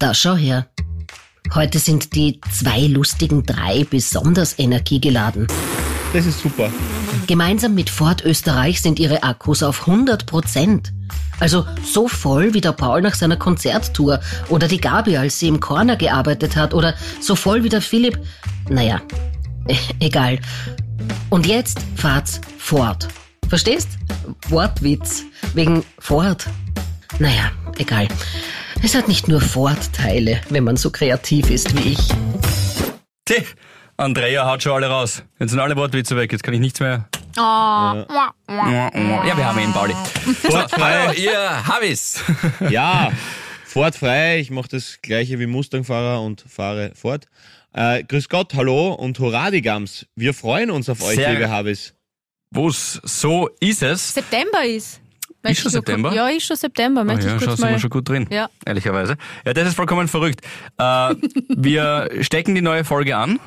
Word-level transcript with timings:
Da 0.00 0.14
schau 0.14 0.36
her. 0.36 0.68
Heute 1.54 1.80
sind 1.80 2.14
die 2.14 2.40
zwei 2.52 2.82
lustigen 2.82 3.44
drei 3.44 3.82
besonders 3.82 4.56
energiegeladen. 4.56 5.48
Das 6.12 6.24
ist 6.24 6.40
super. 6.40 6.70
Gemeinsam 7.26 7.74
mit 7.74 7.90
Ford 7.90 8.24
Österreich 8.24 8.80
sind 8.80 9.00
ihre 9.00 9.24
Akkus 9.24 9.64
auf 9.64 9.88
100 9.88 10.24
Prozent. 10.26 10.92
Also 11.40 11.66
so 11.84 12.06
voll 12.06 12.54
wie 12.54 12.60
der 12.60 12.74
Paul 12.74 13.02
nach 13.02 13.14
seiner 13.16 13.36
Konzerttour 13.36 14.20
oder 14.48 14.68
die 14.68 14.80
Gabi, 14.80 15.16
als 15.16 15.40
sie 15.40 15.48
im 15.48 15.58
Corner 15.58 15.96
gearbeitet 15.96 16.54
hat 16.54 16.74
oder 16.74 16.94
so 17.20 17.34
voll 17.34 17.64
wie 17.64 17.68
der 17.68 17.82
Philipp. 17.82 18.20
Naja, 18.68 19.00
äh, 19.66 19.74
egal. 19.98 20.38
Und 21.28 21.44
jetzt 21.44 21.80
fahrt's 21.96 22.40
Ford. 22.56 23.08
Verstehst? 23.48 23.88
Wortwitz. 24.48 25.24
Wegen 25.54 25.84
Ford. 25.98 26.46
Naja, 27.18 27.50
egal. 27.78 28.06
Es 28.82 28.94
hat 28.94 29.08
nicht 29.08 29.28
nur 29.28 29.40
Vorteile, 29.40 30.40
wenn 30.50 30.64
man 30.64 30.76
so 30.76 30.90
kreativ 30.90 31.50
ist 31.50 31.76
wie 31.76 31.92
ich. 31.92 31.98
Tja, 33.24 33.42
Andrea 33.96 34.46
haut 34.46 34.62
schon 34.62 34.72
alle 34.72 34.86
raus. 34.88 35.22
Jetzt 35.38 35.50
sind 35.50 35.60
alle 35.60 35.76
Wortwitze 35.76 36.16
weg, 36.16 36.32
jetzt 36.32 36.42
kann 36.42 36.54
ich 36.54 36.60
nichts 36.60 36.80
mehr. 36.80 37.08
Ja, 37.36 38.04
wir 38.48 39.46
haben 39.46 39.58
ihn, 39.60 39.72
Pauli. 39.72 39.94
Fortfrei. 40.50 41.14
Ihr 41.14 41.66
Habis. 41.66 42.22
ja, 42.70 43.12
fortfrei. 43.64 44.38
Ich 44.40 44.50
mache 44.50 44.68
das 44.68 44.98
gleiche 45.02 45.38
wie 45.38 45.46
Mustangfahrer 45.46 46.22
und 46.22 46.44
fahre 46.48 46.92
fort. 46.94 47.26
Äh, 47.74 48.02
grüß 48.04 48.28
Gott, 48.28 48.54
hallo 48.54 48.94
und 48.94 49.18
hurra 49.18 49.50
die 49.50 49.62
Gams. 49.62 50.06
Wir 50.16 50.34
freuen 50.34 50.70
uns 50.70 50.88
auf 50.88 51.02
euch, 51.02 51.16
Sehr- 51.16 51.32
liebe 51.32 51.50
Habis. 51.50 51.94
Wo's 52.50 52.98
so 53.04 53.50
ist 53.60 53.82
es. 53.82 54.14
September 54.14 54.64
ist. 54.64 55.00
Ist 55.50 55.60
schon 55.60 55.70
September? 55.70 56.12
Ja, 56.12 56.28
ist 56.28 56.44
schon 56.46 56.56
September. 56.56 57.00
Ah 57.02 57.04
Möchte 57.04 57.26
ja, 57.26 57.36
ich 57.36 57.42
kurz 57.42 57.56
sind 57.56 57.66
wir 57.66 57.72
mal. 57.72 57.78
schon 57.78 57.90
gut 57.90 58.08
drin. 58.08 58.26
Ja. 58.30 58.48
Ehrlicherweise. 58.64 59.16
Ja, 59.44 59.52
das 59.54 59.68
ist 59.68 59.74
vollkommen 59.74 60.08
verrückt. 60.08 60.40
Äh, 60.78 60.82
wir 61.48 62.08
stecken 62.20 62.54
die 62.54 62.62
neue 62.62 62.84
Folge 62.84 63.16
an. 63.16 63.38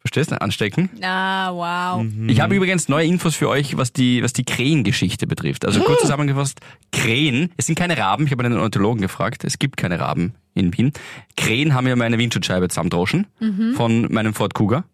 Verstehst 0.00 0.30
du? 0.30 0.40
Anstecken. 0.40 0.88
Ah, 1.02 1.52
wow. 1.52 2.06
Ich 2.26 2.40
habe 2.40 2.54
übrigens 2.54 2.88
neue 2.88 3.06
Infos 3.06 3.36
für 3.36 3.50
euch, 3.50 3.76
was 3.76 3.92
die, 3.92 4.22
was 4.22 4.32
die 4.32 4.44
Krähengeschichte 4.44 5.26
betrifft. 5.26 5.66
Also 5.66 5.80
kurz 5.80 6.00
zusammengefasst, 6.02 6.60
Krähen, 6.90 7.52
es 7.58 7.66
sind 7.66 7.78
keine 7.78 7.98
Raben, 7.98 8.24
ich 8.24 8.32
habe 8.32 8.42
einen 8.42 8.56
Ornithologen 8.56 9.02
gefragt, 9.02 9.44
es 9.44 9.58
gibt 9.58 9.76
keine 9.76 10.00
Raben 10.00 10.34
in 10.54 10.76
Wien. 10.76 10.92
Krähen 11.36 11.74
haben 11.74 11.86
ja 11.86 11.96
meine 11.96 12.16
Windschutzscheibe 12.16 12.68
zusammendroschen 12.68 13.26
von 13.74 14.10
meinem 14.10 14.32
Ford 14.32 14.54
Kuga. 14.54 14.84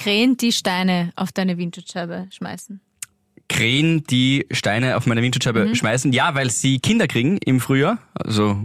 Krähen, 0.00 0.36
die 0.36 0.52
Steine 0.52 1.12
auf 1.16 1.32
deine 1.32 1.56
Windschutzscheibe 1.56 2.26
schmeißen. 2.30 2.80
Krähen, 3.48 4.04
die 4.04 4.46
Steine 4.50 4.96
auf 4.96 5.06
meine 5.06 5.22
Windschutzscheibe 5.22 5.74
schmeißen. 5.74 6.12
Ja, 6.12 6.34
weil 6.34 6.50
sie 6.50 6.78
Kinder 6.80 7.06
kriegen 7.06 7.38
im 7.38 7.60
Frühjahr. 7.60 7.98
Also 8.14 8.58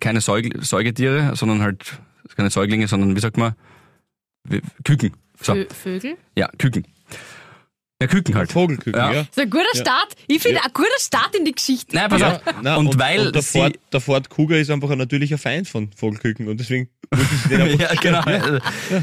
keine 0.00 0.20
Säug 0.20 0.50
Säugetiere, 0.64 1.34
sondern 1.34 1.62
halt 1.62 1.98
keine 2.36 2.50
Säuglinge, 2.50 2.88
sondern 2.88 3.14
wie 3.16 3.20
sagt 3.20 3.36
man? 3.36 3.54
Küken. 4.84 5.12
So. 5.40 5.54
Vö 5.54 5.66
Vögel. 5.72 6.16
Ja, 6.36 6.48
Küken. 6.58 6.84
Ja, 8.00 8.08
Küken 8.08 8.34
halt. 8.34 8.50
Vogelküken, 8.52 9.00
Ja. 9.00 9.12
ja. 9.12 9.18
Das 9.22 9.28
ist 9.30 9.38
ein 9.38 9.50
guter 9.50 9.74
Start. 9.74 10.14
Ich 10.26 10.42
finde, 10.42 10.62
ein 10.64 10.70
guter 10.74 10.88
Start 10.98 11.34
in 11.36 11.44
die 11.44 11.52
Geschichte. 11.52 11.94
Nein, 11.94 12.08
pass 12.08 12.20
Ja, 12.20 12.32
auf. 12.36 12.42
na, 12.62 12.76
und, 12.76 12.98
weil 12.98 13.30
der, 13.32 13.40
sie, 13.42 13.58
Ford, 13.58 13.78
der 13.92 14.00
Ford 14.00 14.28
Kuga 14.30 14.56
ist 14.56 14.70
einfach 14.70 14.90
ein 14.90 14.98
natürlicher 14.98 15.38
Feind 15.38 15.68
von 15.68 15.90
Vogelküken 15.96 16.48
und 16.48 16.58
deswegen 16.58 16.88
müssen 17.14 17.38
sie 17.44 17.48
den 17.50 17.60
einfach 17.80 17.94
ja, 17.94 18.00
genau. 18.00 18.60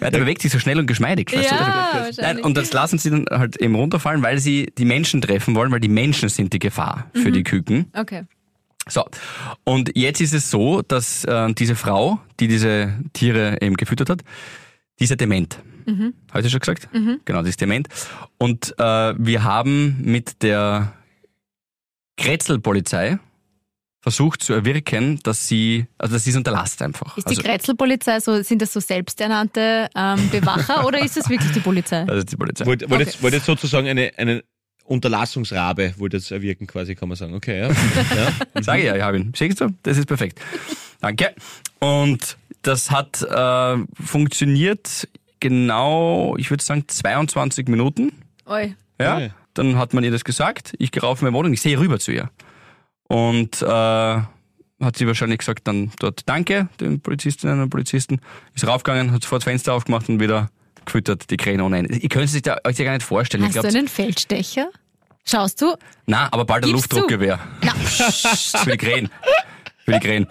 Ja, 0.00 0.10
der 0.10 0.18
bewegt 0.20 0.42
sich 0.42 0.50
so 0.50 0.58
schnell 0.58 0.78
und 0.78 0.86
geschmeidig. 0.86 1.32
Weißt 1.34 1.50
Ja, 1.50 1.56
du? 1.56 1.64
wahrscheinlich. 1.64 2.16
Nein, 2.18 2.40
und 2.40 2.56
das 2.56 2.72
lassen 2.72 2.98
sie 2.98 3.10
dann 3.10 3.26
halt 3.30 3.56
eben 3.56 3.74
runterfallen, 3.74 4.22
weil 4.22 4.38
sie 4.38 4.72
die 4.78 4.84
Menschen 4.84 5.20
treffen 5.20 5.54
wollen, 5.54 5.70
weil 5.70 5.80
die 5.80 5.88
Menschen 5.88 6.28
sind 6.28 6.52
die 6.52 6.58
Gefahr 6.58 7.10
für 7.14 7.30
die 7.32 7.42
Küken. 7.42 7.86
Okay. 7.94 8.24
So, 8.88 9.04
und 9.64 9.92
jetzt 9.96 10.20
ist 10.20 10.32
es 10.32 10.50
so, 10.50 10.82
dass 10.82 11.24
äh, 11.24 11.52
diese 11.52 11.76
Frau, 11.76 12.18
die 12.40 12.48
diese 12.48 12.94
Tiere 13.12 13.58
eben 13.60 13.76
gefüttert 13.76 14.08
hat, 14.10 14.22
die 14.98 15.04
ist 15.04 15.10
ja 15.10 15.16
dement. 15.16 15.58
Heute 16.32 16.48
schon 16.50 16.60
gesagt? 16.60 16.88
Genau, 17.24 17.42
die 17.42 17.48
ist 17.48 17.60
dement. 17.60 17.88
Und 18.38 18.74
äh, 18.78 19.14
wir 19.18 19.42
haben 19.44 19.96
mit 20.02 20.42
der 20.42 20.92
Kretzelpolizei 22.16 23.18
versucht 24.00 24.42
zu 24.42 24.54
erwirken, 24.54 25.20
dass 25.22 25.46
sie, 25.46 25.86
also 25.98 26.14
dass 26.14 26.24
sie 26.24 26.30
es 26.30 26.36
unterlasst 26.36 26.80
einfach. 26.82 27.16
Ist 27.18 27.26
also, 27.26 27.42
die 27.42 27.46
Kretzelpolizei 27.48 28.18
so, 28.20 28.42
sind 28.42 28.62
das 28.62 28.72
so 28.72 28.80
selbsternannte 28.80 29.88
ähm, 29.94 30.30
Bewacher 30.30 30.86
oder 30.86 31.04
ist 31.04 31.16
das 31.16 31.28
wirklich 31.28 31.52
die 31.52 31.60
Polizei? 31.60 32.04
das 32.04 32.18
ist 32.18 32.32
die 32.32 32.36
Polizei. 32.36 32.64
Wollte 32.66 32.88
wollt 32.88 33.00
Okay. 33.02 33.10
jetzt, 33.10 33.22
wollt 33.22 33.34
jetzt 33.34 33.46
sozusagen 33.46 33.88
eine, 33.88 34.12
eine 34.16 34.42
Unterlassungsrabe, 34.84 35.94
wollte 35.98 36.16
jetzt 36.16 36.32
erwirken 36.32 36.66
quasi, 36.66 36.94
kann 36.94 37.08
man 37.08 37.16
sagen. 37.16 37.34
Okay, 37.34 37.60
ja. 37.60 37.68
ja. 38.54 38.62
Sage 38.62 38.80
ich 38.80 38.86
ja, 38.86 38.96
ich 38.96 39.02
habe 39.02 39.18
ihn. 39.18 39.32
Siehst 39.36 39.60
du? 39.60 39.68
Das 39.82 39.98
ist 39.98 40.06
perfekt. 40.06 40.40
Danke. 41.00 41.34
Und 41.78 42.36
das 42.62 42.90
hat 42.90 43.22
äh, 43.22 43.76
funktioniert 44.02 45.08
genau, 45.40 46.36
ich 46.38 46.50
würde 46.50 46.64
sagen, 46.64 46.84
22 46.86 47.68
Minuten. 47.68 48.12
Oi. 48.46 48.74
Ja. 48.98 49.16
Okay. 49.16 49.30
Dann 49.54 49.76
hat 49.76 49.94
man 49.94 50.04
ihr 50.04 50.10
das 50.10 50.24
gesagt. 50.24 50.74
Ich 50.78 50.90
gehe 50.90 51.02
rauf 51.02 51.20
in 51.20 51.26
meine 51.26 51.36
Wohnung, 51.36 51.52
ich 51.52 51.60
sehe 51.60 51.78
rüber 51.78 51.98
zu 51.98 52.12
ihr. 52.12 52.30
Und 53.10 53.60
äh, 53.60 53.66
hat 53.66 54.96
sie 54.96 55.04
wahrscheinlich 55.04 55.40
gesagt, 55.40 55.66
dann 55.66 55.90
dort 55.98 56.28
Danke 56.28 56.68
den 56.78 57.00
Polizistinnen 57.00 57.60
und 57.60 57.68
Polizisten. 57.68 58.20
Ist 58.54 58.64
raufgegangen, 58.64 59.10
hat 59.10 59.24
sofort 59.24 59.42
das 59.42 59.44
Fenster 59.44 59.74
aufgemacht 59.74 60.08
und 60.08 60.20
wieder 60.20 60.48
gefüttert, 60.84 61.28
die 61.28 61.36
Kräne 61.36 61.64
ohne 61.64 61.78
Ende. 61.78 61.96
Ihr 61.96 62.08
könnt 62.08 62.26
es 62.26 62.32
sich 62.32 62.42
da, 62.42 62.58
euch 62.62 62.78
ja 62.78 62.84
gar 62.84 62.92
nicht 62.92 63.02
vorstellen. 63.02 63.42
Hast 63.42 63.56
ich 63.56 63.62
du 63.62 63.62
glaub, 63.62 63.74
einen 63.74 63.88
Feldstecher? 63.88 64.70
Schaust 65.24 65.60
du? 65.60 65.74
na, 66.06 66.28
aber 66.30 66.44
bald 66.44 66.64
ein? 66.64 66.70
Luftdruckgewehr. 66.70 67.40
Für 67.62 68.70
die 68.70 68.76
Krähen. 68.76 69.10
Für 69.84 69.92
die 69.94 69.98
Krähen. 69.98 70.28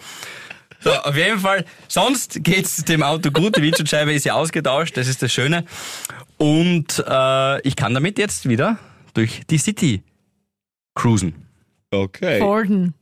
So, 0.79 0.91
auf 0.94 1.18
jeden 1.18 1.39
Fall, 1.39 1.66
sonst 1.89 2.41
geht's 2.45 2.85
dem 2.85 3.03
Auto 3.03 3.31
gut. 3.31 3.57
Die 3.57 3.62
Windschutzscheibe 3.62 4.13
ist 4.13 4.23
ja 4.23 4.35
ausgetauscht, 4.35 4.95
das 4.95 5.09
ist 5.09 5.22
das 5.22 5.34
Schöne. 5.34 5.66
Und 6.38 7.03
äh, 7.06 7.62
ich 7.68 7.75
kann 7.75 7.94
damit 7.94 8.18
jetzt 8.18 8.47
wieder 8.47 8.79
durch 9.13 9.41
die 9.50 9.57
City 9.57 10.01
cruisen. 10.95 11.48
Okay. 11.91 12.39
Forden. 12.39 12.94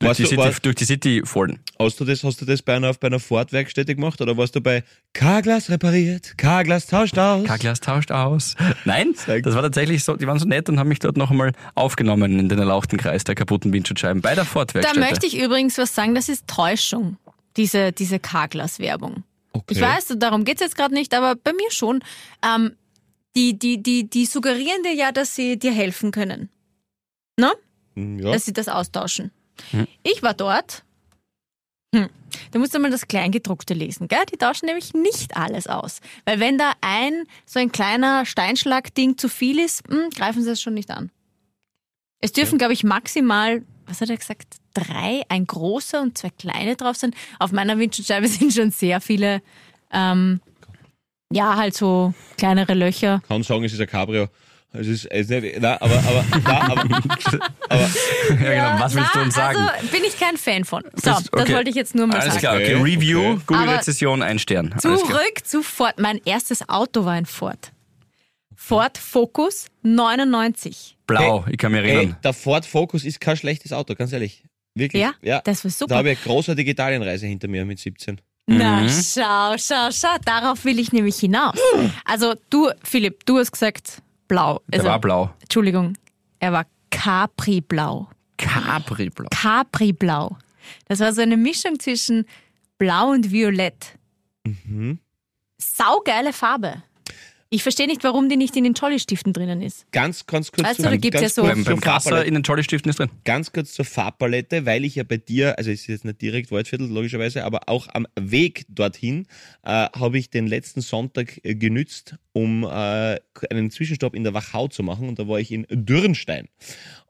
Durch 0.00 0.16
die, 0.18 0.24
du- 0.24 0.28
City, 0.28 0.40
warst- 0.40 0.64
durch 0.66 0.74
die 0.74 0.84
City 0.84 1.22
Forden. 1.24 1.60
Hast 1.78 1.98
du 1.98 2.04
das, 2.04 2.22
hast 2.24 2.40
du 2.40 2.44
das 2.44 2.60
bei 2.62 2.74
einer, 2.76 2.92
bei 2.94 3.06
einer 3.06 3.20
Ford-Werkstätte 3.20 3.94
gemacht 3.94 4.20
oder 4.20 4.36
warst 4.36 4.54
du 4.54 4.60
bei 4.60 4.84
Carglass 5.12 5.70
repariert, 5.70 6.36
Carglass 6.36 6.86
tauscht 6.86 7.16
aus? 7.18 7.44
K-Glas 7.46 7.80
tauscht 7.80 8.10
aus. 8.12 8.54
Nein, 8.84 9.14
das 9.26 9.54
war 9.54 9.62
tatsächlich 9.62 10.04
so, 10.04 10.16
die 10.16 10.26
waren 10.26 10.38
so 10.38 10.46
nett 10.46 10.68
und 10.68 10.78
haben 10.78 10.88
mich 10.88 10.98
dort 10.98 11.16
noch 11.16 11.30
einmal 11.30 11.52
aufgenommen 11.74 12.38
in 12.38 12.48
den 12.48 12.58
erlauchten 12.58 12.98
Kreis 12.98 13.24
der 13.24 13.34
kaputten 13.34 13.72
Windschutzscheiben 13.72 14.20
bei 14.20 14.34
der 14.34 14.44
Da 14.44 14.50
Ford-Werkstätte. 14.50 15.00
möchte 15.00 15.26
ich 15.26 15.38
übrigens 15.40 15.78
was 15.78 15.94
sagen, 15.94 16.14
das 16.14 16.28
ist 16.28 16.46
Täuschung, 16.48 17.16
diese, 17.56 17.92
diese 17.92 18.18
Carglass-Werbung. 18.18 19.24
Okay. 19.52 19.74
Ich 19.74 19.80
weiß, 19.80 20.14
darum 20.18 20.44
geht's 20.44 20.60
jetzt 20.60 20.76
gerade 20.76 20.92
nicht, 20.94 21.14
aber 21.14 21.34
bei 21.36 21.52
mir 21.52 21.70
schon. 21.70 22.02
Ähm, 22.44 22.72
die, 23.36 23.58
die, 23.58 23.82
die, 23.82 24.08
die 24.10 24.26
suggerieren 24.26 24.82
dir 24.84 24.94
ja, 24.94 25.12
dass 25.12 25.34
sie 25.34 25.58
dir 25.58 25.72
helfen 25.72 26.10
können. 26.10 26.50
Ne? 27.38 27.50
Hm, 27.94 28.18
Ja. 28.18 28.32
Dass 28.32 28.44
sie 28.44 28.52
das 28.52 28.68
austauschen. 28.68 29.30
Ich 30.02 30.22
war 30.22 30.34
dort. 30.34 30.82
Hm. 31.94 32.08
Da 32.50 32.58
musst 32.58 32.74
du 32.74 32.80
mal 32.80 32.90
das 32.90 33.06
Kleingedruckte 33.06 33.72
lesen, 33.74 34.08
gell? 34.08 34.24
Die 34.32 34.36
tauschen 34.36 34.66
nämlich 34.66 34.94
nicht 34.94 35.36
alles 35.36 35.66
aus. 35.68 36.00
Weil 36.24 36.40
wenn 36.40 36.58
da 36.58 36.72
ein, 36.80 37.24
so 37.46 37.60
ein 37.60 37.70
kleiner 37.70 38.26
Steinschlagding 38.26 39.16
zu 39.16 39.28
viel 39.28 39.60
ist, 39.60 39.86
hm, 39.88 40.10
greifen 40.10 40.42
sie 40.42 40.50
es 40.50 40.60
schon 40.60 40.74
nicht 40.74 40.90
an. 40.90 41.10
Es 42.20 42.32
dürfen, 42.32 42.58
glaube 42.58 42.72
ich, 42.72 42.82
maximal, 42.84 43.62
was 43.86 44.00
hat 44.00 44.10
er 44.10 44.16
gesagt, 44.16 44.56
drei, 44.72 45.22
ein 45.28 45.46
großer 45.46 46.00
und 46.00 46.18
zwei 46.18 46.30
kleine 46.30 46.74
drauf 46.74 46.96
sein. 46.96 47.14
Auf 47.38 47.52
meiner 47.52 47.78
Windschutzscheibe 47.78 48.26
sind 48.28 48.52
schon 48.52 48.70
sehr 48.72 49.00
viele, 49.00 49.40
ähm, 49.92 50.40
ja, 51.32 51.56
halt 51.56 51.76
so 51.76 52.12
kleinere 52.38 52.74
Löcher. 52.74 53.22
kann 53.28 53.42
sagen, 53.44 53.62
es 53.64 53.72
ist 53.72 53.80
ein 53.80 53.86
Cabrio. 53.86 54.26
Es 54.76 54.86
ist, 54.88 55.04
es 55.06 55.30
ist 55.30 55.42
nicht, 55.42 55.60
nein, 55.60 55.76
aber, 55.80 55.94
aber, 55.98 56.24
nein, 56.44 56.70
aber, 56.70 56.80
aber 57.68 57.82
ja, 58.28 58.70
genau. 58.72 58.84
Was 58.84 58.94
willst 58.94 59.14
du 59.14 59.18
Na, 59.18 59.24
uns 59.24 59.34
sagen? 59.34 59.58
Also 59.58 59.86
bin 59.88 60.02
ich 60.04 60.18
kein 60.18 60.36
Fan 60.36 60.64
von. 60.64 60.82
So, 60.82 60.90
Das- 61.10 61.24
das, 61.24 61.32
okay. 61.32 61.54
wollte 61.54 61.70
ich 61.70 61.76
jetzt 61.76 61.94
nur 61.94 62.06
mal 62.08 62.14
Alles 62.18 62.34
sagen. 62.34 62.38
klar, 62.40 62.54
okay. 62.56 62.74
Review, 62.74 63.20
okay. 63.34 63.40
Google-Rezession, 63.46 64.22
ein 64.22 64.38
Stern. 64.40 64.72
Alles 64.72 64.82
klar. 64.82 64.96
Zurück 64.98 65.38
zu 65.44 65.62
Ford. 65.62 65.94
Mein 65.98 66.20
erstes 66.24 66.68
Auto 66.68 67.04
war 67.04 67.12
ein 67.12 67.26
Ford. 67.26 67.70
Ford 68.56 68.98
Focus 68.98 69.66
99. 69.82 70.96
Blau, 71.06 71.44
ich 71.50 71.58
kann 71.58 71.72
mich 71.72 71.82
ey, 71.84 71.90
erinnern. 71.96 72.16
der 72.24 72.32
Ford 72.32 72.64
Focus 72.66 73.04
ist 73.04 73.20
kein 73.20 73.36
schlechtes 73.36 73.72
Auto, 73.72 73.94
ganz 73.94 74.12
ehrlich. 74.12 74.42
Wirklich. 74.74 75.06
Ja, 75.22 75.40
das 75.42 75.62
war 75.64 75.70
super. 75.70 75.90
Da 75.90 75.96
habe 75.98 76.10
ich 76.10 76.18
eine 76.18 76.26
großartige 76.26 76.70
Italienreise 76.70 77.26
hinter 77.26 77.46
mir 77.48 77.64
mit 77.64 77.78
17. 77.78 78.20
Na, 78.46 78.80
Mhm. 78.80 78.88
schau, 78.90 79.54
schau, 79.56 79.88
schau. 79.92 80.16
Darauf 80.24 80.64
will 80.64 80.78
ich 80.78 80.92
nämlich 80.92 81.16
hinaus. 81.16 81.54
Also 82.04 82.34
du, 82.50 82.70
Philipp, 82.82 83.24
du 83.24 83.38
hast 83.38 83.52
gesagt 83.52 84.02
blau. 84.28 84.60
Also, 84.72 84.86
war 84.86 85.00
blau. 85.00 85.30
Entschuldigung, 85.40 85.96
er 86.38 86.52
war 86.52 86.66
Capri-blau. 86.90 88.08
Capri-blau. 88.36 89.28
Capri-blau. 89.30 90.36
Das 90.86 91.00
war 91.00 91.12
so 91.12 91.22
eine 91.22 91.36
Mischung 91.36 91.78
zwischen 91.78 92.26
blau 92.78 93.10
und 93.10 93.30
violett. 93.30 93.98
Mhm. 94.44 94.98
Saugeile 95.58 96.32
Farbe. 96.32 96.82
Ich 97.54 97.62
verstehe 97.62 97.86
nicht, 97.86 98.02
warum 98.02 98.28
die 98.28 98.36
nicht 98.36 98.56
in 98.56 98.64
den 98.64 98.72
Jolly-Stiften 98.74 99.32
drinnen 99.32 99.62
ist. 99.62 99.86
Ganz, 99.92 100.26
ganz 100.26 100.50
kurz, 100.50 100.66
Also, 100.66 100.82
zur- 100.82 100.90
da 100.90 100.96
gibt's 100.96 101.20
ja 101.20 101.28
so- 101.28 101.42
Beim, 101.42 101.62
beim 101.62 101.80
Kasser 101.80 102.24
in 102.24 102.34
den 102.34 102.42
Jolly-Stiften 102.42 102.90
ist 102.90 102.98
drin. 102.98 103.10
Ganz 103.24 103.52
kurz 103.52 103.74
zur 103.74 103.84
Farbpalette, 103.84 104.66
weil 104.66 104.84
ich 104.84 104.96
ja 104.96 105.04
bei 105.04 105.18
dir, 105.18 105.56
also 105.56 105.70
es 105.70 105.82
ist 105.82 105.86
jetzt 105.86 106.04
nicht 106.04 106.20
direkt 106.20 106.50
Waldviertel, 106.50 106.88
logischerweise, 106.88 107.44
aber 107.44 107.68
auch 107.68 107.86
am 107.92 108.08
Weg 108.18 108.64
dorthin 108.68 109.28
äh, 109.62 109.86
habe 109.94 110.18
ich 110.18 110.30
den 110.30 110.48
letzten 110.48 110.80
Sonntag 110.80 111.38
äh, 111.44 111.54
genützt, 111.54 112.16
um 112.32 112.64
äh, 112.64 113.20
einen 113.50 113.70
Zwischenstopp 113.70 114.16
in 114.16 114.24
der 114.24 114.34
Wachau 114.34 114.66
zu 114.66 114.82
machen 114.82 115.08
und 115.08 115.20
da 115.20 115.28
war 115.28 115.38
ich 115.38 115.52
in 115.52 115.64
Dürnstein. 115.70 116.48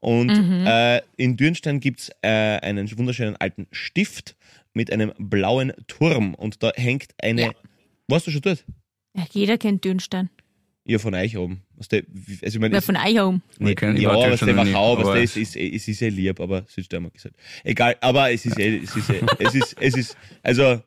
Und 0.00 0.28
äh, 0.28 1.00
in 1.16 1.38
Dürnstein 1.38 1.80
gibt's 1.80 2.10
äh, 2.20 2.28
einen 2.28 2.90
wunderschönen 2.98 3.36
alten 3.36 3.66
Stift 3.72 4.36
mit 4.74 4.92
einem 4.92 5.14
blauen 5.18 5.72
Turm 5.86 6.34
und 6.34 6.62
da 6.62 6.70
hängt 6.76 7.12
eine... 7.16 7.42
Ja. 7.44 7.50
Warst 8.08 8.26
du 8.26 8.30
schon 8.30 8.42
dort? 8.42 8.62
Ja, 9.14 9.24
jeder 9.32 9.58
kennt 9.58 9.84
Dürnstein. 9.84 10.30
Ja, 10.86 10.98
von 10.98 11.14
euch 11.14 11.36
oben. 11.38 11.62
Was 11.76 11.88
der, 11.88 12.02
also 12.42 12.56
ich 12.56 12.58
meine, 12.58 12.72
Wer 12.72 12.78
es- 12.80 12.84
von 12.84 12.96
Eichholm. 12.96 13.40
Nee, 13.58 13.70
Ich 13.72 13.76
kenn- 13.78 13.96
ich 13.96 14.02
ja, 14.02 14.10
was 14.30 14.40
der 14.40 14.56
Wachau, 14.56 14.98
was 14.98 15.04
aber- 15.06 15.14
der 15.14 15.22
ist, 15.22 15.36
ist, 15.36 15.56
ist, 15.56 15.88
ist 15.88 16.00
ja 16.00 16.08
lieb, 16.08 16.40
aber 16.40 16.64
Südsteiermark 16.68 17.14
ist 17.14 17.24
halt. 17.24 17.34
Egal, 17.62 17.96
aber 18.00 18.30
es 18.32 18.44
ist, 18.44 18.58
eh- 18.58 18.80
es 18.84 18.94
ist, 18.94 19.08
eh- 19.10 19.20
es 19.38 19.54
ist, 19.54 19.76
es 19.80 19.96
ist, 19.96 20.16
also, 20.42 20.82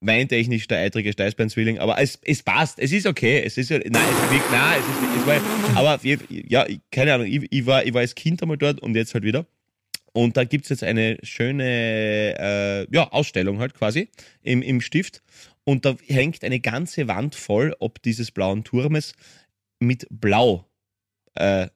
weintechnisch 0.00 0.66
der 0.66 0.78
eitrige 0.80 1.12
Steißbeinzwilling, 1.12 1.78
aber 1.78 2.00
es, 2.00 2.18
es 2.24 2.42
passt, 2.42 2.78
es 2.80 2.92
ist 2.92 3.06
okay, 3.06 3.42
es 3.44 3.56
ist 3.56 3.70
ja, 3.70 3.78
nein, 3.78 3.92
es 3.94 4.16
ist 4.16 4.22
wirklich, 4.30 4.50
nein, 4.50 4.80
es 4.80 4.86
ist, 4.88 5.20
es 5.20 5.26
war, 5.26 5.76
aber 5.76 6.00
ja, 6.28 6.66
keine 6.90 7.14
Ahnung, 7.14 7.26
ich, 7.28 7.46
ich 7.50 7.64
war, 7.66 7.84
ich 7.86 7.94
war 7.94 8.00
als 8.00 8.14
Kind 8.14 8.42
einmal 8.42 8.58
dort 8.58 8.80
und 8.80 8.94
jetzt 8.96 9.14
halt 9.14 9.24
wieder. 9.24 9.46
Und 10.12 10.36
da 10.36 10.42
gibt's 10.44 10.70
jetzt 10.70 10.82
eine 10.82 11.18
schöne 11.22 11.64
äh, 12.38 12.86
ja, 12.92 13.08
Ausstellung 13.12 13.60
halt 13.60 13.74
quasi 13.74 14.08
im, 14.42 14.62
im 14.62 14.80
Stift. 14.80 15.22
Und 15.68 15.84
da 15.84 15.96
hängt 16.06 16.44
eine 16.44 16.60
ganze 16.60 17.08
Wand 17.08 17.34
voll, 17.34 17.76
ob 17.78 18.00
dieses 18.00 18.30
blauen 18.30 18.64
Turmes, 18.64 19.12
mit 19.80 20.06
Blau 20.08 20.66
äh. 21.34 21.68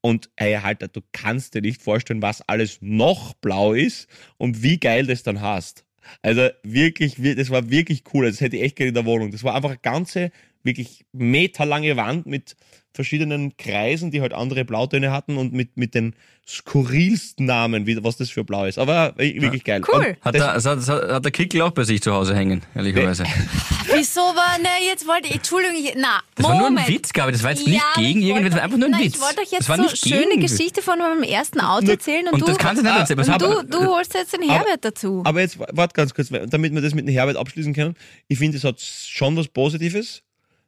Und 0.00 0.30
ey, 0.36 0.54
Alter, 0.56 0.88
du 0.88 1.02
kannst 1.12 1.54
dir 1.54 1.60
nicht 1.60 1.82
vorstellen, 1.82 2.22
was 2.22 2.40
alles 2.48 2.78
noch 2.80 3.34
blau 3.34 3.74
ist 3.74 4.08
und 4.38 4.62
wie 4.62 4.80
geil 4.80 5.04
das 5.04 5.22
dann 5.22 5.42
hast. 5.42 5.84
Also 6.22 6.48
wirklich, 6.62 7.22
wir- 7.22 7.36
das 7.36 7.50
war 7.50 7.68
wirklich 7.68 8.04
cool. 8.14 8.24
Das 8.24 8.40
hätte 8.40 8.56
ich 8.56 8.62
echt 8.62 8.76
gerne 8.76 8.88
in 8.88 8.94
der 8.94 9.04
Wohnung. 9.04 9.30
Das 9.30 9.44
war 9.44 9.54
einfach 9.54 9.68
eine 9.72 9.78
ganze, 9.80 10.30
wirklich 10.62 11.04
meterlange 11.12 11.98
Wand 11.98 12.24
mit 12.24 12.56
verschiedenen 12.92 13.56
Kreisen, 13.56 14.10
die 14.10 14.20
halt 14.20 14.32
andere 14.32 14.64
Blautöne 14.64 15.12
hatten 15.12 15.36
und 15.36 15.52
mit, 15.52 15.76
mit 15.76 15.94
den 15.94 16.14
skurrilsten 16.46 17.46
Namen, 17.46 17.86
wie, 17.86 18.02
was 18.02 18.16
das 18.16 18.30
für 18.30 18.44
blau 18.44 18.64
ist. 18.64 18.78
Aber 18.78 19.14
wirklich 19.16 19.64
geil. 19.64 19.80
Cool. 19.92 20.16
Hat, 20.20 20.34
das, 20.34 20.62
der, 20.64 20.72
hat, 20.72 20.88
hat 20.88 21.10
hat 21.12 21.24
der 21.24 21.32
Kickel 21.32 21.62
auch 21.62 21.70
bei 21.70 21.84
sich 21.84 22.02
zu 22.02 22.12
Hause 22.12 22.34
hängen, 22.34 22.62
ehrlicherweise. 22.74 23.24
Wieso 23.94 24.20
war, 24.20 24.58
ne, 24.58 24.68
jetzt 24.88 25.06
wollte 25.06 25.28
ich, 25.28 25.34
Entschuldigung, 25.36 25.76
ich, 25.76 25.92
na, 25.96 26.20
Das 26.34 26.44
war 26.46 26.54
Moment. 26.54 26.74
nur 26.74 26.80
ein 26.84 26.88
Witz, 26.88 27.12
Gabi. 27.12 27.32
Das 27.32 27.42
war 27.42 27.50
jetzt 27.50 27.66
nicht 27.66 27.76
Ja, 27.76 27.82
aber 27.94 28.02
gegen 28.04 28.20
ich 28.20 28.26
irgendwen, 28.26 28.46
das 28.50 28.54
war 28.56 28.62
einfach 28.64 28.78
nur 28.78 28.88
ein 28.88 28.94
euch- 28.94 29.00
Witz. 29.04 29.14
Ich 29.16 29.20
wollte 29.20 29.40
euch 29.40 29.50
jetzt 29.52 29.68
war 29.68 29.76
so 29.76 29.82
nicht 29.82 29.96
schöne 29.98 30.26
gegen- 30.28 30.40
Geschichte 30.40 30.82
von 30.82 30.98
meinem 30.98 31.22
ersten 31.22 31.60
Auto 31.60 31.86
erzählen 31.88 32.26
und, 32.26 32.34
Und 32.34 32.42
du, 32.42 32.46
das 32.46 32.58
kannst 32.58 32.82
du 32.82 32.86
nicht 32.86 32.96
erzählen. 32.98 33.18
Was 33.18 33.28
und 33.28 33.42
du, 33.42 33.62
du 33.64 33.86
holst 33.86 34.14
jetzt 34.14 34.32
den 34.32 34.48
Herbert 34.48 34.84
dazu. 34.84 35.22
Aber 35.24 35.40
jetzt 35.40 35.58
warte 35.58 35.92
ganz 35.94 36.14
kurz, 36.14 36.28
damit 36.28 36.72
wir 36.74 36.80
das 36.80 36.94
mit 36.94 37.06
dem 37.06 37.12
Herbert 37.12 37.36
abschließen 37.36 37.74
können. 37.74 37.94
Ich 38.28 38.38
finde, 38.38 38.56
es 38.56 38.64
hat 38.64 38.80
schon 38.80 39.36
was 39.36 39.48
Positives, 39.48 40.22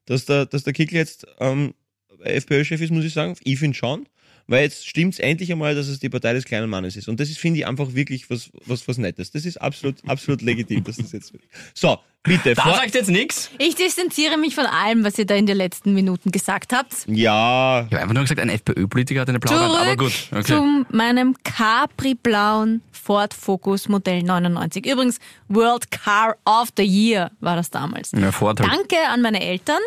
dass 0.06 0.25
der, 0.26 0.46
dass 0.46 0.64
der 0.64 0.72
Kickl 0.72 0.96
jetzt 0.96 1.26
ähm, 1.40 1.75
FPÖ-Chef 2.24 2.80
ist, 2.80 2.90
muss 2.90 3.04
ich 3.04 3.14
sagen. 3.14 3.36
Ich 3.44 3.58
finde 3.58 3.76
schon. 3.76 4.06
Weil 4.48 4.64
jetzt 4.64 4.88
stimmt's 4.88 5.20
endlich 5.20 5.52
einmal, 5.52 5.76
dass 5.76 5.86
es 5.86 6.00
die 6.00 6.08
Partei 6.08 6.32
des 6.32 6.44
kleinen 6.44 6.69
Mannes 6.69 6.96
ist. 6.96 7.08
Und 7.08 7.20
das 7.20 7.30
ist, 7.30 7.38
finde 7.38 7.60
ich, 7.60 7.66
einfach 7.66 7.94
wirklich 7.94 8.28
was, 8.28 8.50
was, 8.66 8.88
was 8.88 8.98
Nettes. 8.98 9.30
Das 9.30 9.44
ist 9.46 9.56
absolut, 9.56 9.96
absolut 10.08 10.42
legitim, 10.42 10.82
dass 10.82 10.96
das 10.96 11.12
jetzt. 11.12 11.32
So, 11.74 11.96
bitte. 12.24 12.54
Da 12.54 12.64
sagt 12.74 12.92
jetzt 12.96 13.08
nichts. 13.08 13.50
Ich 13.58 13.76
distanziere 13.76 14.36
mich 14.36 14.56
von 14.56 14.66
allem, 14.66 15.04
was 15.04 15.16
ihr 15.16 15.26
da 15.26 15.36
in 15.36 15.46
den 15.46 15.56
letzten 15.56 15.94
Minuten 15.94 16.32
gesagt 16.32 16.72
habt. 16.72 17.06
ja, 17.06 17.86
Ich 17.86 17.92
habe 17.92 18.00
einfach 18.00 18.14
nur 18.14 18.25
gesagt, 18.25 18.40
ein 18.40 18.48
FPÖ-Politiker 18.48 19.20
hat 19.20 19.28
eine 19.28 19.38
blaue 19.38 19.60
Wand, 19.60 19.75
aber 19.75 19.84
Zurück 19.84 19.98
gut. 19.98 20.12
Okay. 20.32 20.42
zu 20.42 20.86
meinem 20.90 21.36
Capri-blauen 21.44 22.82
Ford 22.90 23.34
Focus 23.34 23.88
Modell 23.88 24.22
99. 24.25 24.86
Übrigens, 24.86 25.18
World 25.48 25.90
Car 25.90 26.36
of 26.44 26.68
the 26.76 26.84
Year 26.84 27.30
war 27.40 27.54
das 27.56 27.70
damals. 27.70 28.10
Ja, 28.12 28.32
Vorteil. 28.32 28.66
Danke 28.68 28.96
an 29.08 29.22
meine 29.22 29.40
Eltern, 29.40 29.80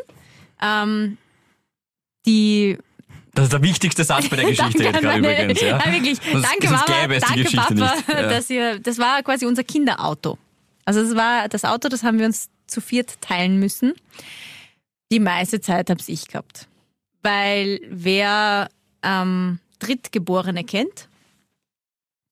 ähm, 0.61 1.17
die 2.25 2.77
Das 3.33 3.45
ist 3.45 3.54
der 3.54 3.62
wichtigste 3.62 4.04
Satz 4.04 4.30
bei 4.30 4.36
der 4.38 4.45
Geschichte 4.50 4.83
jetzt 4.83 4.95
an 4.95 5.01
gerade 5.01 5.22
meine- 5.22 5.44
übrigens. 5.44 5.62
Ja. 5.62 5.77
Nein, 5.77 5.94
wirklich. 5.94 6.19
Sonst- 6.31 6.45
danke 6.45 6.68
sonst 6.68 6.88
Mama, 6.89 7.01
gäbe 7.01 7.16
es 7.16 7.24
die 7.24 7.27
danke 7.27 7.44
Geschichte 7.44 7.75
Papa, 7.75 7.95
nicht. 7.95 8.07
Ja. 8.10 8.22
dass 8.30 8.50
ihr, 8.50 8.80
das 8.80 8.98
war 8.98 9.24
quasi 9.24 9.45
unser 9.45 9.63
Kinderauto. 9.63 10.38
Also 10.86 11.01
es 11.01 11.16
war 11.16 11.48
das 11.50 11.66
Auto, 11.66 11.89
das 11.89 12.04
haben 12.04 12.19
wir 12.19 12.25
uns 12.25 12.50
zu 12.68 12.81
viert 12.81 13.19
teilen 13.22 13.60
müssen. 13.60 13.94
Die 15.12 15.19
meiste 15.19 15.62
Zeit 15.62 15.89
habe 15.89 16.01
ich 16.06 16.27
gehabt. 16.27 16.68
Weil 17.22 17.80
wer 17.89 18.69
ähm, 19.04 19.60
Drittgeborene 19.80 20.63
kennt, 20.63 21.07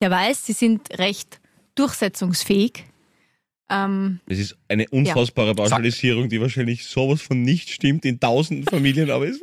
der 0.01 0.11
weiß, 0.11 0.45
sie 0.45 0.53
sind 0.53 0.97
recht 0.99 1.39
durchsetzungsfähig. 1.75 2.83
Ähm, 3.69 4.19
das 4.27 4.37
ist 4.39 4.57
eine 4.67 4.87
unfassbare 4.89 5.55
Pauschalisierung, 5.55 6.29
die 6.29 6.41
wahrscheinlich 6.41 6.85
sowas 6.85 7.21
von 7.21 7.41
nicht 7.41 7.69
stimmt 7.69 8.05
in 8.05 8.19
tausenden 8.19 8.65
Familien, 8.67 9.09
aber 9.09 9.27
es 9.27 9.39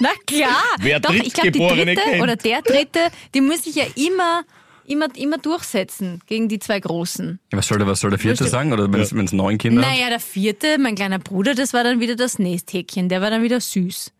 na 0.00 0.10
klar, 0.26 0.62
Wer 0.78 1.00
doch, 1.00 1.12
ich 1.12 1.32
glaube, 1.32 1.52
die 1.52 1.58
dritte 1.58 1.94
kennt. 2.00 2.22
oder 2.22 2.36
der 2.36 2.62
dritte, 2.62 3.00
die 3.34 3.40
muss 3.40 3.64
sich 3.64 3.74
ja 3.74 3.84
immer, 3.96 4.42
immer, 4.86 5.06
immer 5.16 5.38
durchsetzen 5.38 6.20
gegen 6.26 6.48
die 6.48 6.58
zwei 6.58 6.80
Großen. 6.80 7.38
Was 7.50 7.66
soll 7.68 7.78
der, 7.78 7.86
was 7.86 8.00
soll 8.00 8.10
der 8.10 8.18
Vierte 8.18 8.40
Wurscht. 8.40 8.52
sagen? 8.52 8.72
Oder 8.72 8.92
wenn 8.92 9.00
es 9.00 9.32
neun 9.32 9.58
Kinder 9.58 9.82
hat? 9.82 9.90
Naja, 9.90 10.08
der 10.08 10.20
vierte, 10.20 10.78
mein 10.78 10.94
kleiner 10.94 11.18
Bruder, 11.18 11.54
das 11.54 11.72
war 11.72 11.84
dann 11.84 12.00
wieder 12.00 12.16
das 12.16 12.38
Nesthäkchen, 12.38 13.08
der 13.08 13.20
war 13.20 13.30
dann 13.30 13.42
wieder 13.42 13.60
süß. 13.60 14.12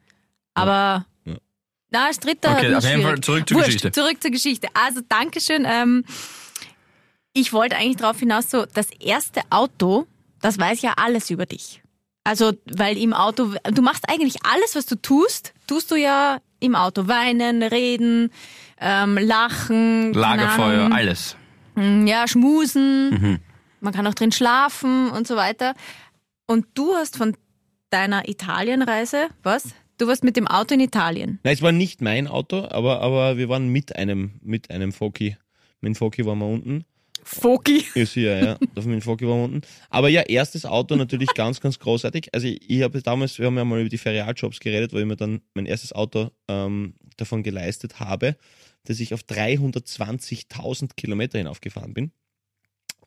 Aber 0.54 1.06
na, 1.90 2.06
als 2.06 2.20
dritter 2.20 2.52
Okay, 2.52 2.74
auf 2.74 2.84
jeden 2.84 3.02
Fall 3.02 3.20
zurück 3.20 3.48
zur 3.48 3.56
Wurscht, 3.56 3.66
Geschichte. 3.68 3.92
Zurück 3.92 4.20
zur 4.20 4.30
Geschichte. 4.30 4.68
Also 4.74 5.00
Dankeschön. 5.08 5.66
Ähm, 5.66 6.04
ich 7.32 7.52
wollte 7.52 7.76
eigentlich 7.76 7.96
darauf 7.96 8.18
hinaus, 8.18 8.50
so 8.50 8.66
das 8.66 8.88
erste 9.00 9.40
Auto, 9.50 10.06
das 10.42 10.58
weiß 10.58 10.82
ja 10.82 10.94
alles 10.96 11.30
über 11.30 11.46
dich. 11.46 11.82
Also, 12.28 12.52
weil 12.66 12.98
im 12.98 13.12
Auto, 13.14 13.54
du 13.72 13.82
machst 13.82 14.04
eigentlich 14.08 14.36
alles, 14.44 14.74
was 14.76 14.86
du 14.86 14.96
tust, 14.96 15.54
tust 15.66 15.90
du 15.90 15.96
ja 15.96 16.38
im 16.60 16.74
Auto. 16.74 17.08
Weinen, 17.08 17.62
reden, 17.62 18.30
ähm, 18.80 19.16
lachen, 19.18 20.12
Lagerfeuer, 20.12 20.84
Ahnung. 20.84 20.92
alles. 20.92 21.36
Mm, 21.74 22.06
Ja, 22.06 22.28
schmusen. 22.28 23.10
Mhm. 23.10 23.38
Man 23.80 23.94
kann 23.94 24.06
auch 24.06 24.14
drin 24.14 24.32
schlafen 24.32 25.10
und 25.10 25.26
so 25.26 25.36
weiter. 25.36 25.74
Und 26.46 26.66
du 26.74 26.94
hast 26.94 27.16
von 27.16 27.36
deiner 27.90 28.28
Italienreise, 28.28 29.28
was? 29.42 29.68
Du 29.98 30.06
warst 30.06 30.22
mit 30.24 30.36
dem 30.36 30.46
Auto 30.46 30.74
in 30.74 30.80
Italien. 30.80 31.38
Nein, 31.42 31.54
es 31.54 31.62
war 31.62 31.72
nicht 31.72 32.00
mein 32.02 32.26
Auto, 32.28 32.66
aber, 32.70 33.00
aber 33.00 33.36
wir 33.36 33.48
waren 33.48 33.68
mit 33.68 33.96
einem, 33.96 34.32
mit 34.42 34.70
einem 34.70 34.92
Foki. 34.92 35.36
Mit 35.80 35.88
dem 35.88 35.94
Foki 35.94 36.24
waren 36.26 36.38
wir 36.38 36.46
unten. 36.46 36.84
Foki. 37.28 37.84
Ist 37.94 38.14
hier, 38.14 38.38
ja. 38.38 38.58
Auf 38.74 38.84
dem 38.84 39.00
Foki 39.02 39.26
waren 39.26 39.38
wir 39.38 39.44
unten. 39.44 39.60
Aber 39.90 40.08
ja, 40.08 40.22
erstes 40.22 40.64
Auto 40.64 40.96
natürlich 40.96 41.28
ganz, 41.34 41.60
ganz 41.60 41.78
großartig. 41.78 42.28
Also 42.32 42.46
ich, 42.46 42.68
ich 42.70 42.82
habe 42.82 43.02
damals, 43.02 43.38
wir 43.38 43.46
haben 43.46 43.56
ja 43.56 43.64
mal 43.64 43.80
über 43.80 43.88
die 43.88 43.98
Ferialjobs 43.98 44.60
geredet, 44.60 44.92
wo 44.92 44.98
ich 44.98 45.04
mir 45.04 45.16
dann 45.16 45.40
mein 45.54 45.66
erstes 45.66 45.92
Auto 45.92 46.30
ähm, 46.48 46.94
davon 47.16 47.42
geleistet 47.42 48.00
habe, 48.00 48.36
dass 48.84 49.00
ich 49.00 49.12
auf 49.14 49.20
320.000 49.22 50.90
Kilometer 50.96 51.38
hinaufgefahren 51.38 51.94
bin. 51.94 52.12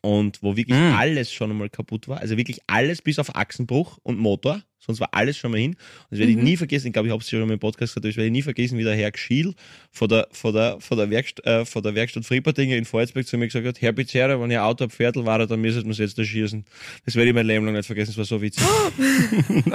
Und 0.00 0.42
wo 0.42 0.56
wirklich 0.56 0.76
Mm. 0.78 0.94
alles 0.96 1.32
schon 1.32 1.50
einmal 1.50 1.70
kaputt 1.70 2.08
war. 2.08 2.18
Also 2.20 2.36
wirklich 2.36 2.58
alles 2.66 3.02
bis 3.02 3.18
auf 3.20 3.36
Achsenbruch 3.36 3.98
und 4.02 4.18
Motor. 4.18 4.62
Sonst 4.84 4.98
war 5.00 5.08
alles 5.12 5.36
schon 5.36 5.52
mal 5.52 5.60
hin. 5.60 5.72
Und 5.72 5.78
das 6.10 6.18
werde 6.18 6.32
ich 6.32 6.38
nie 6.38 6.56
vergessen. 6.56 6.88
Ich 6.88 6.92
glaube, 6.92 7.08
ich 7.08 7.12
habe 7.12 7.22
es 7.22 7.30
schon 7.30 7.40
mal 7.46 7.52
im 7.52 7.60
Podcast 7.60 7.94
gesagt, 7.94 8.04
ich 8.04 8.16
werde 8.16 8.30
nie 8.30 8.42
vergessen, 8.42 8.78
wie 8.78 8.84
der 8.84 8.96
Herr 8.96 9.12
Gschiel 9.12 9.54
von 9.92 10.08
der, 10.08 10.26
von 10.32 10.52
der, 10.52 10.80
von 10.80 10.98
der, 10.98 11.08
Werkst 11.08 11.44
äh, 11.46 11.64
von 11.64 11.82
der 11.82 11.94
Werkstatt 11.94 12.24
Friepertinger 12.24 12.76
in 12.76 12.84
Volzberg 12.84 13.26
zu 13.26 13.38
mir 13.38 13.46
gesagt 13.46 13.66
hat, 13.66 13.80
Herr 13.80 13.92
Pizzerra, 13.92 14.40
wenn 14.40 14.50
ihr 14.50 14.64
Auto 14.64 14.88
Pferdl 14.88 15.24
war, 15.24 15.46
dann 15.46 15.60
müsstet 15.60 15.86
ihr 15.86 15.92
jetzt 15.92 16.18
da 16.18 16.24
schießen. 16.24 16.64
Das 17.04 17.14
werde 17.14 17.28
ich 17.28 17.34
mein 17.34 17.46
Leben 17.46 17.64
lang 17.64 17.74
nicht 17.74 17.86
vergessen. 17.86 18.10
Das 18.10 18.18
war 18.18 18.24
so 18.24 18.42
witzig. 18.42 18.64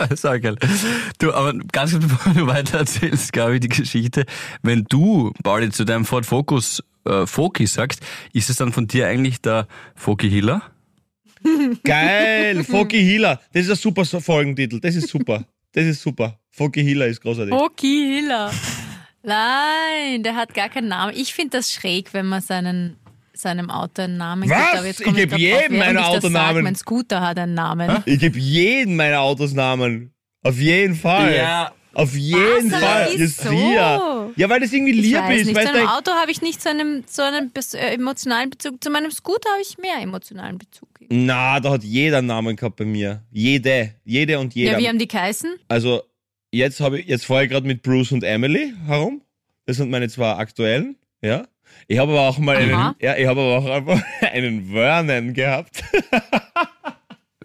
Das 0.10 0.26
auch 0.26 0.40
geil. 0.40 0.56
Du, 1.20 1.34
aber 1.34 1.54
ganz 1.72 1.92
kurz, 1.92 2.04
bevor 2.08 2.34
du 2.34 2.48
weiter 2.48 2.80
erzählst, 2.80 3.34
glaube 3.34 3.56
ich, 3.56 3.62
die 3.62 3.70
Geschichte. 3.70 4.26
Wenn 4.62 4.86
du, 4.90 5.32
Pauli, 5.44 5.70
zu 5.70 5.86
deinem 5.86 6.06
Ford 6.06 6.26
Focus 6.26 6.84
äh, 7.06 7.26
Foki 7.26 7.66
sagst, 7.68 8.02
ist 8.34 8.50
es 8.50 8.58
dann 8.58 8.74
von 8.74 8.88
dir 8.88 9.08
eigentlich 9.08 9.42
der 9.42 9.68
Foki 9.96 10.30
Hiller? 10.30 10.62
Geil! 11.84 12.64
Foki 12.64 13.00
Hiller. 13.04 13.40
Das 13.54 13.64
ist 13.64 13.70
ein 13.72 13.76
super 13.76 14.06
Folgentitel. 14.06 14.80
Das 14.80 14.96
ist 14.96 15.10
super. 15.10 15.46
Das 15.74 15.86
ist 15.86 16.02
super. 16.02 16.40
Foki 16.52 16.84
Hiller 16.84 17.08
ist 17.08 17.22
großartig. 17.22 17.54
Foki 17.54 18.20
Hiller. 18.22 18.52
Nein, 19.24 20.24
der 20.24 20.36
hat 20.36 20.54
gar 20.54 20.70
keinen 20.70 20.88
Namen. 20.88 21.14
Ich 21.16 21.34
finde 21.34 21.58
das 21.58 21.72
schräg, 21.72 22.14
wenn 22.14 22.28
man 22.28 22.42
seinen, 22.42 22.98
seinem 23.34 23.70
Auto 23.70 24.02
einen 24.04 24.18
Namen 24.18 24.50
Was? 24.50 24.58
gibt. 24.58 24.78
Aber 24.78 24.88
jetzt 24.88 25.00
Ich 25.00 25.06
komme 25.06 25.18
geb 25.18 25.30
grad 25.32 25.40
jedem 25.40 25.80
das 25.80 26.06
Autonamen. 26.06 26.56
sag, 26.56 26.64
Mein 26.64 26.76
Scooter 26.76 27.22
hat 27.22 27.38
einen 27.38 27.54
Namen. 27.54 28.04
Ich 28.06 28.20
gebe 28.20 28.40
jeden 28.40 28.96
meiner 28.96 29.20
Autos 29.22 29.54
Namen. 29.54 30.12
Auf 30.44 30.58
jeden 30.58 30.96
Fall. 30.96 31.36
Ja. 31.36 31.72
Auf 31.98 32.14
jeden 32.16 32.72
Was, 32.72 33.34
Fall. 33.34 33.52
Ria. 33.52 34.30
Ja, 34.36 34.50
weil 34.50 34.60
das 34.60 34.72
irgendwie 34.72 34.92
Ich 34.92 35.02
lieb 35.02 35.16
weiß 35.16 35.42
ist. 35.42 35.46
nicht. 35.48 35.56
Weißt 35.56 35.70
zu 35.70 35.74
einem 35.74 35.88
Auto 35.88 36.12
habe 36.12 36.30
ich 36.30 36.44
nicht 36.44 36.62
so 36.62 36.70
einen, 36.70 37.04
so 37.08 37.24
einen 37.24 37.52
äh, 37.74 37.96
emotionalen 37.96 38.52
Bezug. 38.52 38.84
Zu 38.84 38.92
meinem 38.92 39.10
Scooter 39.10 39.50
habe 39.50 39.64
ich 39.64 39.80
mehr 39.80 39.96
emotionalen 40.00 40.60
Bezug. 40.60 40.88
na, 41.10 41.60
da 41.60 41.72
hat 41.72 41.84
jeder 41.84 42.20
einen 42.20 42.28
Namen 42.28 42.56
gehabt 42.56 42.76
bei 42.76 42.86
mir. 42.86 43.24
Jede. 43.32 43.96
Jede 44.06 44.38
und 44.38 44.54
jeder. 44.54 44.74
Ja, 44.74 44.78
wie 44.78 44.88
haben 44.88 45.00
die 45.00 45.08
geheißen? 45.08 45.56
Also, 45.70 46.04
jetzt 46.52 46.80
habe 46.82 47.00
ich, 47.00 47.08
jetzt 47.08 47.26
fahre 47.26 47.46
ich 47.46 47.50
gerade 47.50 47.66
mit 47.66 47.82
Bruce 47.82 48.12
und 48.12 48.24
Emily 48.24 48.74
herum. 48.86 49.24
Das 49.66 49.78
sind 49.78 49.90
meine 49.90 50.08
zwei 50.08 50.34
aktuellen, 50.34 50.98
ja. 51.24 51.48
Ich 51.88 51.98
habe 51.98 52.12
aber 52.12 52.22
auch 52.30 52.38
mal 52.38 52.58
einen, 52.58 52.96
ja, 53.02 53.18
ich 53.18 53.26
habe 53.26 53.42
aber 53.42 53.58
auch 53.58 54.02
einen 54.22 54.70
Vernon 54.72 55.34
gehabt. 55.34 55.84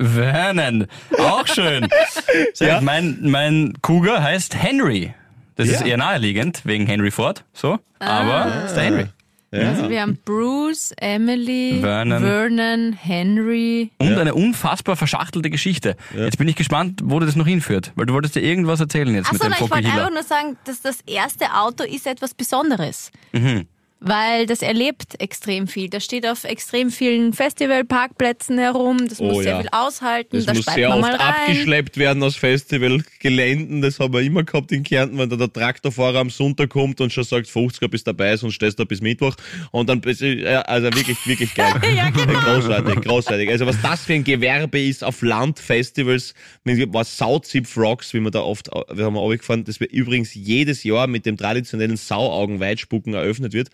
Vernon, 0.05 0.87
auch 1.19 1.47
schön. 1.47 1.89
Sehr 2.55 2.69
Ja. 2.69 2.75
gut. 2.77 2.85
Mein, 2.85 3.19
mein 3.23 3.75
Cougar 3.83 4.23
heißt 4.23 4.55
Henry. 4.61 5.15
Das 5.57 5.69
ist 5.69 5.81
Ja. 5.81 5.87
eher 5.87 5.97
naheliegend, 5.99 6.63
wegen 6.65 6.87
Henry 6.87 7.11
Ford, 7.11 7.45
so. 7.53 7.79
Aber 7.99 8.51
das 8.63 8.71
ist 8.71 8.75
der 8.77 8.85
Henry. 8.85 9.07
Also 9.55 9.91
wir 9.91 10.01
haben 10.01 10.17
Bruce, 10.25 10.95
Emily, 10.97 11.77
Vernon. 11.83 12.23
Vernon, 12.23 12.93
Henry. 12.95 13.91
Und 13.99 14.17
eine 14.17 14.35
unfassbar 14.35 14.97
verschachtelte 14.97 15.51
Geschichte. 15.51 15.95
Jetzt 16.17 16.39
bin 16.39 16.49
ich 16.49 16.57
gespannt, 16.57 17.01
wo 17.05 17.21
du 17.21 17.27
das 17.27 17.37
noch 17.37 17.47
hinführt, 17.47 17.93
weil 17.95 18.07
du 18.07 18.15
wolltest 18.15 18.35
dir 18.35 18.41
irgendwas 18.41 18.81
erzählen 18.81 19.15
jetzt 19.15 19.31
mit 19.31 19.43
Achso, 19.43 19.53
dem 19.53 19.63
ich 19.63 19.71
wollte 19.71 19.89
einfach 19.89 20.11
nur 20.11 20.23
sagen, 20.23 20.57
dass 20.65 20.81
das 20.81 21.01
erste 21.03 21.53
Auto 21.55 21.85
ist 21.85 22.07
etwas 22.07 22.33
Besonderes. 22.33 23.11
Mhm. 23.33 23.67
Weil 24.05 24.47
das 24.47 24.63
erlebt 24.63 25.21
extrem 25.21 25.69
viel. 25.69 25.89
Das 25.89 26.05
steht 26.05 26.27
auf 26.27 26.43
extrem 26.43 26.91
vielen 26.91 27.33
Festivalparkplätzen 27.33 28.59
herum. 28.59 29.07
Das 29.09 29.21
muss 29.21 29.37
Oh 29.37 29.43
sehr 29.43 29.53
ja. 29.53 29.61
viel 29.61 29.69
aushalten. 29.71 30.37
Das 30.37 30.47
da 30.47 30.55
muss 30.55 30.65
sehr 30.65 30.97
oft 30.97 31.21
abgeschleppt 31.21 31.97
werden 31.97 32.21
aus 32.25 32.35
Festivalgeländen. 32.35 33.81
Das 33.81 34.01
haben 34.01 34.13
wir 34.13 34.21
immer 34.23 34.43
gehabt 34.43 34.73
in 34.73 34.83
Kärnten, 34.83 35.19
wenn 35.19 35.31
da 35.31 35.37
der 35.37 35.53
Traktorfahrer 35.53 36.19
am 36.19 36.31
Sonntag 36.31 36.71
kommt 36.71 37.01
und 37.01 37.13
schon 37.13 37.23
sagt, 37.23 37.47
50er 37.47 37.87
bist 37.87 38.09
dabei, 38.09 38.37
sonst 38.37 38.55
stehst 38.55 38.79
du 38.81 38.87
bis 38.87 39.01
Mittwoch. 39.01 39.37
Und 39.71 39.89
dann, 39.89 40.03
also 40.05 40.87
wirklich, 40.93 41.25
wirklich 41.27 41.55
geil. 41.55 41.73
Ja, 41.95 42.11
genau. 42.11 42.41
Großartig, 42.45 43.01
großartig. 43.03 43.51
Also 43.51 43.67
was 43.67 43.81
das 43.83 44.05
für 44.05 44.15
ein 44.15 44.25
Gewerbe 44.25 44.81
ist 44.81 45.05
auf 45.05 45.23
Landfestivals, 45.23 46.35
was 46.65 47.19
Sauzipf 47.19 47.77
Rocks, 47.77 48.15
wie 48.15 48.21
man 48.21 48.33
da 48.33 48.41
oft, 48.41 48.69
wir 48.93 49.05
haben 49.05 49.17
auch 49.17 49.31
gefahren, 49.31 49.65
das 49.65 49.79
wir 49.79 49.91
übrigens 49.91 50.35
jedes 50.35 50.83
Jahr 50.85 51.07
mit 51.07 51.27
dem 51.27 51.37
traditionellen 51.37 51.97
Sauaugenweitspucken 51.97 53.15
eröffnet 53.15 53.53
wird. 53.53 53.69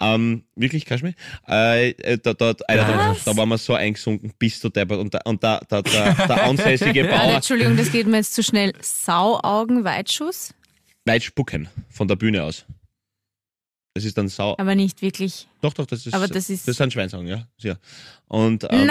Ähm, 0.00 0.44
wirklich, 0.56 0.88
mich? 1.02 1.14
Äh, 1.48 1.90
äh, 1.90 2.18
da, 2.18 2.34
da, 2.34 2.54
Alter, 2.66 2.86
da, 2.86 3.16
da 3.24 3.36
waren 3.36 3.48
wir 3.48 3.58
so 3.58 3.74
eingesunken, 3.74 4.32
bis 4.38 4.60
du 4.60 4.68
deppert. 4.68 4.98
Und, 4.98 5.14
da, 5.14 5.20
und 5.24 5.42
da, 5.42 5.60
da, 5.68 5.82
der, 5.82 6.14
der 6.14 6.44
ansässige 6.44 7.04
Bauer, 7.08 7.34
Entschuldigung, 7.34 7.76
das 7.76 7.90
geht 7.92 8.06
mir 8.06 8.18
jetzt 8.18 8.34
zu 8.34 8.42
schnell. 8.42 8.72
Sauaugen, 8.80 9.84
Weitschuss, 9.84 10.54
weit 11.04 11.22
spucken 11.22 11.68
von 11.90 12.08
der 12.08 12.16
Bühne 12.16 12.42
aus. 12.42 12.64
Das 13.94 14.04
ist 14.06 14.16
dann 14.16 14.28
Sau. 14.28 14.54
aber 14.56 14.74
nicht 14.74 15.02
wirklich. 15.02 15.46
Doch, 15.60 15.74
doch, 15.74 15.84
das 15.84 16.06
ist, 16.06 16.14
Aber 16.14 16.26
das 16.26 16.48
ist- 16.48 16.66
das 16.66 16.76
sind 16.78 16.92
Schweinsaugen, 16.94 17.26
ja. 17.28 17.46
ja. 17.58 17.74
Und, 18.26 18.64
ähm, 18.70 18.86
Nein, 18.86 18.88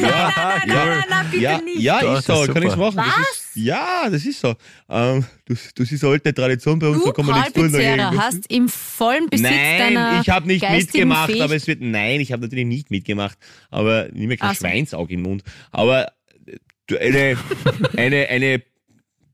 nein, 0.00 0.32
nein, 0.36 0.60
nein, 0.66 0.76
nein, 0.88 1.04
nein, 1.08 1.26
bitte 1.30 1.42
ja, 1.44 1.60
nicht. 1.60 1.78
ja, 1.80 2.00
Das 2.00 2.18
ist 2.18 2.26
so, 2.26 2.42
ist 2.42 2.52
kann 2.52 2.58
nichts 2.62 2.74
super. 2.74 2.90
machen. 2.92 3.12
Das 3.16 3.28
ist, 3.30 3.50
ja, 3.54 4.10
das 4.10 4.24
ist 4.26 4.40
so. 4.40 4.54
Ähm, 4.88 5.24
das, 5.46 5.58
das 5.76 5.92
ist 5.92 6.02
eine 6.02 6.12
alte 6.14 6.34
Tradition 6.34 6.76
bei 6.80 6.88
uns, 6.88 6.98
Du, 6.98 7.06
da 7.06 7.12
kann 7.12 7.26
man 7.26 7.34
Paul 7.36 7.42
nichts 7.44 7.54
tun 7.60 7.72
dagegen. 7.72 8.18
hast 8.20 8.50
im 8.50 8.68
vollen 8.68 9.28
Besitz 9.30 9.48
Nein, 9.48 9.78
deiner 9.94 10.20
ich 10.20 10.28
habe 10.28 10.46
nicht 10.48 10.68
mitgemacht, 10.68 11.26
Fähigkeit- 11.30 11.44
aber 11.44 11.54
es 11.54 11.66
wird, 11.68 11.80
nein, 11.80 12.20
ich 12.20 12.32
habe 12.32 12.42
natürlich 12.42 12.66
nicht 12.66 12.90
mitgemacht, 12.90 13.38
aber 13.70 14.08
nimm 14.12 14.26
mir 14.26 14.36
kein 14.38 14.50
Ach 14.50 14.54
so. 14.56 14.66
Schweinsauge 14.66 15.14
im 15.14 15.22
Mund. 15.22 15.44
Aber 15.70 16.08
äh, 16.46 16.56
du, 16.88 16.98
eine, 17.00 17.38
eine, 17.96 18.28
eine 18.28 18.62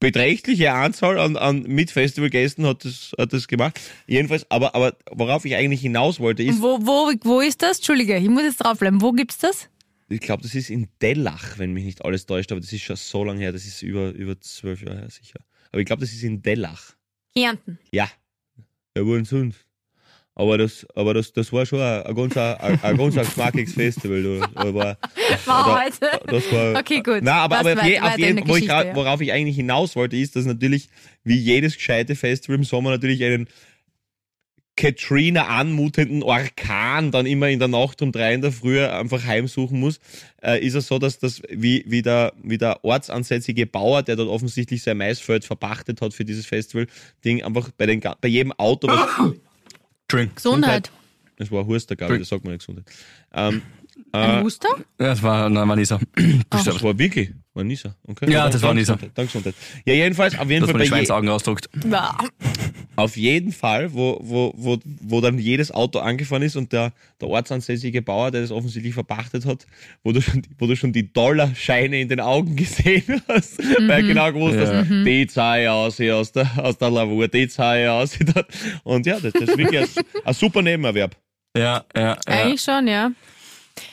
beträchtliche 0.01 0.73
Anzahl 0.73 1.19
an, 1.19 1.37
an 1.37 1.63
Mit-Festivalgästen 1.63 2.67
hat 2.67 2.85
das, 2.85 3.13
hat 3.19 3.33
das 3.33 3.49
gemacht. 3.49 3.81
Jedenfalls, 4.07 4.51
aber, 4.51 4.75
aber 4.75 4.97
worauf 5.11 5.45
ich 5.45 5.55
eigentlich 5.55 5.81
hinaus 5.81 6.21
wollte, 6.21 6.43
ist, 6.43 6.63
Wo, 6.63 6.79
wo, 6.81 7.13
wo 7.23 7.41
ist 7.41 7.63
das? 7.63 7.79
Entschuldige, 7.79 8.17
ich 8.17 8.29
muss 8.29 8.43
jetzt 8.43 8.59
draufbleiben. 8.59 9.01
Wo 9.03 9.13
gibt's 9.13 9.39
das? 9.39 9.69
ich 10.11 10.21
glaube, 10.21 10.43
das 10.43 10.55
ist 10.55 10.71
in 10.71 10.89
Dellach, 11.03 11.59
wenn 11.59 11.73
mich 11.73 11.85
nicht 11.85 12.05
alles 12.05 12.25
täuscht, 12.27 12.51
aber 12.51 12.61
das 12.61 12.73
ist 12.73 12.83
schon 12.83 12.97
so 12.97 13.25
lange 13.25 13.41
her, 13.41 13.53
das 13.53 13.67
ist 13.67 13.83
über, 13.83 14.11
über 14.13 14.41
zwölf 14.41 14.83
Jahre 14.83 15.01
her 15.01 15.11
sicher. 15.11 15.41
Aber 15.71 15.81
ich 15.81 15.87
glaube, 15.87 16.01
das 16.01 16.13
ist 16.13 16.23
in 16.23 16.41
Dellach. 16.41 16.95
Kärnten. 17.37 17.79
Ja. 17.93 18.09
Ja, 18.97 19.05
wo 19.05 19.23
sonst? 19.23 19.68
Aber 20.39 20.57
das, 20.57 20.87
aber 20.95 21.15
das, 21.15 21.33
das 21.33 21.53
war 21.53 21.67
schon 21.67 21.81
ein, 21.81 22.03
ein 22.05 22.15
ganz, 22.15 22.37
ein, 22.37 22.79
ein 22.81 22.97
ganz 22.97 23.17
ein 23.19 23.25
geschmackliches 23.25 23.75
Festival. 23.75 24.23
Du. 24.23 24.41
Aber, 24.55 24.97
War 25.45 25.85
heute. 25.85 26.11
das 26.27 26.53
war, 26.53 26.79
Okay, 26.79 27.03
gut. 27.03 27.19
Na, 27.23 27.43
aber, 27.43 27.59
aber 27.59 27.73
auf, 27.73 27.85
je, 27.85 27.99
auf 27.99 28.17
jeden, 28.17 28.49
wo 28.49 28.55
ich, 28.55 28.69
worauf 28.69 29.21
ich 29.21 29.33
eigentlich 29.33 29.57
hinaus 29.57 29.97
wollte, 29.97 30.17
ist, 30.17 30.37
dass 30.37 30.45
natürlich 30.45 30.89
wie 31.25 31.37
jedes 31.37 31.75
gescheite 31.75 32.15
Festival 32.15 32.55
im 32.55 32.65
Sommer 32.65 32.91
natürlich 32.91 33.25
einen 33.25 33.49
Katrina 34.77 35.49
anmutenden 35.49 36.23
Orkan 36.23 37.11
dann 37.11 37.27
immer 37.27 37.49
in 37.49 37.59
der 37.59 37.67
Nacht 37.67 38.01
um 38.01 38.13
drei 38.13 38.33
in 38.33 38.43
der 38.43 38.53
Früh 38.53 38.81
einfach 38.81 39.25
heimsuchen 39.25 39.81
muss, 39.81 39.99
äh, 40.41 40.65
ist 40.65 40.75
es 40.75 40.87
so, 40.87 41.01
dass 41.01 41.19
das 41.19 41.43
wie, 41.51 41.83
wie, 41.89 42.01
der, 42.01 42.33
wie 42.45 42.59
der 42.59 42.85
ortsansässige 42.85 43.67
Bauer, 43.67 44.05
der 44.05 44.15
dort 44.15 44.29
offensichtlich 44.29 44.85
sein 44.85 44.99
Maisfeld 44.99 45.45
verpachtet 45.45 46.01
hat 46.01 46.15
für 46.15 46.25
dieses 46.25 46.47
Festival-Ding, 46.47 47.43
einfach 47.43 47.71
bei, 47.77 47.87
den, 47.87 48.01
bei 48.01 48.29
jedem 48.29 48.53
Auto, 48.53 48.87
was, 48.87 49.33
Entschuldigung. 50.09 50.37
Gesundheit. 50.37 50.91
das 51.37 51.51
war 51.51 51.61
ein 51.61 51.67
Huster, 51.67 51.95
glaube 51.95 52.15
ich, 52.15 52.21
das 52.21 52.31
sagt 52.31 52.43
man 52.45 52.55
nicht 52.55 52.67
Gesundheit. 52.67 52.87
Ähm, 53.35 53.61
Ein 54.13 54.43
Huster? 54.43 54.69
Das 54.97 55.23
war, 55.23 55.49
nein, 55.51 55.69
war 55.69 55.77
nicht 55.77 55.89
so. 55.89 55.99
das 56.51 56.83
war 56.83 56.99
wirklich, 56.99 57.31
war 57.55 57.65
Nisa. 57.65 57.95
Okay. 58.07 58.31
Ja, 58.31 58.49
das 58.49 58.63
war 58.63 58.73
Nisa. 58.75 58.99
Gesundheit. 59.15 59.55
Ja, 59.85 59.95
jedenfalls, 59.95 60.39
auf 60.39 60.49
jeden 60.49 60.61
Dass 60.63 60.71
Fall 60.71 60.79
man 60.79 60.83
die 60.83 60.89
Schweinsaugen 60.89 61.29
ausdruckt. 61.29 61.69
Ja. 61.91 62.17
Auf 62.97 63.17
jeden 63.17 63.53
Fall, 63.53 63.93
wo, 63.93 64.19
wo, 64.21 64.53
wo, 64.57 64.79
wo 65.03 65.21
dann 65.21 65.39
jedes 65.39 65.71
Auto 65.71 66.01
angefahren 66.01 66.43
ist 66.43 66.57
und 66.57 66.73
der, 66.73 66.93
der 67.21 67.29
ortsansässige 67.29 68.03
Bauer, 68.03 68.31
der 68.33 68.41
das 68.41 68.51
offensichtlich 68.51 68.95
verpachtet 68.95 69.47
hat, 69.47 69.67
wo 70.03 70.11
du 70.13 70.21
schon, 70.21 70.43
wo 70.59 70.67
du 70.67 70.75
schon 70.75 70.93
die 70.93 71.13
Dollarscheine 71.13 72.01
in 72.01 72.09
den 72.09 72.19
Augen 72.21 72.57
gesehen 72.57 73.23
hast, 73.29 73.59
weil 73.59 73.91
er 73.91 74.03
genau 74.03 74.33
gewusst 74.33 74.57
Ja. 74.57 74.79
hast, 74.81 74.89
die 74.91 75.27
zahle 75.29 75.63
ich 75.65 75.69
aus 75.69 75.97
hier 75.99 76.17
aus 76.17 76.33
der, 76.33 76.51
aus 76.57 76.77
der 76.79 76.91
Lavur, 76.91 77.29
die 77.29 77.47
zahle 77.47 77.85
ich 77.85 77.89
aus. 77.89 78.15
hier. 78.15 78.27
Und 78.83 79.07
ja, 79.07 79.21
das, 79.21 79.33
das 79.33 79.43
ist 79.43 79.59
wirklich 79.59 79.81
ein, 79.81 80.05
ein 80.25 80.35
super 80.35 80.63
Nebenerwerb. 80.63 81.15
Ja, 81.57 81.85
ja, 81.95 82.03
ja. 82.03 82.19
Eigentlich 82.27 82.61
schon, 82.63 82.89
ja. 82.89 83.11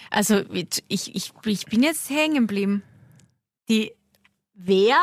Also 0.10 0.44
ich, 0.52 0.84
ich, 1.16 1.32
ich 1.46 1.66
bin 1.66 1.84
jetzt 1.84 2.10
hängen 2.10 2.48
geblieben. 2.48 2.84
Die 3.70 3.92
wer? 4.54 4.98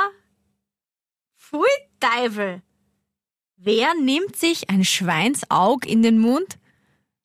Pfui 1.37 1.69
Teufel. 2.01 2.63
Wer 3.57 3.95
nimmt 3.95 4.37
sich 4.37 4.71
ein 4.71 4.85
Schweinsaug 4.85 5.87
in 5.87 6.03
den 6.03 6.19
Mund 6.19 6.59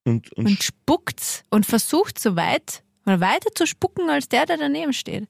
Und, 0.04 0.32
und, 0.34 0.46
und 0.46 0.64
spuckt's 0.64 1.44
und 1.50 1.66
versucht 1.66 2.20
so 2.20 2.36
weit 2.36 2.84
oder 3.06 3.22
weiter 3.22 3.50
zu 3.56 3.66
spucken 3.66 4.10
als 4.10 4.28
der, 4.30 4.46
der 4.46 4.58
daneben 4.58 4.94
steht? 4.94 5.28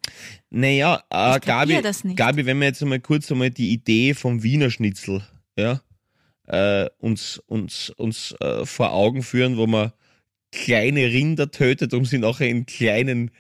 naja, 0.50 1.04
äh, 1.10 1.40
Gabi. 1.40 1.80
Gabi, 2.16 2.46
wenn 2.46 2.60
wir 2.60 2.68
jetzt 2.68 2.82
einmal 2.82 3.00
kurz 3.00 3.32
einmal 3.32 3.52
die 3.52 3.72
Idee 3.72 4.16
vom 4.16 4.42
Wiener 4.44 4.72
Schnitzel, 4.72 5.22
ja, 5.56 5.82
äh, 6.48 6.90
uns, 6.98 7.42
uns, 7.46 7.92
uns 7.92 8.34
äh, 8.40 8.66
vor 8.66 8.92
Augen 8.94 9.22
führen, 9.22 9.58
wo 9.58 9.68
man 9.68 9.92
kleine 10.52 11.06
Rinder 11.06 11.52
tötet, 11.52 11.94
um 11.94 12.06
sie 12.06 12.18
nachher 12.18 12.48
in 12.48 12.66
kleinen 12.66 13.32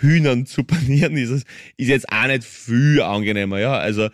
Hühnern 0.00 0.46
zu 0.46 0.64
panieren, 0.64 1.16
ist 1.16 1.30
es, 1.30 1.44
ist 1.76 1.88
jetzt 1.88 2.08
auch 2.10 2.26
nicht 2.26 2.44
viel 2.44 3.02
angenehmer, 3.02 3.58
ja. 3.60 3.78
Also 3.78 4.08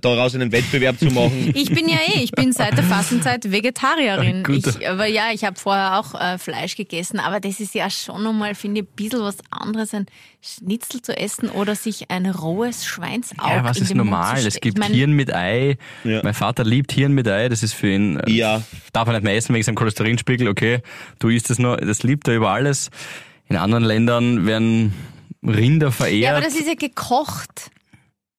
daraus 0.00 0.34
einen 0.34 0.52
Wettbewerb 0.52 0.98
zu 0.98 1.06
machen. 1.06 1.52
Ich 1.54 1.70
bin 1.72 1.88
ja 1.88 1.96
eh, 2.14 2.20
ich 2.22 2.32
bin 2.32 2.52
seit 2.52 2.76
der 2.76 2.84
Fastenzeit 2.84 3.50
Vegetarierin. 3.50 4.42
Gut. 4.42 4.66
Ich, 4.66 4.88
aber 4.88 5.06
ja, 5.06 5.28
ich 5.32 5.44
habe 5.44 5.58
vorher 5.58 5.98
auch 5.98 6.14
äh, 6.20 6.38
Fleisch 6.38 6.76
gegessen, 6.76 7.20
aber 7.20 7.40
das 7.40 7.60
ist 7.60 7.74
ja 7.74 7.88
schon 7.90 8.22
nochmal, 8.22 8.54
finde 8.54 8.80
ich, 8.80 8.86
ein 8.86 8.94
bisschen 8.96 9.20
was 9.20 9.36
anderes, 9.50 9.94
ein 9.94 10.06
Schnitzel 10.42 11.00
zu 11.00 11.16
essen 11.16 11.48
oder 11.48 11.74
sich 11.74 12.10
ein 12.10 12.26
rohes 12.26 12.84
Schweinsaug 12.84 13.38
Ja, 13.48 13.64
was 13.64 13.78
ist 13.78 13.94
normal? 13.94 14.44
Es 14.46 14.60
gibt 14.60 14.78
ich 14.78 14.80
mein, 14.80 14.92
Hirn 14.92 15.12
mit 15.12 15.32
Ei. 15.34 15.76
Ja. 16.04 16.20
Mein 16.22 16.34
Vater 16.34 16.64
liebt 16.64 16.92
Hirn 16.92 17.12
mit 17.12 17.26
Ei. 17.28 17.48
Das 17.48 17.62
ist 17.62 17.72
für 17.74 17.90
ihn. 17.90 18.18
äh, 18.20 18.30
Ja. 18.30 18.62
Darf 18.92 19.08
er 19.08 19.14
nicht 19.14 19.24
mehr 19.24 19.34
essen 19.36 19.54
wegen 19.54 19.64
seinem 19.64 19.76
Cholesterinspiegel. 19.76 20.48
Okay, 20.48 20.80
du 21.18 21.28
isst 21.28 21.50
es 21.50 21.58
nur. 21.58 21.76
Das 21.78 22.02
liebt 22.02 22.28
er 22.28 22.34
über 22.36 22.50
alles. 22.50 22.90
In 23.48 23.56
anderen 23.56 23.84
Ländern 23.84 24.46
werden 24.46 24.94
Rinder 25.42 25.92
verehrt. 25.92 26.22
Ja, 26.22 26.30
aber 26.36 26.40
das 26.44 26.54
ist 26.54 26.66
ja 26.66 26.74
gekocht. 26.74 27.70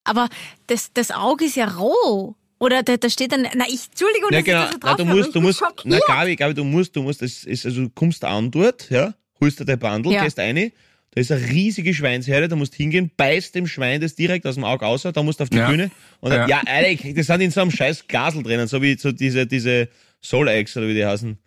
Aber 0.05 0.29
das, 0.67 0.91
das 0.93 1.12
Auge 1.12 1.45
ist 1.45 1.55
ja 1.55 1.67
roh. 1.67 2.35
Oder 2.57 2.83
da, 2.83 2.95
da 2.95 3.09
steht 3.09 3.33
dann, 3.33 3.41
na, 3.55 3.65
ich, 3.67 3.88
Entschuldigung, 3.89 4.29
Ja, 4.31 4.41
genau. 4.41 4.63
ich 4.63 4.69
das 4.69 4.74
so 4.74 4.77
Na, 4.81 4.93
du 4.95 5.05
habe, 5.05 5.17
musst, 5.17 5.35
du 5.35 5.41
musst, 5.41 5.63
na. 5.83 6.00
Gabi, 6.07 6.35
Gabi, 6.38 6.53
du 6.53 6.63
musst, 6.63 6.95
du 6.95 7.01
musst, 7.03 7.21
das 7.21 7.43
ist, 7.43 7.65
also 7.65 7.81
du 7.83 7.89
kommst 7.89 8.24
an 8.24 8.50
dort, 8.50 8.89
ja, 8.89 9.13
holst 9.41 9.59
dir 9.59 9.65
dein 9.65 9.77
Bandel, 9.77 10.13
Ja. 10.13 10.24
gehst 10.24 10.39
rein, 10.39 10.71
da 11.12 11.21
ist 11.21 11.31
eine 11.31 11.45
riesige 11.50 11.93
Schweinsherde, 11.93 12.47
da 12.47 12.55
musst 12.55 12.74
du 12.74 12.77
hingehen, 12.77 13.12
beißt 13.17 13.55
dem 13.55 13.67
Schwein 13.67 14.00
das 14.00 14.15
direkt 14.15 14.45
aus 14.47 14.55
dem 14.55 14.63
Auge 14.63 14.85
raus, 14.85 15.01
da 15.03 15.21
musst 15.24 15.39
du 15.41 15.43
auf 15.43 15.50
die 15.50 15.57
Ja. 15.57 15.69
Bühne 15.69 15.91
und 16.21 16.31
dann, 16.31 16.47
ja, 16.50 16.62
Ja. 16.65 16.71
Alter, 16.74 17.13
das 17.13 17.27
sind 17.27 17.41
in 17.41 17.51
so 17.51 17.59
einem 17.62 17.71
scheiß 17.71 18.07
Glasel 18.07 18.41
drinnen, 18.41 18.67
so 18.67 18.81
wie 18.81 18.97
so 18.97 19.12
diese, 19.12 19.45
diese 19.45 19.89
Soul 20.24 20.47
Eggs 20.47 20.77
oder 20.77 20.88
wie 20.88 20.93
die 20.93 21.05
heißen. 21.05 21.38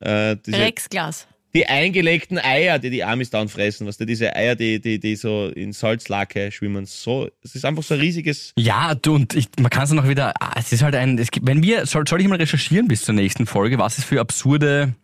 Äh, 0.00 0.36
diese, 0.44 0.58
Rexglas. 0.58 1.26
Die 1.54 1.66
eingelegten 1.66 2.38
Eier, 2.38 2.78
die 2.78 2.90
die 2.90 3.04
Amis 3.04 3.30
dann 3.30 3.48
fressen, 3.48 3.86
was 3.86 3.94
weißt 3.94 4.00
du, 4.00 4.06
diese 4.06 4.34
Eier, 4.34 4.56
die, 4.56 4.80
die, 4.80 4.98
die 4.98 5.14
so 5.14 5.46
in 5.48 5.72
Salzlake 5.72 6.50
schwimmen, 6.50 6.84
so, 6.84 7.28
es 7.42 7.54
ist 7.54 7.64
einfach 7.64 7.82
so 7.84 7.94
ein 7.94 8.00
riesiges. 8.00 8.52
Ja, 8.58 8.94
du, 8.94 9.14
und 9.14 9.34
ich, 9.34 9.48
man 9.60 9.70
kann 9.70 9.84
es 9.84 9.92
noch 9.92 10.08
wieder, 10.08 10.34
ah, 10.40 10.54
es 10.56 10.72
ist 10.72 10.82
halt 10.82 10.96
ein, 10.96 11.16
es 11.18 11.30
gibt, 11.30 11.46
wenn 11.46 11.62
wir, 11.62 11.86
soll, 11.86 12.06
soll 12.08 12.20
ich 12.20 12.28
mal 12.28 12.36
recherchieren 12.38 12.88
bis 12.88 13.04
zur 13.04 13.14
nächsten 13.14 13.46
Folge, 13.46 13.78
was 13.78 13.98
es 13.98 14.04
für 14.04 14.20
absurde 14.20 14.94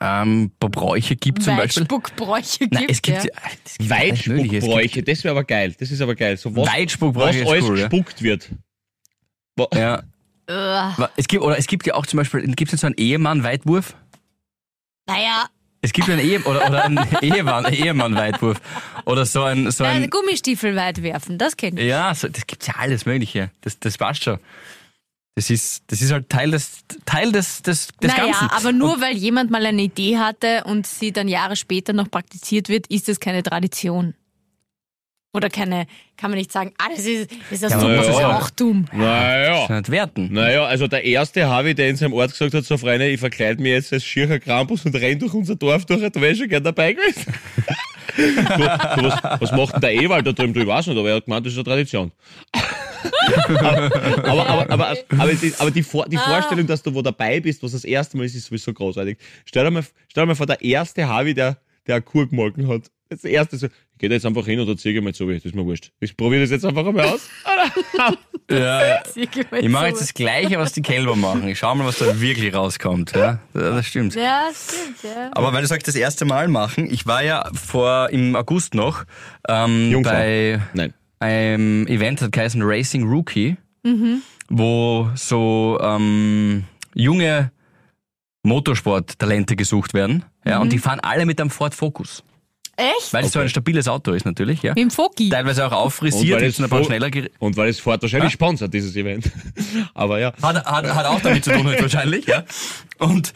ähm, 0.00 0.52
Bräuche 0.60 1.16
gibt 1.16 1.42
zum 1.42 1.56
Beispiel? 1.56 1.82
Weitspuckbräuche 1.82 2.68
gibt 2.68 2.90
es 2.90 3.02
gibt, 3.02 3.24
ja. 3.24 3.30
gibt 3.78 3.90
Weitspuckbräuche, 3.90 5.02
das 5.02 5.24
wäre 5.24 5.32
aber 5.32 5.44
geil. 5.44 5.74
Das 5.78 5.90
ist 5.90 6.00
aber 6.00 6.14
geil. 6.14 6.36
So 6.36 6.54
was, 6.54 6.68
Weitspuckbräuche 6.68 7.44
was 7.44 7.50
alles 7.50 7.64
cool, 7.64 7.78
ja. 7.80 7.88
gespuckt 7.88 8.22
wird. 8.22 8.50
Wa- 9.56 9.68
Ja. 9.74 10.02
Es 11.16 11.26
gibt, 11.26 11.42
oder 11.42 11.58
es 11.58 11.66
gibt 11.66 11.86
ja 11.86 11.94
auch 11.94 12.06
zum 12.06 12.18
Beispiel, 12.18 12.42
gibt 12.54 12.72
es 12.72 12.80
so 12.82 12.86
einen 12.86 12.96
Ehemann-Weitwurf? 12.96 13.96
Naja, 15.06 15.46
Es 15.84 15.92
gibt 15.92 16.08
ja 16.08 16.14
einen 16.14 16.26
Ehe 16.26 16.40
oder, 16.44 16.66
oder 16.66 16.84
einen 16.84 17.06
Ehemann, 17.20 17.66
Ehemann-Weitwurf. 17.66 18.58
Oder 19.04 19.26
so 19.26 19.42
ein, 19.42 19.70
so 19.70 19.84
ein 19.84 20.04
ein, 20.04 20.10
Gummistiefel 20.10 20.74
weit 20.76 21.02
werfen, 21.02 21.36
das 21.36 21.58
kenne 21.58 21.78
ich. 21.78 21.86
ja, 21.86 22.14
so, 22.14 22.26
das 22.26 22.46
gibt's 22.46 22.66
ja 22.66 22.74
alles 22.78 23.04
Mögliche. 23.04 23.50
Das, 23.60 23.78
das 23.78 23.98
passt 23.98 24.24
schon. 24.24 24.38
Das 25.34 25.50
ist, 25.50 25.82
das 25.88 26.00
ist 26.00 26.10
halt 26.10 26.30
Teil 26.30 26.52
des, 26.52 26.84
Teil 27.04 27.32
des, 27.32 27.60
des, 27.60 27.88
des 28.00 28.10
naja, 28.16 28.32
Ganzen. 28.32 28.48
aber 28.50 28.72
nur 28.72 28.98
weil 29.02 29.14
jemand 29.14 29.50
mal 29.50 29.66
eine 29.66 29.82
Idee 29.82 30.16
hatte 30.16 30.64
und 30.64 30.86
sie 30.86 31.12
dann 31.12 31.28
Jahre 31.28 31.54
später 31.54 31.92
noch 31.92 32.10
praktiziert 32.10 32.70
wird, 32.70 32.86
ist 32.86 33.08
das 33.08 33.20
keine 33.20 33.42
Tradition. 33.42 34.14
Oder 35.34 35.50
keine, 35.50 35.88
kann 36.16 36.30
man 36.30 36.38
nicht 36.38 36.52
sagen, 36.52 36.72
ah, 36.78 36.86
das 36.88 37.04
ist, 37.04 37.28
das 37.50 37.62
ist 37.62 37.72
Ja, 37.72 37.80
super, 37.80 37.92
ja. 37.92 37.96
das 37.96 38.08
ist 38.08 38.20
ja 38.20 38.38
auch 38.38 38.50
dumm. 38.50 38.84
Naja. 38.92 39.66
nicht 39.68 39.90
werten. 39.90 40.32
Naja, 40.32 40.64
also 40.64 40.86
der 40.86 41.04
erste 41.04 41.48
Harvey, 41.48 41.74
der 41.74 41.88
in 41.90 41.96
seinem 41.96 42.12
Ort 42.12 42.30
gesagt 42.30 42.54
hat, 42.54 42.64
so 42.64 42.78
Freunde, 42.78 43.08
ich 43.08 43.18
verkleide 43.18 43.60
mich 43.60 43.72
jetzt 43.72 43.92
als 43.92 44.04
schiercher 44.04 44.38
Krampus 44.38 44.84
und 44.86 44.94
renn 44.94 45.18
durch 45.18 45.34
unser 45.34 45.56
Dorf 45.56 45.86
durch, 45.86 46.00
da 46.08 46.20
wäre 46.20 46.32
ich 46.32 46.38
schon 46.38 46.48
gern 46.48 46.62
dabei 46.62 46.92
gewesen. 46.92 47.34
du, 48.16 48.22
du, 48.22 49.08
was, 49.08 49.40
was 49.40 49.52
macht 49.52 49.74
denn 49.74 49.80
der 49.80 49.94
Ewald 49.94 50.24
da 50.24 50.32
drüben? 50.32 50.54
Du, 50.54 50.60
ich 50.60 50.66
weiß 50.68 50.86
nicht, 50.86 50.96
aber 50.96 51.08
er 51.08 51.16
hat 51.16 51.24
gemeint, 51.24 51.44
das 51.44 51.52
ist 51.52 51.58
eine 51.58 51.64
Tradition. 51.64 52.12
aber, 54.22 54.46
aber, 54.46 54.70
aber, 54.70 54.96
aber, 55.18 55.30
ist, 55.30 55.60
aber 55.60 55.70
die, 55.72 55.82
Vor 55.82 56.06
die 56.08 56.16
Vorstellung, 56.16 56.68
dass 56.68 56.80
du 56.80 56.94
wo 56.94 57.02
dabei 57.02 57.40
bist, 57.40 57.60
was 57.62 57.72
das 57.72 57.84
erste 57.84 58.16
Mal 58.16 58.24
ist, 58.26 58.36
ist 58.36 58.46
sowieso 58.46 58.72
großartig. 58.72 59.18
Stell 59.44 59.64
dir 59.64 59.72
mal, 59.72 59.84
stell 60.08 60.22
dir 60.22 60.28
mal 60.28 60.36
vor, 60.36 60.46
der 60.46 60.62
erste 60.62 61.08
Harvey, 61.08 61.34
der, 61.34 61.58
der 61.88 61.96
eine 61.96 62.02
Kur 62.02 62.28
gemolken 62.28 62.68
hat. 62.68 62.90
Das 63.08 63.24
erste 63.24 63.56
so, 63.56 63.66
ich 63.66 63.72
geh 63.98 64.08
da 64.08 64.14
jetzt 64.14 64.26
einfach 64.26 64.44
hin 64.46 64.58
und 64.60 64.68
erzähle 64.68 65.00
mal 65.00 65.12
so, 65.14 65.30
das 65.30 65.44
ist 65.44 65.54
mir 65.54 65.64
wurscht. 65.64 65.92
Ich 66.00 66.16
probiere 66.16 66.42
das 66.42 66.50
jetzt 66.50 66.64
einfach 66.64 66.86
einmal 66.86 67.06
aus. 67.06 67.28
Ja. 68.50 69.02
Ich 69.16 69.68
mache 69.68 69.86
jetzt 69.86 70.00
das 70.02 70.12
Gleiche, 70.12 70.58
was 70.58 70.72
die 70.72 70.82
Kälber 70.82 71.16
machen. 71.16 71.48
Ich 71.48 71.58
schau 71.58 71.74
mal, 71.74 71.86
was 71.86 71.98
da 71.98 72.20
wirklich 72.20 72.54
rauskommt. 72.54 73.12
Ja, 73.14 73.38
das 73.54 73.86
stimmt. 73.86 74.14
Ja, 74.14 74.48
stimmt, 74.52 75.02
ja. 75.02 75.30
Aber 75.32 75.52
weil 75.52 75.62
du 75.62 75.66
sagst, 75.68 75.88
das 75.88 75.94
erste 75.94 76.24
Mal 76.26 76.48
machen, 76.48 76.90
ich 76.92 77.06
war 77.06 77.22
ja 77.22 77.48
vor 77.54 78.10
im 78.10 78.36
August 78.36 78.74
noch 78.74 79.04
ähm, 79.48 80.02
bei 80.02 80.60
Nein. 80.74 80.92
einem 81.20 81.86
Event, 81.86 82.20
das 82.20 82.30
heißt 82.36 82.56
Racing 82.58 83.04
Rookie, 83.04 83.56
wo 84.48 85.08
so 85.14 85.78
ähm, 85.80 86.64
junge 86.94 87.50
Motorsporttalente 88.42 89.56
gesucht 89.56 89.94
werden. 89.94 90.24
Ja, 90.44 90.58
Und 90.60 90.72
die 90.72 90.78
fahren 90.78 91.00
alle 91.00 91.24
mit 91.24 91.40
einem 91.40 91.50
Ford 91.50 91.74
Focus. 91.74 92.22
Echt? 92.76 93.12
Weil 93.12 93.24
es 93.24 93.32
so 93.32 93.38
ein 93.38 93.48
stabiles 93.48 93.86
Auto 93.88 94.12
ist 94.12 94.24
natürlich. 94.24 94.62
Ja. 94.62 94.72
Mit 94.72 94.78
dem 94.78 94.90
Foki. 94.90 95.28
Teilweise 95.28 95.66
auch 95.66 95.72
Und 95.72 95.78
auffrisiert, 95.78 96.40
weil 96.40 96.48
ist 96.48 96.60
ein 96.60 96.68
paar 96.68 96.84
schneller 96.84 97.10
Und 97.38 97.56
weil 97.56 97.68
es 97.68 97.80
Ford 97.80 98.02
wahrscheinlich 98.02 98.32
sponsert, 98.32 98.74
dieses 98.74 98.96
Event. 98.96 99.30
Aber 99.94 100.18
ja. 100.18 100.32
Hat, 100.42 100.64
hat, 100.64 100.94
hat 100.94 101.06
auch 101.06 101.20
damit 101.20 101.44
zu 101.44 101.52
tun 101.52 101.66
wahrscheinlich, 101.66 102.26
ja. 102.26 102.44
Und, 102.98 103.32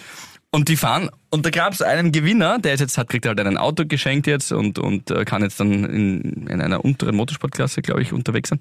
und 0.50 0.68
die 0.68 0.76
fahren, 0.76 1.10
und 1.30 1.46
da 1.46 1.50
gab 1.50 1.72
es 1.72 1.82
einen 1.82 2.10
Gewinner, 2.10 2.58
der 2.58 2.74
ist 2.74 2.80
jetzt 2.80 2.98
hat, 2.98 3.08
kriegt 3.08 3.26
halt 3.26 3.38
ein 3.40 3.56
Auto 3.56 3.84
geschenkt 3.86 4.26
jetzt 4.26 4.50
und, 4.50 4.78
und 4.78 5.10
äh, 5.10 5.24
kann 5.24 5.42
jetzt 5.42 5.60
dann 5.60 5.84
in, 5.84 6.46
in 6.48 6.60
einer 6.60 6.84
unteren 6.84 7.14
Motorsportklasse, 7.14 7.82
glaube 7.82 8.02
ich, 8.02 8.12
unterwegs 8.12 8.48
sein. 8.48 8.60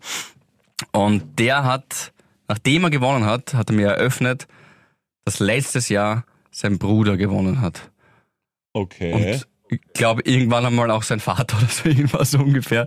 Und 0.91 1.39
der 1.39 1.63
hat, 1.63 2.13
nachdem 2.47 2.83
er 2.83 2.89
gewonnen 2.91 3.25
hat, 3.25 3.53
hat 3.53 3.69
er 3.69 3.75
mir 3.75 3.87
eröffnet, 3.87 4.47
dass 5.25 5.39
letztes 5.39 5.89
Jahr 5.89 6.23
sein 6.51 6.77
Bruder 6.77 7.17
gewonnen 7.17 7.61
hat. 7.61 7.91
Okay. 8.73 9.13
Und 9.13 9.47
ich 9.69 9.79
glaube, 9.93 10.21
irgendwann 10.25 10.65
einmal 10.65 10.89
auch 10.91 11.03
sein 11.03 11.19
Vater 11.19 11.57
oder 11.57 11.67
so, 11.67 11.89
irgendwas 11.89 12.31
so 12.31 12.39
ungefähr. 12.39 12.85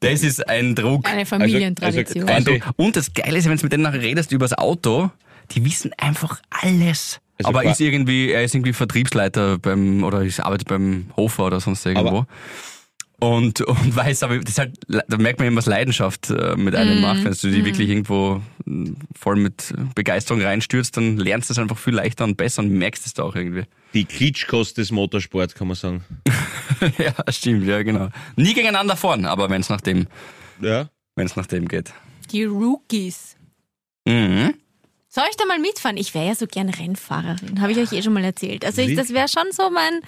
Das 0.00 0.22
ist 0.22 0.46
ein 0.48 0.74
Druck. 0.74 1.08
Eine 1.08 1.24
Familientradition. 1.26 2.28
also- 2.28 2.50
Ein 2.52 2.60
Druck. 2.60 2.72
Und 2.76 2.96
das 2.96 3.12
Geile 3.14 3.38
ist, 3.38 3.48
wenn 3.48 3.56
du 3.56 3.62
mit 3.64 3.72
denen 3.72 3.82
nachher 3.84 4.02
redest 4.02 4.32
über 4.32 4.44
das 4.44 4.56
Auto, 4.56 5.10
die 5.52 5.64
wissen 5.64 5.92
einfach 5.96 6.40
alles. 6.50 7.20
Also 7.38 7.50
aber 7.50 7.64
ist 7.64 7.80
irgendwie, 7.80 8.30
er 8.32 8.42
ist 8.44 8.54
irgendwie 8.54 8.72
Vertriebsleiter 8.72 9.58
beim, 9.58 10.02
oder 10.02 10.22
ist 10.22 10.40
arbeitet 10.40 10.68
beim 10.68 11.06
Hofer 11.16 11.46
oder 11.46 11.60
sonst 11.60 11.86
irgendwo. 11.86 12.26
Und, 13.20 13.60
und 13.62 13.96
weiß 13.96 14.22
aber, 14.22 14.38
das 14.38 14.50
ist 14.50 14.58
halt, 14.58 14.78
da 14.86 15.16
merkt 15.16 15.38
man 15.40 15.48
eben, 15.48 15.56
was 15.56 15.66
Leidenschaft 15.66 16.30
äh, 16.30 16.54
mit 16.56 16.74
einem 16.74 17.00
macht. 17.00 17.24
Wenn 17.24 17.32
du 17.32 17.50
die 17.50 17.64
wirklich 17.64 17.88
irgendwo 17.88 18.40
äh, 18.66 18.92
voll 19.18 19.36
mit 19.36 19.74
Begeisterung 19.94 20.40
reinstürzt, 20.42 20.96
dann 20.96 21.16
lernst 21.16 21.50
du 21.50 21.52
es 21.54 21.58
einfach 21.58 21.78
viel 21.78 21.94
leichter 21.94 22.24
und 22.24 22.36
besser 22.36 22.62
und 22.62 22.70
merkst 22.70 23.06
es 23.06 23.14
da 23.14 23.24
auch 23.24 23.34
irgendwie. 23.34 23.64
Die 23.94 24.04
Klitschkost 24.04 24.78
des 24.78 24.92
Motorsports, 24.92 25.54
kann 25.54 25.66
man 25.68 25.76
sagen. 25.76 26.04
ja, 26.98 27.14
stimmt, 27.30 27.66
ja, 27.66 27.82
genau. 27.82 28.10
Nie 28.36 28.54
gegeneinander 28.54 28.96
fahren, 28.96 29.24
aber 29.24 29.50
wenn 29.50 29.62
es 29.62 29.68
nach 29.68 29.80
dem, 29.80 30.06
Ja. 30.60 30.88
wenn 31.16 31.26
es 31.26 31.34
nach 31.36 31.46
dem 31.46 31.66
geht. 31.66 31.92
Die 32.30 32.44
Rookies. 32.44 33.36
Mhm. 34.06 34.54
Soll 35.08 35.24
ich 35.30 35.36
da 35.36 35.46
mal 35.46 35.58
mitfahren? 35.58 35.96
Ich 35.96 36.14
wäre 36.14 36.26
ja 36.26 36.34
so 36.34 36.46
gern 36.46 36.68
Rennfahrerin. 36.68 37.60
Habe 37.60 37.72
ich 37.72 37.78
euch 37.78 37.92
eh 37.92 38.02
schon 38.02 38.12
mal 38.12 38.22
erzählt. 38.22 38.64
Also 38.64 38.82
ich, 38.82 38.94
das 38.94 39.12
wäre 39.12 39.26
schon 39.26 39.50
so 39.50 39.70
mein, 39.70 40.00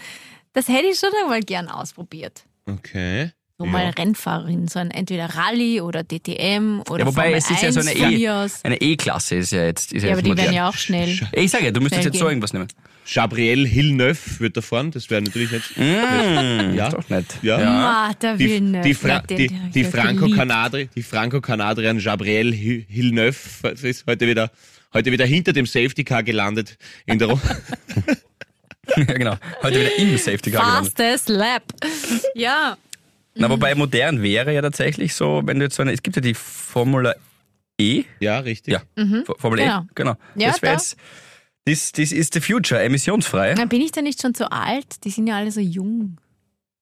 das 0.52 0.68
hätte 0.68 0.86
ich 0.86 0.98
schon 0.98 1.10
einmal 1.22 1.40
gern 1.40 1.68
ausprobiert. 1.68 2.44
Okay. 2.78 3.30
So 3.58 3.66
Ja. 3.66 3.70
mal 3.72 3.90
Rennfahrerin, 3.90 4.68
so 4.68 4.78
ein 4.78 4.90
entweder 4.90 5.26
Rallye 5.26 5.82
oder 5.82 6.02
DTM 6.02 6.80
oder 6.88 7.00
Ja, 7.00 7.06
wobei 7.06 7.22
Formel 7.24 7.34
es 7.38 7.50
ist 7.50 7.62
ja 7.62 7.70
so 7.72 7.80
eine 7.80 7.90
1 7.90 7.98
von 8.00 8.12
E-. 8.12 8.48
Eine 8.64 8.80
E-Klasse 8.80 9.34
ist 9.36 9.52
ja 9.52 9.64
jetzt. 9.66 9.92
Ist 9.92 10.02
ja, 10.02 10.08
Ja, 10.10 10.14
aber 10.16 10.26
jetzt 10.26 10.32
die 10.38 10.42
werden 10.42 10.54
ja 10.54 10.68
auch 10.70 10.74
schnell. 10.74 11.20
Ich 11.32 11.50
sage 11.50 11.66
ja, 11.66 11.70
du 11.70 11.80
müsstest 11.82 12.04
jetzt 12.06 12.14
so 12.16 12.20
gehen. 12.24 12.30
irgendwas 12.30 12.52
nehmen. 12.54 12.68
Gabriel 13.12 13.66
Hilleneuve 13.66 14.18
wird 14.38 14.56
da 14.56 14.60
fahren, 14.62 14.92
das 14.92 15.10
wäre 15.10 15.20
natürlich 15.20 15.50
nicht. 15.50 15.76
Mmh, 15.76 16.72
Ja. 16.76 16.86
Ist 16.88 16.94
doch 16.96 17.08
nett. 17.10 17.26
Ja. 17.42 17.58
Ah, 17.58 18.14
der 18.14 18.36
Die, 18.36 18.60
die, 18.82 18.94
Fra 18.94 19.08
ja, 19.08 19.20
die, 19.22 19.48
die 19.74 19.84
Franco-Kanadri, 19.84 20.88
die 20.94 21.02
Franco-Kanadierin 21.02 21.98
Gabrielle 21.98 22.52
Hi- 22.56 22.86
Hilleneuve 22.88 23.36
ist 23.82 24.06
heute 24.06 24.26
wieder, 24.26 24.50
heute 24.94 25.10
wieder 25.12 25.26
hinter 25.26 25.52
dem 25.52 25.66
Safety 25.66 26.04
Car 26.04 26.22
gelandet 26.22 26.78
in 27.04 27.18
der 27.18 27.28
Ru- 27.28 27.40
ja, 28.96 29.04
genau. 29.04 29.36
Heute 29.62 29.80
wieder 29.80 29.96
im 29.98 30.16
Safety 30.18 30.50
Car 30.50 30.64
gelandet. 30.64 30.92
Fastest 30.96 31.28
Lap. 31.28 31.62
Ja. 32.34 32.76
Na, 33.34 33.48
wobei 33.48 33.74
modern 33.74 34.22
wäre 34.22 34.52
ja 34.52 34.60
tatsächlich 34.60 35.14
so, 35.14 35.40
wenn 35.44 35.58
du 35.58 35.64
jetzt 35.66 35.76
so 35.76 35.82
eine, 35.82 35.92
es 35.92 36.02
gibt 36.02 36.16
ja 36.16 36.22
die 36.22 36.34
Formula 36.34 37.14
E. 37.80 38.04
Ja, 38.18 38.40
richtig. 38.40 38.72
Ja, 38.74 38.82
F- 38.96 39.32
Formel 39.38 39.60
Genau. 39.60 39.80
E, 39.80 39.84
genau. 39.94 40.16
Ja, 40.34 40.50
das 40.50 40.62
wäre 40.62 40.72
jetzt, 40.74 40.96
this, 41.64 41.92
this 41.92 42.12
is 42.12 42.28
the 42.32 42.40
future, 42.40 42.82
emissionsfrei. 42.82 43.54
Na, 43.56 43.64
bin 43.66 43.80
ich 43.80 43.92
da 43.92 44.02
nicht 44.02 44.20
schon 44.20 44.34
zu 44.34 44.50
alt? 44.50 45.04
Die 45.04 45.10
sind 45.10 45.26
ja 45.28 45.36
alle 45.36 45.50
so 45.52 45.60
jung. 45.60 46.16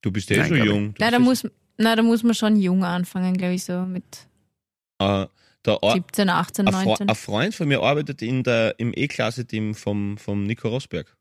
Du 0.01 0.11
bist 0.11 0.31
eh 0.31 0.39
Nein, 0.39 0.49
schon 0.49 0.65
jung. 0.65 0.95
Na, 0.99 1.11
da 1.11 1.19
muss, 1.19 1.47
na, 1.77 1.95
da 1.95 2.03
muss 2.03 2.23
man 2.23 2.35
schon 2.35 2.57
jung 2.57 2.83
anfangen, 2.83 3.37
glaube 3.37 3.55
ich, 3.55 3.65
so 3.65 3.81
mit 3.83 4.05
äh, 5.01 5.27
der 5.67 5.83
Or 5.83 5.93
17, 5.93 6.29
18, 6.31 6.67
ein, 6.67 6.73
Fre 6.73 6.85
19. 6.87 7.09
ein 7.11 7.15
Freund 7.15 7.55
von 7.55 7.69
mir 7.69 7.81
arbeitet 7.83 8.23
in 8.23 8.43
der, 8.43 8.75
im 8.79 8.93
E-Klasse-Team 8.97 9.75
vom, 9.75 10.17
vom 10.19 10.45
Nico 10.45 10.69
Rosberg. 10.69 11.15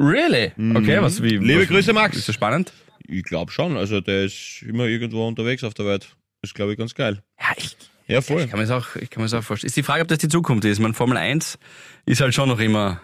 Really? 0.00 0.52
Okay, 0.76 1.00
was 1.02 1.22
wie? 1.22 1.36
Liebe 1.36 1.60
was, 1.60 1.68
Grüße, 1.68 1.92
Max. 1.92 2.16
Ist 2.16 2.26
das 2.28 2.34
spannend? 2.34 2.72
Ich 3.06 3.22
glaube 3.22 3.52
schon. 3.52 3.76
Also 3.76 4.00
der 4.00 4.24
ist 4.24 4.62
immer 4.66 4.86
irgendwo 4.86 5.26
unterwegs 5.28 5.62
auf 5.62 5.74
der 5.74 5.84
Welt. 5.84 6.08
Das 6.40 6.50
ist, 6.50 6.54
glaube 6.54 6.72
ich, 6.72 6.78
ganz 6.78 6.94
geil. 6.94 7.22
Ja, 7.38 7.48
ich, 7.56 7.76
Ja, 8.06 8.22
voll. 8.22 8.42
ich 8.42 8.50
kann 8.50 8.58
mir 8.58 8.66
das 8.66 8.70
auch, 8.70 8.96
ich 8.96 9.10
kann 9.10 9.22
mir 9.22 9.26
das 9.28 9.34
auch 9.34 9.44
vorstellen. 9.44 9.68
Ist 9.68 9.76
die 9.76 9.82
Frage, 9.82 10.02
ob 10.02 10.08
das 10.08 10.18
die 10.18 10.28
Zukunft 10.28 10.64
ist. 10.64 10.78
Man 10.80 10.94
Formel 10.94 11.18
1 11.18 11.58
ist 12.06 12.20
halt 12.22 12.34
schon 12.34 12.48
noch 12.48 12.60
immer 12.60 13.00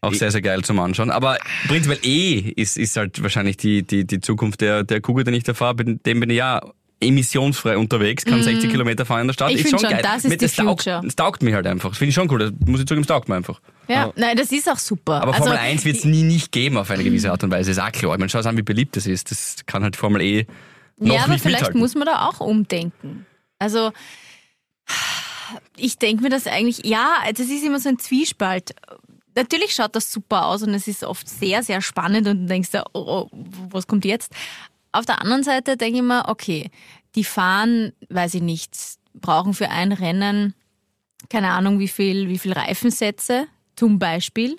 auch 0.00 0.12
sehr, 0.12 0.30
sehr 0.30 0.42
geil 0.42 0.62
zum 0.62 0.78
Anschauen. 0.80 1.10
Aber 1.10 1.38
prinzipiell 1.68 2.00
E 2.04 2.52
ist, 2.56 2.76
ist 2.76 2.96
halt 2.96 3.22
wahrscheinlich 3.22 3.56
die, 3.56 3.82
die, 3.82 4.06
die 4.06 4.20
Zukunft 4.20 4.60
der, 4.60 4.82
der 4.84 5.00
Kugel, 5.00 5.24
den 5.24 5.34
ich 5.34 5.44
da 5.44 5.54
fahre. 5.54 5.76
Dem 5.76 6.20
bin 6.20 6.30
ich 6.30 6.36
ja 6.36 6.60
emissionsfrei 7.00 7.76
unterwegs, 7.76 8.24
kann 8.24 8.42
60 8.42 8.70
Kilometer 8.70 9.04
fahren 9.04 9.22
in 9.22 9.26
der 9.28 9.34
Stadt. 9.34 9.50
Mhm. 9.50 9.56
Ich 9.56 9.64
ist 9.64 9.70
schon 9.70 9.78
schon, 9.80 9.90
geil. 9.90 10.00
das 10.02 10.16
ist 10.24 10.28
Mit- 10.30 10.40
die 10.40 10.46
das 10.46 10.54
taugt, 10.54 10.82
Future. 10.82 11.02
das 11.04 11.16
taugt 11.16 11.42
mich 11.42 11.54
halt 11.54 11.66
einfach. 11.66 11.90
Das 11.90 11.98
finde 11.98 12.08
ich 12.10 12.14
schon 12.14 12.30
cool. 12.30 12.38
Das 12.38 12.52
muss 12.66 12.80
ich 12.80 12.86
zugeben, 12.86 13.02
das 13.06 13.08
taugt 13.14 13.28
mir 13.28 13.34
einfach. 13.36 13.60
Ja, 13.88 14.12
nein, 14.16 14.36
das 14.36 14.50
ist 14.50 14.68
auch 14.70 14.78
super. 14.78 15.20
Aber 15.22 15.32
also, 15.34 15.44
Formel 15.44 15.58
1 15.58 15.84
wird 15.84 15.96
es 15.98 16.04
nie 16.04 16.22
nicht 16.22 16.52
geben 16.52 16.76
auf 16.78 16.90
eine 16.90 17.04
gewisse 17.04 17.30
Art 17.30 17.44
und 17.44 17.50
Weise. 17.50 17.70
Ist 17.70 17.78
auch 17.78 17.92
klar. 17.92 18.14
Ich 18.14 18.18
meine, 18.18 18.30
schau 18.30 18.38
an, 18.40 18.56
wie 18.56 18.62
beliebt 18.62 18.96
das 18.96 19.06
ist. 19.06 19.30
Das 19.30 19.56
kann 19.66 19.82
halt 19.82 19.94
Formel 19.96 20.22
E 20.22 20.46
noch 20.98 21.14
Ja, 21.14 21.22
aber 21.24 21.34
nicht 21.34 21.42
vielleicht 21.42 21.60
mithalten. 21.60 21.80
muss 21.80 21.94
man 21.94 22.06
da 22.06 22.26
auch 22.28 22.40
umdenken. 22.40 23.26
Also, 23.58 23.92
ich 25.76 25.98
denke 25.98 26.22
mir 26.22 26.30
das 26.30 26.46
eigentlich, 26.46 26.84
ja, 26.84 27.18
das 27.30 27.46
ist 27.48 27.64
immer 27.64 27.78
so 27.78 27.88
ein 27.88 27.98
Zwiespalt. 27.98 28.74
Natürlich 29.34 29.72
schaut 29.74 29.94
das 29.94 30.10
super 30.10 30.46
aus 30.46 30.62
und 30.62 30.72
es 30.72 30.88
ist 30.88 31.04
oft 31.04 31.28
sehr, 31.28 31.62
sehr 31.62 31.82
spannend 31.82 32.26
und 32.26 32.40
du 32.42 32.46
denkst 32.46 32.70
dir, 32.70 32.84
oh, 32.94 33.28
oh, 33.30 33.30
was 33.70 33.86
kommt 33.86 34.04
jetzt? 34.06 34.32
Auf 34.96 35.04
der 35.04 35.20
anderen 35.20 35.42
Seite 35.42 35.76
denke 35.76 35.98
ich 35.98 36.02
mir, 36.02 36.24
okay, 36.28 36.70
die 37.16 37.24
fahren, 37.24 37.92
weiß 38.08 38.32
ich 38.32 38.40
nicht, 38.40 38.74
brauchen 39.12 39.52
für 39.52 39.68
ein 39.68 39.92
Rennen, 39.92 40.54
keine 41.28 41.50
Ahnung, 41.50 41.78
wie 41.78 41.88
viel, 41.88 42.30
wie 42.30 42.38
viel 42.38 42.54
Reifensätze 42.54 43.46
zum 43.76 43.98
Beispiel. 43.98 44.56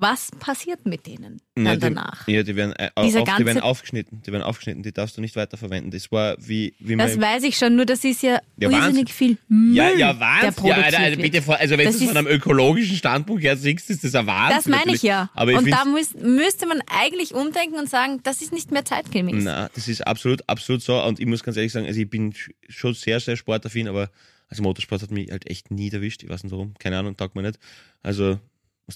Was 0.00 0.30
passiert 0.38 0.86
mit 0.86 1.06
denen 1.06 1.40
dann 1.56 1.66
Ja, 1.66 1.74
die, 1.74 1.80
danach? 1.80 2.28
Ja, 2.28 2.42
die 2.44 2.54
werden, 2.54 2.72
äh, 2.74 2.88
Dieser 3.04 3.22
auf, 3.22 3.28
die 3.36 3.44
werden 3.44 3.60
aufgeschnitten. 3.60 4.22
Die 4.22 4.30
werden 4.32 4.44
aufgeschnitten, 4.44 4.82
die 4.84 4.92
darfst 4.92 5.16
du 5.16 5.20
nicht 5.20 5.34
weiterverwenden. 5.34 5.90
Das 5.90 6.10
war 6.12 6.36
wie, 6.38 6.72
wie 6.78 6.96
Das 6.96 7.16
man. 7.16 7.22
weiß 7.22 7.42
ich 7.42 7.56
schon, 7.58 7.74
nur 7.74 7.84
das 7.84 8.04
ist 8.04 8.22
ja, 8.22 8.38
Ja, 8.58 8.70
irrsinnig 8.70 8.82
Wahnsinn. 8.82 9.06
viel 9.08 9.38
Müll, 9.48 9.74
Ja, 9.76 9.90
ja, 9.90 10.20
Wahnsinn. 10.20 10.66
Ja, 10.66 10.74
Alter, 10.76 10.98
also 11.00 11.20
bitte, 11.20 11.42
also 11.58 11.76
wenn 11.78 11.86
Das 11.86 11.98
du 11.98 12.04
es 12.04 12.08
von 12.10 12.16
einem 12.16 12.28
ökologischen 12.28 12.96
Standpunkt 12.96 13.42
her 13.42 13.56
siehst, 13.56 13.90
ist 13.90 14.04
das 14.04 14.14
ein 14.14 14.26
Wahnsinn. 14.26 14.56
Das 14.56 14.66
meine 14.66 14.94
ich 14.94 15.02
ja. 15.02 15.30
Aber 15.34 15.50
ich 15.50 15.58
und 15.58 15.68
da 15.70 15.84
muss, 15.84 16.14
müsste 16.14 16.66
man 16.66 16.80
eigentlich 16.86 17.34
umdenken 17.34 17.74
und 17.76 17.90
sagen, 17.90 18.20
das 18.22 18.40
ist 18.40 18.52
nicht 18.52 18.70
mehr 18.70 18.84
zeitgemäß. 18.84 19.42
Na, 19.44 19.68
das 19.74 19.88
ist 19.88 20.06
absolut, 20.06 20.48
absolut 20.48 20.80
so. 20.82 21.02
Und 21.02 21.18
ich 21.18 21.26
muss 21.26 21.42
ganz 21.42 21.56
ehrlich 21.56 21.72
sagen, 21.72 21.86
also 21.86 22.00
ich 22.00 22.08
bin 22.08 22.32
sch- 22.32 22.50
schon 22.68 22.94
sehr, 22.94 23.18
sehr 23.18 23.36
sportaffin, 23.36 23.88
aber 23.88 24.10
also 24.48 24.62
Motorsport 24.62 25.02
hat 25.02 25.10
mich 25.10 25.30
halt 25.30 25.50
echt 25.50 25.70
nie 25.70 25.90
erwischt. 25.90 26.22
Ich 26.22 26.28
weiß 26.30 26.42
nicht 26.44 26.52
warum. 26.52 26.74
Keine 26.78 26.98
Ahnung, 26.98 27.16
taugt 27.16 27.34
mir 27.34 27.42
nicht. 27.42 27.58
Also, 28.02 28.38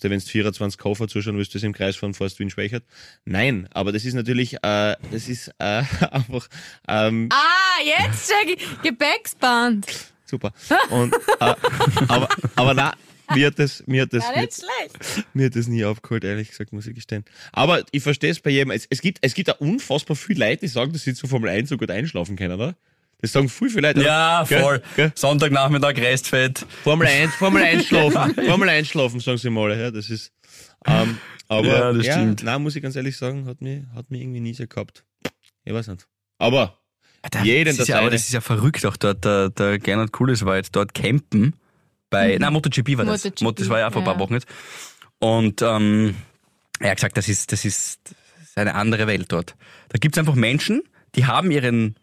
wenn 0.00 0.18
du 0.18 0.20
24 0.20 0.78
Koffer 0.78 1.06
zuschauen 1.08 1.36
willst, 1.36 1.52
du 1.54 1.58
es 1.58 1.64
im 1.64 1.72
Kreis 1.72 1.96
von 1.96 2.14
Forst 2.14 2.38
Wien 2.38 2.50
Schwächert. 2.50 2.84
Nein, 3.24 3.68
aber 3.72 3.92
das 3.92 4.04
ist 4.04 4.14
natürlich, 4.14 4.54
äh, 4.62 4.96
das 5.10 5.28
ist 5.28 5.48
äh, 5.58 5.82
einfach 6.10 6.48
ähm, 6.88 7.28
Ah, 7.32 7.82
jetzt 7.84 8.28
check 8.30 8.56
ich. 8.58 8.82
Gepäcksband. 8.82 9.86
super. 10.24 10.52
Und, 10.90 11.14
äh, 11.40 11.54
aber, 12.08 12.28
aber 12.56 12.74
na, 12.74 12.92
mir 13.34 13.46
hat 13.48 13.58
das, 13.58 13.82
mir 13.86 14.02
hat 14.02 14.12
das, 14.12 14.24
Ja, 14.24 14.40
mir, 14.42 14.48
schlecht. 14.50 15.26
mir 15.34 15.46
hat 15.46 15.56
das 15.56 15.66
nie 15.68 15.84
aufgeholt, 15.84 16.24
ehrlich 16.24 16.48
gesagt, 16.48 16.72
muss 16.72 16.86
ich 16.86 16.94
gestehen. 16.94 17.24
Aber 17.52 17.82
ich 17.92 18.02
verstehe 18.02 18.30
es 18.30 18.40
bei 18.40 18.50
jedem. 18.50 18.70
Es, 18.70 18.86
es, 18.90 19.00
gibt, 19.00 19.18
es 19.22 19.34
gibt 19.34 19.48
da 19.48 19.52
unfassbar 19.52 20.16
viele 20.16 20.46
Leute, 20.46 20.60
die 20.62 20.68
sagen, 20.68 20.92
dass 20.92 21.02
sie 21.02 21.14
zu 21.14 21.26
Formel 21.26 21.50
1 21.50 21.68
so 21.68 21.76
gut 21.76 21.90
einschlafen 21.90 22.36
können, 22.36 22.54
oder? 22.54 22.76
Das 23.22 23.32
sagen 23.32 23.48
viel, 23.48 23.70
viele 23.70 23.88
Leute. 23.88 24.02
Ja, 24.02 24.44
Gell? 24.48 24.60
voll. 24.60 24.82
Gell? 24.96 25.12
Sonntagnachmittag 25.14 25.96
Restfett. 25.96 26.66
Formel 26.82 27.06
1, 27.06 27.34
Formel 27.36 27.62
1 27.62 27.86
schlafen. 27.86 28.34
Formel 28.34 28.68
1 28.68 28.88
schlafen, 28.88 29.20
sagen 29.20 29.38
sie 29.38 29.48
mal. 29.48 29.78
Ja, 29.78 29.90
das 29.90 30.10
ist, 30.10 30.32
ähm, 30.86 31.18
aber, 31.48 31.66
Ja, 31.68 31.92
das 31.92 32.04
stimmt. 32.06 32.42
Nein, 32.42 32.62
muss 32.62 32.74
ich 32.76 32.82
ganz 32.82 32.96
ehrlich 32.96 33.16
sagen, 33.16 33.46
hat 33.46 33.60
mich, 33.60 33.82
hat 33.94 34.10
mich 34.10 34.20
irgendwie 34.22 34.40
nie 34.40 34.54
so 34.54 34.66
gehabt. 34.66 35.04
Ich 35.64 35.72
weiß 35.72 35.86
nicht. 35.88 36.06
Aber, 36.38 36.78
Da- 37.30 37.42
Jeden 37.44 37.76
das 37.76 37.78
ist 37.78 37.88
ja, 37.88 38.00
aber 38.00 38.10
das 38.10 38.22
ist 38.22 38.32
ja 38.32 38.40
verrückt 38.40 38.84
auch 38.84 38.96
dort. 38.96 39.24
Der, 39.24 39.50
der 39.50 39.78
Gernot 39.78 40.10
Cooles 40.12 40.44
war 40.44 40.56
jetzt 40.56 40.74
dort 40.74 40.92
campen 40.92 41.54
bei, 42.10 42.36
nein, 42.38 42.52
MotoGP 42.52 42.98
war 42.98 43.04
das. 43.04 43.22
MotoGP, 43.24 43.42
Mot- 43.42 43.60
Das 43.60 43.68
war 43.68 43.78
ja 43.78 43.90
vor 43.92 44.02
ein 44.02 44.04
paar 44.04 44.14
ja. 44.14 44.20
Wochen 44.20 44.34
jetzt. 44.34 44.48
Und 45.20 45.62
ähm, 45.62 46.16
er 46.80 46.90
hat 46.90 46.96
gesagt, 46.96 47.16
das 47.16 47.28
ist, 47.28 47.52
das 47.52 47.64
ist, 47.64 48.00
das 48.04 48.48
ist 48.48 48.58
eine 48.58 48.74
andere 48.74 49.06
Welt 49.06 49.26
dort. 49.30 49.54
Da 49.90 49.98
gibt's 49.98 50.18
einfach 50.18 50.34
Menschen, 50.34 50.82
die 51.14 51.26
haben 51.26 51.52
ihren 51.52 51.94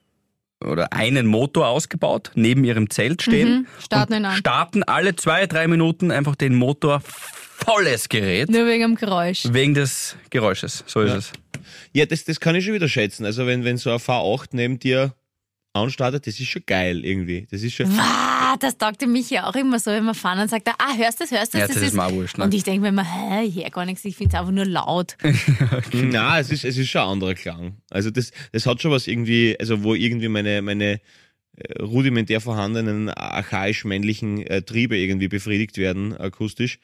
oder 0.64 0.92
einen 0.94 1.26
Motor 1.28 1.68
ausgebaut, 1.68 2.32
neben 2.36 2.64
ihrem 2.64 2.90
Zelt 2.90 3.22
stehen, 3.22 3.50
Mhm, 3.62 3.68
starten 3.84 4.26
und 4.26 4.32
starten 4.34 4.84
alle 4.84 5.16
zwei, 5.16 5.46
drei 5.48 5.68
Minuten 5.68 6.12
einfach 6.12 6.36
den 6.36 6.56
Motor 6.56 7.02
volles 7.02 8.10
Gerät 8.10 8.50
Nur 8.50 8.66
wegen 8.68 8.82
dem 8.82 8.96
Geräusch. 8.96 9.44
wegen 9.52 9.74
des 9.74 10.16
Geräusches. 10.30 10.84
So 10.88 11.02
ist 11.02 11.12
Ja. 11.12 11.18
es. 11.18 11.32
ja, 11.94 12.06
das, 12.06 12.24
das 12.26 12.40
kann 12.40 12.56
ich 12.56 12.66
schon 12.66 12.74
wieder 12.74 12.90
schätzen. 12.90 13.26
Also, 13.26 13.46
wenn, 13.48 13.64
wenn 13.64 13.78
so 13.78 13.92
ein 13.92 14.00
V8 14.00 14.48
neben 14.52 14.80
dir 14.80 15.14
anstartet, 15.74 16.26
das 16.28 16.40
ist 16.40 16.48
schon 16.48 16.64
geil 16.66 17.06
irgendwie. 17.06 17.48
Das 17.52 17.62
ist 17.64 17.74
schon, 17.76 17.88
Ah, 18.52 18.58
das 18.58 18.80
taugt 18.80 19.06
mich 19.06 19.30
ja 19.30 19.48
auch 19.48 19.54
immer 19.54 19.78
so, 19.78 19.92
wenn 19.92 20.06
wir 20.06 20.16
fahren 20.16 20.40
und 20.40 20.50
sagt, 20.50 20.68
ah, 20.68 20.98
hörst 20.98 21.20
du 21.20 21.24
das, 21.24 21.32
hörst 21.32 21.54
du 21.54 21.60
Ja, 21.60 21.68
das? 21.68 21.76
das 21.76 21.84
ist 21.84 21.94
mir 21.94 22.04
auch 22.04 22.12
wurscht, 22.12 22.40
ne? 22.40 22.46
Und 22.46 22.54
ich 22.56 22.64
denke 22.64 22.82
mir 22.82 22.88
immer, 22.88 23.04
hä, 23.04 23.44
ich 23.44 23.58
hör 23.58 23.70
gar 23.70 23.86
nichts, 23.86 24.04
ich 24.06 24.16
finde 24.16 24.36
es 24.36 24.40
einfach 24.40 24.52
nur 24.52 24.66
laut. 24.66 25.18
Na, 25.94 26.40
es 26.40 26.50
ist, 26.50 26.66
es 26.66 26.76
ist 26.76 26.90
schon 26.90 27.02
ein 27.02 27.10
anderer 27.10 27.36
Klang. 27.36 27.78
Also 27.92 28.10
das, 28.10 28.32
das 28.52 28.66
hat 28.66 28.82
schon 28.82 28.90
was 28.90 29.06
irgendwie, 29.06 29.56
also 29.60 29.84
wo 29.84 29.94
irgendwie 29.94 30.30
meine, 30.30 30.64
meine 30.64 31.00
äh, 31.58 31.82
rudimentär 31.84 32.42
vorhandenen 32.42 33.10
archaisch-männlichen 33.10 34.42
äh, 34.48 34.64
Triebe 34.64 34.98
irgendwie 34.98 35.28
befriedigt 35.28 35.78
werden, 35.78 36.18
akustisch. 36.18 36.80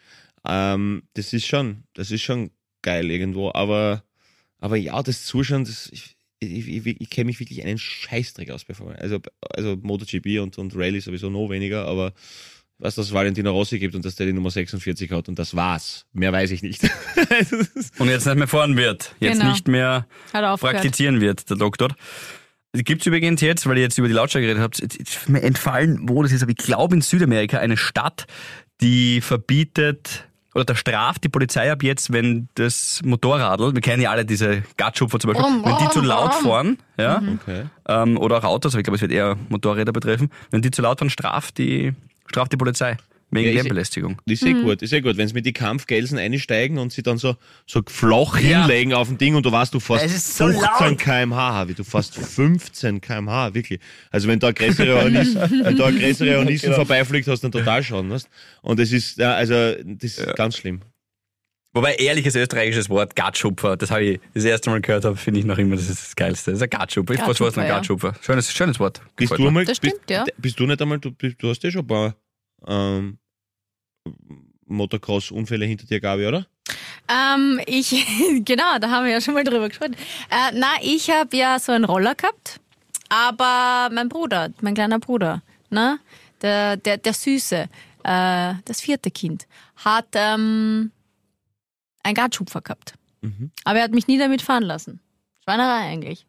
Ähm, 0.48 1.02
das 1.16 1.34
ist 1.34 1.48
schon, 1.48 1.86
das 1.96 2.12
ist 2.12 2.22
schon 2.22 2.52
geil 2.84 3.10
irgendwo. 3.10 3.52
Aber, 3.56 4.04
aber 4.60 4.76
ja, 4.76 5.02
das 5.02 5.26
Zuschauen, 5.26 5.64
das, 5.64 5.90
ich, 5.92 6.15
ich, 6.40 6.68
ich, 6.68 7.02
ich 7.02 7.10
kenne 7.10 7.26
mich 7.26 7.40
wirklich 7.40 7.64
einen 7.64 7.78
Scheißdreck 7.78 8.52
aus, 8.52 8.66
bevor 8.66 8.94
also, 8.96 9.20
also 9.50 9.78
MotoGP 9.82 10.40
und, 10.42 10.58
und 10.58 10.76
Rallye 10.76 11.00
sowieso 11.00 11.30
noch 11.30 11.50
weniger, 11.50 11.86
aber 11.86 12.14
dass 12.78 12.98
es 12.98 13.14
Valentino 13.14 13.52
Rossi 13.52 13.80
gibt 13.80 13.96
und 13.96 14.04
dass 14.04 14.16
der 14.16 14.26
die 14.26 14.34
Nummer 14.34 14.52
46 14.52 15.10
hat 15.12 15.30
und 15.30 15.40
das 15.40 15.56
war's. 15.56 16.06
Mehr 16.12 16.34
weiß 16.34 16.52
ich 16.52 16.62
nicht. 16.62 16.84
Und 18.00 18.10
jetzt 18.10 18.26
nicht 18.26 18.36
mehr 18.36 18.48
fahren 18.50 18.76
wird. 18.76 19.16
Jetzt 19.22 19.40
Genau. 19.40 19.52
nicht 19.52 19.68
mehr 19.70 20.08
praktizieren 20.60 21.22
wird, 21.22 21.50
der 21.50 21.56
Doktor. 21.56 21.96
Gibt's 22.74 23.06
übrigens 23.06 23.40
jetzt, 23.40 23.66
weil 23.66 23.78
ihr 23.78 23.84
jetzt 23.84 23.98
über 23.98 24.10
die 24.10 24.14
Lautstärke 24.14 24.48
geredet 24.48 24.62
habt, 24.62 24.80
ist 24.80 25.30
mir 25.30 25.42
entfallen, 25.42 26.10
wo 26.10 26.22
das 26.22 26.34
ist, 26.34 26.42
aber 26.44 26.52
ich 26.52 26.58
glaube 26.58 26.96
in 26.96 27.02
Südamerika 27.02 27.60
eine 27.60 27.78
Stadt, 27.78 28.28
die 28.82 29.22
verbietet 29.22 30.28
oder 30.56 30.64
da 30.64 30.76
straft 30.76 31.24
die 31.24 31.30
Polizei 31.30 31.72
ab 31.72 31.84
jetzt, 31.84 32.14
wenn 32.14 32.48
das 32.56 33.02
Motorradl, 33.04 33.74
wir 33.74 33.82
kennen 33.82 34.02
ja 34.02 34.12
alle 34.12 34.26
diese 34.26 34.64
Gatschupfer 34.78 35.20
zum 35.20 35.34
Beispiel, 35.34 35.46
wenn 35.64 35.78
die 35.78 35.90
zu 35.90 36.02
laut 36.02 36.34
fahren, 36.34 36.78
ja, 36.98 37.22
okay. 37.42 37.66
ähm, 37.88 38.18
oder 38.18 38.38
auch 38.38 38.46
Autos, 38.46 38.74
aber 38.74 38.80
ich 38.80 38.86
glaube, 38.86 38.96
es 38.96 39.02
wird 39.02 39.12
eher 39.12 39.36
Motorräder 39.50 39.92
betreffen, 39.92 40.32
wenn 40.52 40.62
die 40.62 40.72
zu 40.72 40.82
laut 40.82 41.00
fahren, 41.00 41.10
straft 41.10 41.58
die, 41.58 41.94
straft 42.28 42.54
die 42.54 42.58
Polizei 42.58 42.98
wegen 43.32 43.46
Ja, 43.46 43.50
ist- 43.52 43.56
Lärmbelästigung. 43.56 44.22
Das 44.26 44.42
ist 44.42 44.46
eh 44.48 44.54
gut, 44.54 44.82
ist 44.82 44.94
eh 44.94 45.02
gut. 45.02 45.18
Wenn 45.18 45.28
sie 45.28 45.34
mit 45.34 45.46
die 45.46 45.54
Kampfgelsen 45.54 46.18
einsteigen 46.18 46.78
und 46.78 46.92
sie 46.94 47.04
dann 47.04 47.18
so, 47.18 47.36
so 47.66 47.82
flach 47.88 48.40
Ja. 48.40 48.62
hinlegen 48.62 48.94
auf 48.94 49.08
dem 49.08 49.18
Ding 49.18 49.36
und 49.36 49.46
du 49.46 49.52
weißt, 49.52 49.74
du 49.74 49.80
fährst 49.80 50.06
Es 50.06 50.14
ist 50.16 50.38
so 50.38 50.46
15 50.48 50.62
laut. 50.90 50.98
kmh, 50.98 51.68
wie 51.68 51.74
du 51.74 51.84
fährst 51.84 52.16
15 52.16 53.02
kmh, 53.02 53.54
wirklich. 53.54 53.80
Also 54.12 54.28
wenn 54.28 54.40
da 54.40 54.48
eine 54.48 54.54
größere 54.54 55.02
Hornissen, 55.02 55.42
wenn 55.64 55.76
da 55.78 55.92
größere 55.92 56.38
Hornissen 56.38 56.66
Genau. 56.66 56.76
vorbeifliegt, 56.78 57.28
hast 57.28 57.44
du 57.44 57.50
dann 57.50 57.60
total 57.64 57.84
Schaden, 57.84 58.10
weißt? 58.12 58.30
Und 58.62 58.80
das 58.80 58.92
ist, 58.92 59.18
ja, 59.18 59.34
also, 59.34 59.54
das 59.84 60.18
ist 60.18 60.36
ganz 60.36 60.58
schlimm. 60.58 60.82
Wobei 61.74 61.96
ehrliches 61.96 62.36
österreichisches 62.36 62.90
Wort, 62.90 63.18
Gatschupfer, 63.18 63.76
das 63.76 63.92
habe 63.92 64.02
ich 64.04 64.20
das 64.34 64.46
erste 64.46 64.70
Mal 64.70 64.80
gehört 64.80 65.04
habe, 65.04 65.18
finde 65.18 65.42
ich 65.42 65.46
noch 65.46 65.58
immer, 65.58 65.76
das 65.76 65.90
ist 65.90 66.02
das 66.06 66.16
Geilste. 66.16 66.52
Das 66.52 66.60
ist 66.60 66.64
ein 66.64 66.70
Gatschupfer. 66.70 67.14
Ich 67.16 67.20
weiß 67.20 67.38
was 67.42 67.58
ein 67.58 67.68
Gatschupfer. 67.68 68.14
Schönes, 68.22 68.50
schönes 68.54 68.80
Wort. 68.80 69.02
Bist 69.18 69.34
du 69.38 69.44
Das 69.52 69.66
bist, 69.66 69.76
stimmt, 69.78 70.10
ja. 70.10 70.24
bist 70.38 70.58
du 70.58 70.66
nicht 70.68 70.82
einmal, 70.82 71.00
du, 71.00 71.10
du 71.12 71.50
hast 71.50 71.62
ja 71.64 71.72
schon 71.72 71.82
ein 71.82 71.88
paar, 71.88 72.16
ähm, 72.68 73.18
Motocross-Unfälle 74.66 75.66
hinter 75.66 75.86
dir, 75.86 76.00
Gabi, 76.00 76.26
oder? 76.28 76.48
Ähm, 77.08 77.60
ich, 77.66 77.92
genau, 78.46 78.80
da 78.80 78.90
haben 78.90 79.06
wir 79.06 79.12
ja 79.12 79.22
schon 79.22 79.34
mal 79.34 79.44
drüber 79.44 79.70
gesprochen. 79.70 79.96
Äh, 80.30 80.52
na, 80.54 80.74
ich 80.82 81.10
habe 81.10 81.36
ja 81.38 81.60
so 81.60 81.72
einen 81.72 81.86
Roller 81.86 82.16
gehabt, 82.16 82.60
aber 83.10 83.90
mein 83.94 84.10
Bruder, 84.10 84.50
mein 84.62 84.74
kleiner 84.74 85.00
Bruder, 85.00 85.42
ne, 85.70 86.00
der, 86.42 86.78
der, 86.78 86.98
der 86.98 87.14
Süße, 87.14 87.70
äh, 88.04 88.54
das 88.66 88.82
vierte 88.82 89.12
Kind, 89.12 89.48
hat 89.78 90.08
ähm, 90.14 90.92
einen 92.04 92.16
Gatschupfer 92.16 92.62
gehabt. 92.62 92.96
Mhm. 93.22 93.52
Aber 93.64 93.80
er 93.80 93.86
hat 93.86 93.92
mich 93.92 94.08
nie 94.08 94.18
damit 94.18 94.42
fahren 94.42 94.64
lassen. 94.64 95.00
Schweinerei 95.44 95.90
eigentlich. 95.90 96.26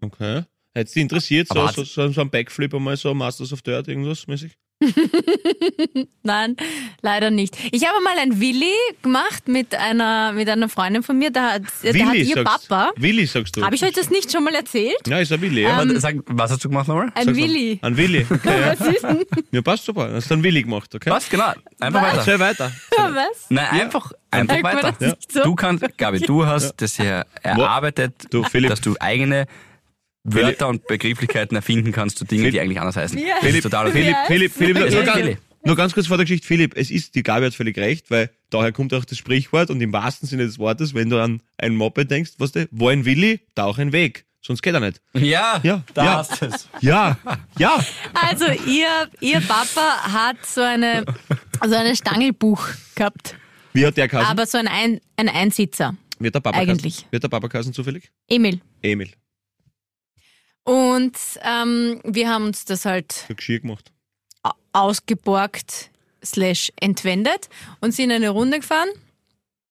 Okay. 0.00 0.44
Hätte 0.74 0.92
dich 0.92 1.02
interessiert, 1.02 1.48
so, 1.48 1.66
so, 1.68 1.84
so, 1.84 2.08
so 2.08 2.20
ein 2.20 2.30
Backflip 2.30 2.74
einmal, 2.74 2.96
so 2.96 3.12
Masters 3.14 3.52
of 3.52 3.62
Dirt, 3.62 3.88
irgendwas 3.88 4.26
mäßig? 4.26 4.56
Nein, 6.22 6.56
leider 7.02 7.30
nicht. 7.30 7.56
Ich 7.72 7.86
habe 7.86 8.02
mal 8.02 8.16
ein 8.18 8.40
Willi 8.40 8.72
gemacht 9.02 9.48
mit 9.48 9.74
einer, 9.74 10.32
mit 10.32 10.48
einer 10.48 10.68
Freundin 10.68 11.02
von 11.02 11.18
mir, 11.18 11.30
da 11.30 11.54
hat, 11.54 11.62
da 11.82 11.88
hat 12.06 12.14
ihr 12.14 12.26
sagst, 12.26 12.68
Papa. 12.68 12.92
Willi 12.96 13.26
sagst 13.26 13.56
du. 13.56 13.62
Habe 13.62 13.74
ich 13.74 13.82
euch 13.84 13.92
das 13.92 14.10
nicht 14.10 14.30
schon 14.30 14.44
mal 14.44 14.54
erzählt? 14.54 14.96
Ja, 15.06 15.18
ist 15.18 15.32
ein 15.32 15.40
Willi, 15.40 15.62
ja. 15.62 15.82
Ähm, 15.82 15.98
Sag, 15.98 16.16
was 16.26 16.52
hast 16.52 16.64
du 16.64 16.68
gemacht 16.68 16.86
nochmal? 16.88 17.10
Ein. 17.14 17.34
Willi. 17.34 17.78
Ein 17.82 17.96
Willi. 17.96 18.26
Okay, 18.38 18.60
ja. 18.60 19.16
Ja, 19.50 19.62
passt 19.62 19.84
super. 19.84 20.12
Hast 20.12 20.30
du 20.30 20.34
einen 20.34 20.44
Willi 20.44 20.62
gemacht, 20.62 20.94
okay? 20.94 21.10
Was? 21.10 21.28
Genau. 21.28 21.52
Einfach 21.80 22.02
Was? 22.02 22.08
weiter. 22.08 22.18
Erzähl 22.18 22.38
weiter. 22.38 22.72
Was? 23.14 23.46
Nein, 23.48 23.66
einfach, 23.80 24.12
einfach 24.30 24.62
man 24.62 24.82
weiter. 24.82 25.16
Du 25.42 25.54
kannst, 25.56 25.84
Gabi, 25.98 26.20
du 26.20 26.46
hast 26.46 26.74
das 26.80 26.96
hier 26.96 27.26
erarbeitet, 27.42 28.14
Du, 28.30 28.44
Philipp. 28.44 28.70
dass 28.70 28.80
du 28.80 28.94
eigene 29.00 29.46
Wörter 30.24 30.68
und 30.68 30.86
Begrifflichkeiten 30.86 31.56
erfinden 31.56 31.92
kannst 31.92 32.18
zu 32.18 32.24
Dingen, 32.24 32.42
Philipp. 32.42 32.54
die 32.54 32.60
eigentlich 32.60 32.80
anders 32.80 32.96
heißen. 32.96 33.18
Ist 33.18 33.26
Philipp, 33.40 33.62
total 33.62 33.88
okay. 33.88 34.02
Philipp. 34.02 34.16
Philipp, 34.26 34.52
Philipp, 34.52 34.84
Das 34.84 34.94
nur, 34.94 35.04
ganz, 35.04 35.38
nur 35.64 35.76
ganz 35.76 35.94
kurz 35.94 36.06
vor 36.06 36.16
der 36.16 36.24
Geschichte. 36.26 36.46
Philipp, 36.46 36.76
es 36.76 36.90
ist, 36.90 37.14
die 37.14 37.22
Gabi 37.22 37.46
hat 37.46 37.54
völlig 37.54 37.76
recht, 37.78 38.10
weil 38.10 38.30
daher 38.50 38.72
kommt 38.72 38.92
auch 38.94 39.04
das 39.04 39.16
Sprichwort 39.18 39.70
und 39.70 39.80
im 39.80 39.92
wahrsten 39.92 40.28
Sinne 40.28 40.44
des 40.44 40.58
Wortes, 40.58 40.94
wenn 40.94 41.08
du 41.10 41.18
an 41.18 41.42
ein 41.56 41.76
Moped 41.76 42.10
denkst, 42.10 42.32
weißt 42.38 42.56
du, 42.56 42.68
wo 42.70 42.88
ein 42.88 43.04
Willi, 43.04 43.40
da 43.54 43.64
auch 43.64 43.78
ein 43.78 43.92
Weg. 43.92 44.26
Sonst 44.40 44.62
geht 44.62 44.72
er 44.74 44.80
nicht. 44.80 45.00
Ja, 45.14 45.60
Ja, 45.62 45.82
da 45.94 46.04
ja. 46.04 46.16
hast 46.18 46.40
du 46.40 46.46
es. 46.46 46.68
Ja, 46.80 47.18
ja. 47.58 47.84
Also, 48.14 48.44
ihr, 48.66 49.08
ihr 49.20 49.40
Papa 49.40 50.04
hat 50.12 50.36
so 50.46 50.60
eine, 50.62 51.04
so 51.66 51.74
eine 51.74 51.96
Stangelbuch 51.96 52.64
gehabt. 52.94 53.36
Wie 53.72 53.84
hat 53.84 53.96
der 53.96 54.08
Kassen? 54.08 54.26
Aber 54.30 54.46
so 54.46 54.58
ein, 54.58 54.68
ein, 54.68 55.00
ein 55.16 55.28
Einsitzer. 55.28 55.96
Wird 56.20 56.34
der 56.34 56.40
Papa 56.40 56.56
eigentlich. 56.58 56.96
Kassen? 56.98 57.08
Wird 57.10 57.22
der 57.24 57.28
Papa 57.28 57.48
Kassen 57.48 57.72
zufällig? 57.72 58.10
Emil. 58.28 58.60
Emil. 58.80 59.10
Und 60.68 61.16
ähm, 61.42 62.00
wir 62.04 62.28
haben 62.28 62.44
uns 62.44 62.66
das 62.66 62.84
halt 62.84 63.12
Für 63.12 63.34
Geschirr 63.34 63.60
gemacht. 63.60 63.90
ausgeborgt 64.72 65.90
slash 66.22 66.70
entwendet 66.78 67.48
und 67.80 67.92
sind 67.92 68.12
eine 68.12 68.28
Runde 68.28 68.58
gefahren. 68.60 68.88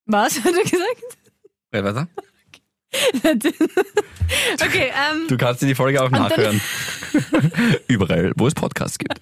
Was 0.06 0.40
hat 0.44 0.54
er 0.56 0.64
gesagt? 0.64 1.18
Ja, 1.72 1.84
weiter. 1.84 2.08
Okay, 4.62 4.92
ähm, 4.92 5.28
Du 5.28 5.38
kannst 5.38 5.62
dir 5.62 5.68
die 5.68 5.76
Folge 5.76 6.02
auch 6.02 6.10
nachhören. 6.10 6.60
Überall, 7.88 8.32
wo 8.36 8.48
es 8.48 8.54
Podcasts 8.56 8.98
gibt. 8.98 9.20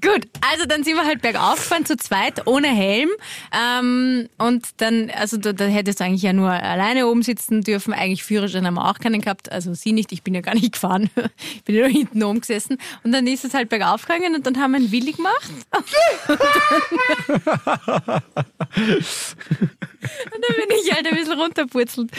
Gut. 0.00 0.28
Also 0.40 0.66
dann 0.66 0.84
sind 0.84 0.96
wir 0.96 1.04
halt 1.04 1.22
bergauf 1.22 1.56
gefahren, 1.56 1.86
zu 1.86 1.96
zweit, 1.96 2.46
ohne 2.46 2.68
Helm. 2.68 3.10
Ähm, 3.52 4.28
und 4.38 4.66
dann, 4.78 5.10
also 5.10 5.36
da, 5.36 5.52
da 5.52 5.66
hättest 5.66 6.00
du 6.00 6.04
eigentlich 6.04 6.22
ja 6.22 6.32
nur 6.32 6.50
alleine 6.50 7.06
oben 7.06 7.22
sitzen 7.22 7.62
dürfen. 7.62 7.92
Eigentlich 7.92 8.24
Führerschein 8.24 8.66
haben 8.66 8.74
wir 8.74 8.88
auch 8.88 8.98
keinen 8.98 9.20
gehabt. 9.20 9.50
Also 9.50 9.74
sie 9.74 9.92
nicht, 9.92 10.12
ich 10.12 10.22
bin 10.22 10.34
ja 10.34 10.40
gar 10.40 10.54
nicht 10.54 10.72
gefahren. 10.78 11.10
Ich 11.54 11.64
bin 11.64 11.74
ja 11.74 11.82
nur 11.82 11.90
hinten 11.90 12.22
oben 12.22 12.40
gesessen. 12.40 12.78
Und 13.02 13.12
dann 13.12 13.26
ist 13.26 13.44
es 13.44 13.54
halt 13.54 13.68
bergauf 13.68 14.02
gegangen 14.02 14.34
und 14.34 14.46
dann 14.46 14.58
haben 14.58 14.72
wir 14.72 14.78
einen 14.78 14.92
Willi 14.92 15.12
gemacht. 15.12 15.50
Und 20.32 20.44
dann 20.46 20.56
bin 20.56 20.76
ich 20.82 20.94
halt 20.94 21.06
ein 21.06 21.16
bisschen 21.16 21.38
runterpurzelt. 21.38 22.10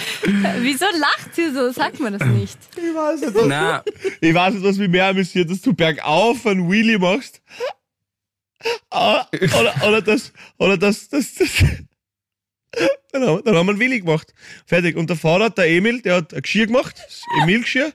Wieso 0.59 0.85
lacht 0.99 1.33
sie 1.33 1.51
so? 1.51 1.71
Sagt 1.71 1.99
man 1.99 2.17
das 2.17 2.27
nicht? 2.27 2.57
Ich 2.75 2.93
weiß 2.93 3.21
nicht, 3.21 3.33
was, 3.33 3.45
Na, 3.47 3.83
ich 4.19 4.33
weiß 4.33 4.55
nicht, 4.55 4.65
was 4.65 4.77
mich 4.77 4.89
mehr 4.89 5.07
amüsiert, 5.07 5.49
dass 5.49 5.61
du 5.61 5.73
bergauf 5.73 6.45
einen 6.45 6.69
Wheelie 6.69 6.99
machst. 6.99 7.41
Oder, 8.91 9.87
oder 9.87 10.01
das, 10.01 10.33
oder 10.57 10.77
das, 10.77 11.09
das, 11.09 11.33
das. 11.35 11.49
Dann 13.11 13.25
haben, 13.25 13.43
dann 13.43 13.55
haben 13.55 13.65
wir 13.65 13.71
einen 13.71 13.79
Wheelie 13.79 14.01
gemacht. 14.01 14.33
Fertig. 14.65 14.95
Und 14.95 15.09
der 15.09 15.17
Vater, 15.17 15.49
der 15.49 15.67
Emil, 15.69 16.01
der 16.01 16.17
hat 16.17 16.33
ein 16.33 16.41
Geschirr 16.41 16.67
gemacht, 16.67 16.95
das 16.97 17.21
Emil-Geschirr. 17.41 17.93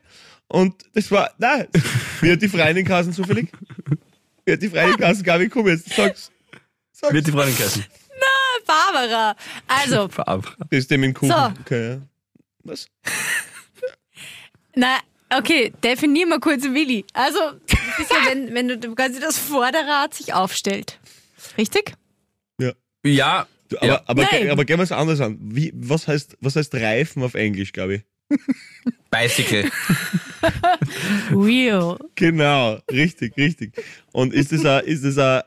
Und 0.48 0.84
das 0.94 1.10
war, 1.10 1.30
nein, 1.38 1.68
wie 2.20 2.32
hat 2.32 2.42
die 2.42 2.48
Freundinkassen 2.48 3.12
zufällig? 3.12 3.48
Wie 4.44 4.52
hat 4.52 4.62
die 4.62 4.68
Freundinkassen, 4.68 5.22
Gabi, 5.22 5.48
komm 5.48 5.68
jetzt, 5.68 5.90
sag's. 5.94 6.30
Sag's. 6.92 7.14
wird 7.14 7.26
die 7.26 7.32
Freundin 7.32 7.56
geheißen. 7.56 7.84
Barbara. 8.66 9.36
Also, 9.66 10.08
Barbara. 10.16 10.54
Das 10.70 10.78
ist 10.78 10.90
dem 10.90 11.04
in 11.04 11.14
Kuchen. 11.14 11.30
So. 11.30 11.60
Okay, 11.60 11.90
ja. 11.90 11.98
Was? 12.64 12.86
na, 14.74 14.98
okay, 15.30 15.72
definier 15.82 16.26
mal 16.26 16.40
kurz 16.40 16.64
Willi. 16.64 17.04
Also, 17.12 17.38
das 17.96 18.06
ist 18.06 18.10
ja, 18.10 18.30
wenn, 18.30 18.54
wenn 18.54 18.68
du 18.80 18.94
quasi 18.94 19.20
das 19.20 19.38
Vorderrad 19.38 20.14
sich 20.14 20.32
aufstellt. 20.34 20.98
Richtig? 21.58 21.94
Ja. 22.58 22.72
Ja, 23.04 23.46
aber, 23.76 23.86
Ja. 23.86 24.02
aber, 24.06 24.22
Nein. 24.22 24.50
aber 24.50 24.64
gehen 24.64 24.78
wir 24.78 24.84
es 24.84 24.92
anders 24.92 25.20
an. 25.20 25.38
Wie, 25.40 25.72
was, 25.74 26.08
heißt, 26.08 26.36
was 26.40 26.56
heißt 26.56 26.74
Reifen 26.74 27.22
auf 27.22 27.34
Englisch, 27.34 27.72
Gabi? 27.72 28.02
Bicycle. 29.10 29.70
Real. 31.30 31.98
Genau, 32.14 32.78
richtig, 32.90 33.36
richtig. 33.36 33.72
Und 34.12 34.32
ist 34.34 34.52
das 34.52 34.64
a, 34.64 34.78
ist 34.78 35.04
das 35.04 35.18
a, 35.18 35.44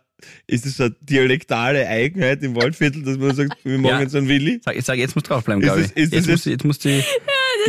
ist 0.48 0.66
das 0.66 0.80
eine 0.82 0.96
dialektale 1.02 1.88
Eigenheit 1.88 2.42
im 2.44 2.56
Waldviertel, 2.56 3.04
dass 3.04 3.18
man 3.18 3.36
sagt, 3.36 3.58
wir 3.64 3.78
machen 3.78 3.92
Ja. 3.96 4.02
jetzt 4.02 4.16
einen 4.16 4.28
Willi? 4.28 4.60
Sag, 4.64 4.76
ich 4.76 4.86
sag, 4.86 4.98
jetzt 4.98 5.16
muss 5.16 5.24
draufbleiben, 5.24 5.62
glaube 5.62 5.82
ich. 5.82 5.86
ist 5.96 6.14
das 6.14 6.26
Jetzt, 6.26 6.28
muss, 6.30 6.46
jetzt 6.46 6.64
muss 6.66 6.80
die. 6.80 7.04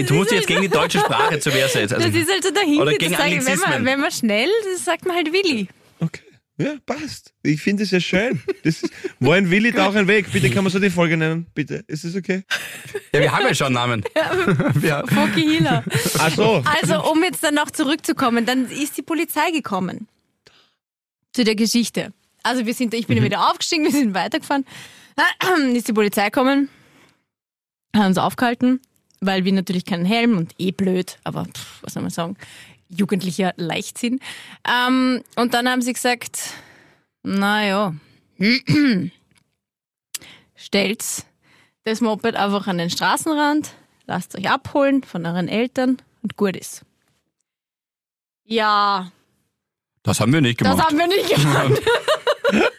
du 0.07 0.15
musst 0.15 0.33
ist 0.33 0.39
jetzt 0.39 0.47
gegen 0.47 0.63
die 0.63 0.69
deutsche 0.69 0.99
Sprache 0.99 1.39
zur 1.41 1.55
Wehr 1.55 1.69
setzen. 1.69 1.95
Also, 1.97 2.09
Das 2.09 2.17
ist 2.17 2.31
halt 2.31 2.43
so 2.45 2.51
dahin. 2.51 2.81
Oder 2.81 2.93
gegen 2.95 3.13
wenn, 3.19 3.59
man, 3.59 3.85
wenn 3.85 4.01
man 4.01 4.11
schnell, 4.11 4.49
das 4.73 4.85
sagt 4.85 5.07
man 5.07 5.17
halt 5.17 5.33
Willi. 5.33 5.69
Okay. 6.01 6.23
Ja, 6.61 6.75
passt. 6.87 7.33
Ich 7.45 7.61
finde 7.63 7.85
es 7.85 7.93
ja 7.93 8.01
schön. 8.01 8.43
Das 8.65 8.83
ist, 8.83 8.93
wo 9.21 9.31
ein 9.31 9.49
Willi, 9.49 9.71
da 9.71 9.89
auch 9.89 9.95
ein 9.95 10.09
Weg. 10.09 10.33
Bitte 10.33 10.51
kann 10.51 10.65
man 10.65 10.73
so 10.73 10.81
die 10.81 10.91
Folge 10.91 11.17
nennen. 11.17 11.47
Bitte. 11.55 11.85
Ist 11.87 12.05
das 12.05 12.17
okay? 12.17 12.43
ja, 13.13 13.21
wir 13.21 13.31
haben 13.31 13.47
ja 13.47 13.55
schon 13.55 13.67
einen 13.69 13.75
Namen. 13.77 14.05
wir, 14.75 15.05
Foki 15.07 15.43
Hila. 15.43 15.85
Ach 16.19 16.35
so. 16.35 16.65
Also, 16.83 17.13
um 17.13 17.23
jetzt 17.23 17.45
dann 17.45 17.55
noch 17.55 17.71
zurückzukommen, 17.71 18.45
dann 18.45 18.69
ist 18.71 18.97
die 18.97 19.03
Polizei 19.03 19.53
gekommen. 19.53 20.09
Zu 21.33 21.45
der 21.45 21.55
Geschichte. 21.55 22.13
Also, 22.49 22.65
wir 22.65 22.73
sind, 22.73 22.95
ich 22.95 23.07
bin 23.07 23.23
wieder 23.23 23.51
aufgestiegen, 23.51 23.85
wir 23.93 23.93
sind 23.93 24.15
weitergefahren. 24.15 24.65
Ist 25.75 25.89
die 25.89 25.93
Polizei 25.93 26.25
gekommen, 26.25 26.71
haben 27.95 28.07
uns 28.07 28.19
aufgehalten, 28.19 28.81
weil 29.21 29.45
wir 29.45 29.53
natürlich 29.53 29.85
keinen 29.85 30.07
Helm 30.07 30.39
und 30.39 30.55
eh 30.59 30.71
blöd, 30.71 31.19
aber 31.25 31.45
pff, 31.45 31.83
was 31.83 31.93
soll 31.93 32.03
man 32.03 32.11
sagen, 32.11 32.37
jugendlicher 32.89 33.53
Leichtsinn. 33.57 34.21
Ähm, 34.67 35.23
und 35.37 35.53
dann 35.53 35.69
haben 35.69 35.83
sie 35.83 35.93
gesagt, 35.93 36.55
naja, 37.23 37.95
stellt 40.57 41.05
das 41.85 42.01
Moped 42.01 42.35
einfach 42.35 42.67
an 42.67 42.79
den 42.79 42.89
Straßenrand, 42.89 43.75
lasst 44.07 44.39
euch 44.39 44.49
abholen 44.49 45.03
von 45.03 45.27
euren 45.27 45.49
Eltern 45.49 45.99
und 46.23 46.37
gut 46.37 46.57
ist. 46.57 46.83
Ja, 48.45 49.13
das 50.09 50.21
haben 50.21 50.33
wir 50.33 50.41
nicht 50.41 50.61
das 50.61 50.71
gemacht. 50.71 50.87
haben 50.87 50.99
wir 50.99 51.07
nicht 51.07 51.29
gemacht. 51.35 51.83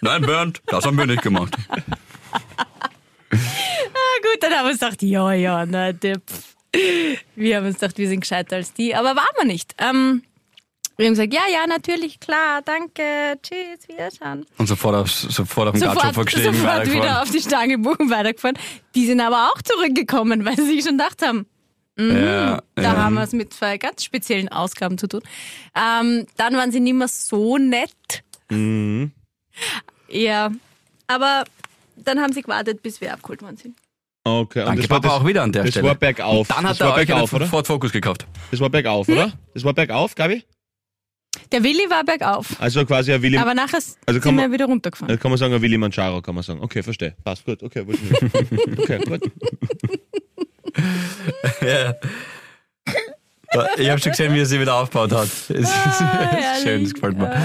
Nein, 0.02 0.22
Bernd, 0.24 0.62
das 0.66 0.86
haben 0.86 0.98
wir 0.98 1.06
nicht 1.06 1.22
gemacht. 1.22 1.56
Na 3.32 3.38
gut, 4.24 4.42
dann 4.42 4.54
haben 4.54 4.66
wir 4.66 4.72
uns 4.72 4.80
gedacht, 4.80 5.02
ja, 5.04 5.32
ja, 5.34 5.66
na, 5.66 5.94
pff. 5.94 6.56
wir 7.36 7.58
haben 7.58 7.68
uns 7.68 7.80
gedacht, 7.80 7.98
wir 7.98 8.08
sind 8.08 8.22
gescheiter 8.22 8.56
als 8.56 8.74
die, 8.74 8.96
aber 8.96 9.16
waren 9.16 9.36
wir 9.38 9.46
nicht. 9.46 9.76
Ähm, 9.78 10.24
wir 10.98 11.06
haben 11.06 11.14
gesagt, 11.14 11.34
ja, 11.34 11.44
ja, 11.50 11.66
natürlich, 11.68 12.20
klar, 12.20 12.62
danke, 12.66 13.40
tschüss, 13.42 13.88
wiederschauen. 13.88 14.46
Und 14.58 14.68
sofort 14.68 14.96
auf, 14.96 15.10
sofort 15.10 15.70
auf 15.70 15.74
den 15.74 15.82
Sofort, 15.82 15.98
Gatschopfer 15.98 16.26
gestiegen, 16.26 16.54
sofort 16.54 16.92
wieder 16.92 17.22
auf 17.22 17.32
die 17.32 17.40
Stange 17.40 17.78
buchen, 17.78 18.10
weitergefahren. 18.10 18.58
Die 18.96 19.06
sind 19.06 19.22
aber 19.22 19.50
auch 19.50 19.62
zurückgekommen, 19.62 20.44
weil 20.44 20.58
sie 20.58 20.66
sich 20.66 20.84
schon 20.84 20.98
gedacht 20.98 21.22
haben, 21.22 21.46
Ja, 22.00 22.62
da 22.76 22.82
ja. 22.82 22.96
haben 22.96 23.16
wir 23.16 23.24
es 23.24 23.34
mit 23.34 23.54
zwei 23.54 23.78
ganz 23.78 24.04
speziellen 24.04 24.48
Ausgaben 24.50 24.98
zu 24.98 25.08
tun. 25.08 25.22
Ähm, 25.76 26.26
dann 26.38 26.54
waren 26.56 26.72
sie 26.72 26.80
nicht 26.80 26.94
mehr 26.96 27.08
so 27.10 27.58
nett. 27.58 28.24
Mhm. 28.50 29.12
Ja, 30.08 30.50
aber 31.08 31.44
dann 31.98 32.20
haben 32.22 32.32
sie 32.34 32.42
gewartet, 32.42 32.82
bis 32.82 33.02
wir 33.02 33.14
abgeholt 33.14 33.42
worden 33.42 33.58
sind. 33.58 33.76
Okay. 34.24 34.60
Und 34.62 34.66
Danke, 34.68 34.82
das 34.82 34.90
war, 34.90 35.02
Papa, 35.02 35.14
das, 35.16 35.22
auch 35.22 35.28
wieder 35.28 35.44
an 35.44 35.52
der 35.52 35.64
das 35.64 35.72
Stelle. 35.72 35.88
war 35.88 35.96
bergauf. 35.96 36.48
Dann 36.48 36.58
hat 36.64 36.72
das 36.72 36.80
er 36.80 36.88
war 36.88 36.96
euch 36.96 37.08
bergauf, 37.08 37.34
einen 37.34 37.42
oder? 37.42 37.50
Ford 37.50 37.68
Focus 37.68 37.92
gekauft. 37.92 38.26
Das 38.52 38.60
war 38.60 38.70
bergauf, 38.70 39.08
Hm? 39.08 39.14
oder? 39.16 39.34
Das 39.54 39.64
war 39.64 39.74
bergauf, 39.74 40.16
Gabi? 40.16 40.44
Der 41.52 41.64
Willi 41.64 41.90
war 41.90 42.04
bergauf. 42.04 42.56
Also 42.60 42.86
quasi 42.86 43.12
ein 43.14 43.22
Willi, 43.22 43.38
Aber 43.38 43.54
nachher 43.54 43.80
Also 44.06 44.20
sind 44.22 44.36
wir 44.38 44.52
wieder 44.52 44.66
runtergefahren. 44.66 45.14
äh, 45.14 45.18
kann 45.18 45.32
man 45.32 45.38
sagen, 45.38 45.54
ein 45.54 45.62
Willi 45.62 45.78
Manjaro, 45.78 46.22
kann 46.22 46.36
man 46.36 46.44
sagen. 46.44 46.62
Okay, 46.62 46.82
verstehe. 46.84 47.16
Passt 47.24 47.46
gut. 47.46 47.62
Okay. 47.64 47.86
Okay, 48.80 49.00
gut. 49.06 49.32
Ja. 51.62 51.96
Ich 53.78 53.90
habe 53.90 54.00
schon 54.00 54.12
gesehen, 54.12 54.34
wie 54.36 54.40
er 54.40 54.46
sie 54.46 54.60
wieder 54.60 54.76
aufgebaut 54.76 55.12
hat. 55.12 55.28
Es 55.28 55.50
ist 55.50 55.72
Ah, 56.02 56.56
schön, 56.62 56.84
das 56.84 56.94
gefällt 56.94 57.18
mir. 57.18 57.36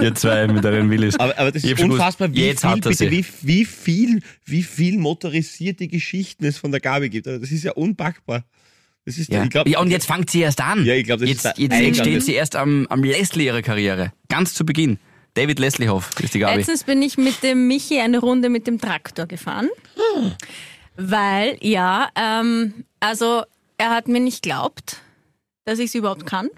Ihr 0.00 0.14
zwei 0.14 0.46
mit 0.46 0.64
euren 0.64 0.88
Willis. 0.90 1.18
Aber, 1.18 1.36
aber 1.38 1.50
das 1.52 1.64
ist 1.64 1.80
unfassbar, 1.80 2.28
gewusst, 2.28 2.40
wie 2.42 2.46
jetzt 2.46 2.60
viel, 2.60 2.70
hat 2.70 2.76
er 2.84 2.90
bitte, 2.90 2.94
sie. 2.94 3.10
wie, 3.10 3.24
wie 3.42 3.64
viel, 3.64 4.20
wie 4.44 4.62
viel 4.62 4.98
motorisierte 4.98 5.88
Geschichten 5.88 6.44
es 6.44 6.58
von 6.58 6.70
der 6.70 6.80
Gabi 6.80 7.08
gibt. 7.10 7.26
Also 7.26 7.40
das 7.40 7.50
ist 7.50 7.64
ja 7.64 7.72
unpackbar. 7.72 8.44
Das 9.06 9.16
ist, 9.18 9.30
Ja. 9.30 9.42
ich 9.44 9.50
glaube, 9.50 9.68
ja, 9.70 9.78
und 9.80 9.90
jetzt 9.90 10.06
fängt 10.06 10.30
sie 10.30 10.40
erst 10.42 10.60
an. 10.60 10.84
Ja, 10.84 10.94
ich 10.94 11.04
glaub, 11.04 11.20
das 11.20 11.28
jetzt, 11.28 11.44
ist 11.46 11.58
jetzt 11.58 11.72
Eingang. 11.72 11.94
steht 11.94 12.22
sie 12.22 12.34
erst 12.34 12.54
am, 12.56 12.86
am 12.88 13.02
Leslie 13.02 13.46
ihrer 13.46 13.62
Karriere. 13.62 14.12
Ganz 14.28 14.52
zu 14.54 14.64
Beginn. 14.66 14.98
David 15.34 15.58
Lesliehoff 15.58 16.10
ist 16.22 16.34
die 16.34 16.40
Gabi. 16.40 16.58
Letztens 16.58 16.84
bin 16.84 17.00
ich 17.02 17.16
mit 17.16 17.42
dem 17.42 17.66
Michi 17.66 17.98
eine 18.00 18.18
Runde 18.18 18.48
mit 18.50 18.66
dem 18.66 18.78
Traktor 18.80 19.26
gefahren. 19.26 19.68
Weil, 21.02 21.56
ja, 21.62 22.10
ähm, 22.14 22.84
also 23.00 23.42
er 23.78 23.90
hat 23.90 24.06
mir 24.06 24.20
nicht 24.20 24.42
glaubt, 24.42 24.98
dass 25.64 25.78
ich 25.78 25.86
es 25.86 25.94
überhaupt 25.94 26.26
kann. 26.26 26.50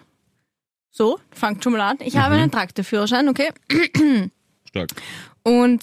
So, 0.91 1.21
fangt 1.31 1.63
schon 1.63 1.75
mal 1.75 1.81
an. 1.81 1.99
Ich 2.01 2.17
habe 2.17 2.35
einen 2.35 2.51
Traktorführerschein, 2.51 3.29
okay. 3.29 3.51
stark. 4.69 4.91
Und 5.45 5.81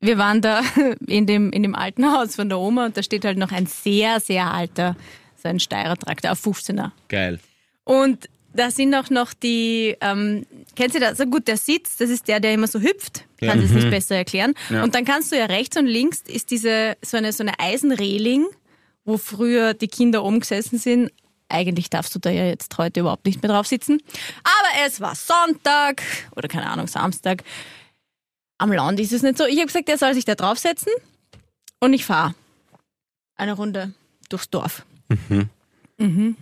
wir 0.00 0.16
waren 0.16 0.40
da 0.40 0.62
in 1.06 1.26
dem, 1.26 1.52
in 1.52 1.62
dem 1.62 1.74
alten 1.74 2.10
Haus 2.10 2.36
von 2.36 2.48
der 2.48 2.58
Oma 2.58 2.86
und 2.86 2.96
da 2.96 3.02
steht 3.02 3.26
halt 3.26 3.36
noch 3.36 3.52
ein 3.52 3.66
sehr, 3.66 4.18
sehr 4.20 4.52
alter, 4.52 4.96
so 5.36 5.48
ein 5.48 5.60
Steirer 5.60 5.96
Traktor 5.96 6.32
auf 6.32 6.44
15er. 6.44 6.92
Geil. 7.08 7.38
Und 7.84 8.30
da 8.58 8.72
sind 8.72 8.92
auch 8.94 9.08
noch 9.08 9.34
die, 9.34 9.96
ähm, 10.00 10.44
kennst 10.74 10.96
du 10.96 11.00
das? 11.00 11.18
So 11.18 11.26
gut, 11.26 11.46
der 11.46 11.56
Sitz, 11.56 11.96
das 11.96 12.10
ist 12.10 12.26
der, 12.26 12.40
der 12.40 12.54
immer 12.54 12.66
so 12.66 12.80
hüpft. 12.80 13.24
Ja. 13.40 13.52
Kann 13.52 13.62
es 13.62 13.70
nicht 13.70 13.88
besser 13.88 14.16
erklären. 14.16 14.54
Ja. 14.68 14.82
Und 14.82 14.96
dann 14.96 15.04
kannst 15.04 15.30
du 15.30 15.38
ja 15.38 15.46
rechts 15.46 15.76
und 15.76 15.86
links 15.86 16.22
ist 16.26 16.50
diese, 16.50 16.96
so 17.04 17.16
eine, 17.16 17.32
so 17.32 17.44
eine 17.44 17.58
Eisenreling, 17.60 18.46
wo 19.04 19.16
früher 19.16 19.74
die 19.74 19.86
Kinder 19.86 20.24
oben 20.24 20.40
gesessen 20.40 20.78
sind. 20.78 21.12
Eigentlich 21.48 21.88
darfst 21.88 22.14
du 22.14 22.18
da 22.18 22.30
ja 22.30 22.46
jetzt 22.46 22.76
heute 22.78 23.00
überhaupt 23.00 23.26
nicht 23.26 23.40
mehr 23.40 23.52
drauf 23.52 23.68
sitzen. 23.68 24.02
Aber 24.42 24.86
es 24.86 25.00
war 25.00 25.14
Sonntag 25.14 26.02
oder 26.34 26.48
keine 26.48 26.68
Ahnung, 26.68 26.88
Samstag. 26.88 27.44
Am 28.58 28.72
Land 28.72 28.98
ist 28.98 29.12
es 29.12 29.22
nicht 29.22 29.38
so. 29.38 29.46
Ich 29.46 29.58
habe 29.58 29.66
gesagt, 29.66 29.88
er 29.88 29.98
soll 29.98 30.14
sich 30.14 30.24
da 30.24 30.34
draufsetzen 30.34 30.92
und 31.78 31.92
ich 31.92 32.04
fahre 32.04 32.34
eine 33.36 33.52
Runde 33.52 33.94
durchs 34.28 34.50
Dorf. 34.50 34.84
Mhm. 35.96 36.36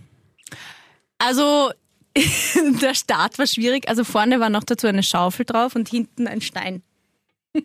Also 1.18 1.72
der 2.82 2.94
Start 2.94 3.38
war 3.38 3.46
schwierig. 3.46 3.88
Also 3.88 4.04
vorne 4.04 4.40
war 4.40 4.50
noch 4.50 4.64
dazu 4.64 4.86
eine 4.86 5.02
Schaufel 5.02 5.44
drauf 5.44 5.74
und 5.74 5.88
hinten 5.88 6.26
ein 6.26 6.40
Stein. 6.40 6.82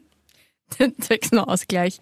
Zwecks 1.01 1.31
nur 1.31 1.47
Ausgleich. 1.47 1.99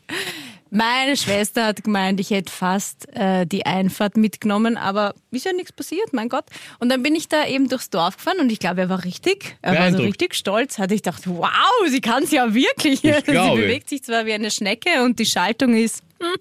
Meine 0.71 1.17
Schwester 1.17 1.65
hat 1.65 1.83
gemeint, 1.83 2.19
ich 2.19 2.29
hätte 2.29 2.51
fast 2.51 3.12
äh, 3.15 3.47
die 3.47 3.65
Einfahrt 3.65 4.17
mitgenommen, 4.17 4.77
aber 4.77 5.15
ist 5.31 5.45
ja 5.45 5.51
nichts 5.51 5.71
passiert, 5.71 6.13
mein 6.13 6.29
Gott. 6.29 6.45
Und 6.77 6.89
dann 6.89 7.01
bin 7.01 7.15
ich 7.15 7.27
da 7.27 7.47
eben 7.47 7.67
durchs 7.69 7.89
Dorf 7.89 8.17
gefahren 8.17 8.39
und 8.39 8.51
ich 8.51 8.59
glaube, 8.59 8.81
er 8.81 8.89
war 8.89 9.03
richtig, 9.03 9.57
er 9.63 9.79
war 9.79 9.91
so 9.91 9.97
richtig 9.97 10.35
stolz. 10.35 10.77
Hatte 10.77 10.93
ich 10.93 11.01
gedacht, 11.01 11.23
wow, 11.25 11.49
sie 11.88 12.01
kann 12.01 12.21
es 12.23 12.31
ja 12.31 12.53
wirklich. 12.53 12.99
Sie 13.01 13.12
bewegt 13.12 13.89
sich 13.89 14.03
zwar 14.03 14.27
wie 14.27 14.33
eine 14.33 14.51
Schnecke 14.51 15.03
und 15.03 15.17
die 15.17 15.25
Schaltung 15.25 15.73
ist 15.73 16.03
hm, 16.19 16.35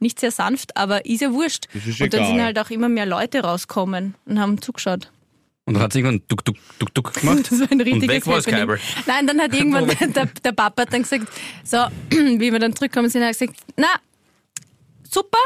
nicht 0.00 0.18
sehr 0.18 0.32
sanft, 0.32 0.76
aber 0.76 1.06
ist 1.06 1.20
ja 1.20 1.32
wurscht. 1.32 1.66
Ist 1.72 2.00
und 2.00 2.12
dann 2.12 2.26
sind 2.26 2.42
halt 2.42 2.58
auch 2.58 2.70
immer 2.70 2.88
mehr 2.88 3.06
Leute 3.06 3.42
rauskommen 3.42 4.16
und 4.24 4.40
haben 4.40 4.60
zugeschaut. 4.60 5.10
Und 5.66 5.74
dann 5.74 5.82
hat 5.82 5.92
sie 5.92 6.00
irgendwann 6.00 6.22
duck, 6.26 6.44
duck, 6.44 6.56
duck, 6.78 6.94
duck 6.94 7.14
gemacht. 7.14 7.38
Das 7.50 7.60
war 7.60 7.68
ein 7.70 7.80
und 7.80 7.86
richtiges 7.86 8.08
weg 8.08 8.26
war 8.26 8.36
das. 8.36 8.46
Kabel. 8.46 8.78
Nein, 9.06 9.26
dann 9.26 9.40
hat 9.40 9.54
irgendwann 9.58 9.86
der, 10.12 10.26
der 10.26 10.52
Papa 10.52 10.84
dann 10.86 11.02
gesagt, 11.02 11.28
so, 11.64 11.76
wie 12.10 12.52
wir 12.52 12.58
dann 12.58 12.74
zurückkommen 12.74 13.08
sind, 13.08 13.22
hat 13.22 13.28
er 13.28 13.46
gesagt, 13.46 13.60
na, 13.76 13.88
super, 15.08 15.38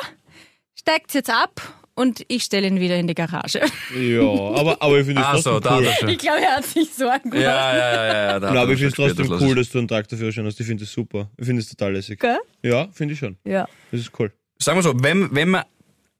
steigt 0.78 1.12
jetzt 1.14 1.30
ab 1.30 1.60
und 1.94 2.24
ich 2.28 2.42
stelle 2.44 2.66
ihn 2.66 2.80
wieder 2.80 2.96
in 2.96 3.06
die 3.06 3.14
Garage. 3.14 3.60
Ja, 3.94 4.22
aber, 4.22 4.80
aber 4.80 4.98
ich 4.98 5.06
finde 5.06 5.20
es 5.22 5.26
Ah, 5.28 5.36
so, 5.36 5.60
trotzdem 5.60 5.62
da 5.62 5.76
cool. 5.78 5.86
hat 5.86 5.92
er 5.92 5.98
schon. 6.00 6.08
Ich 6.08 6.18
glaube, 6.18 6.40
er 6.40 6.56
hat 6.56 6.64
sich 6.64 6.94
Sorgen 6.94 7.30
gemacht. 7.30 7.40
Ja, 7.40 7.76
ja, 7.76 7.94
ja, 7.94 8.14
ja. 8.32 8.40
da 8.40 8.54
Ja, 8.54 8.62
aber 8.62 8.70
er 8.70 8.74
ich 8.74 8.78
finde 8.78 8.86
es 8.88 8.94
schon 8.96 9.06
trotzdem 9.08 9.28
das 9.28 9.42
cool, 9.42 9.54
dass 9.54 9.70
du 9.70 9.78
einen 9.78 9.88
Traktorführerschein 9.88 10.46
hast. 10.46 10.58
Ich 10.60 10.66
finde 10.66 10.84
es 10.84 10.92
super. 10.92 11.30
Ich 11.36 11.46
finde 11.46 11.60
es 11.62 11.68
total 11.68 11.92
lässig. 11.92 12.18
Gell? 12.20 12.38
Ja, 12.62 12.88
finde 12.92 13.14
ich 13.14 13.20
schon. 13.20 13.36
Ja. 13.44 13.68
Das 13.90 14.00
ist 14.00 14.10
cool. 14.18 14.32
Sagen 14.58 14.78
wir 14.78 14.82
so, 14.82 14.94
wenn, 15.02 15.34
wenn 15.34 15.50
man 15.50 15.64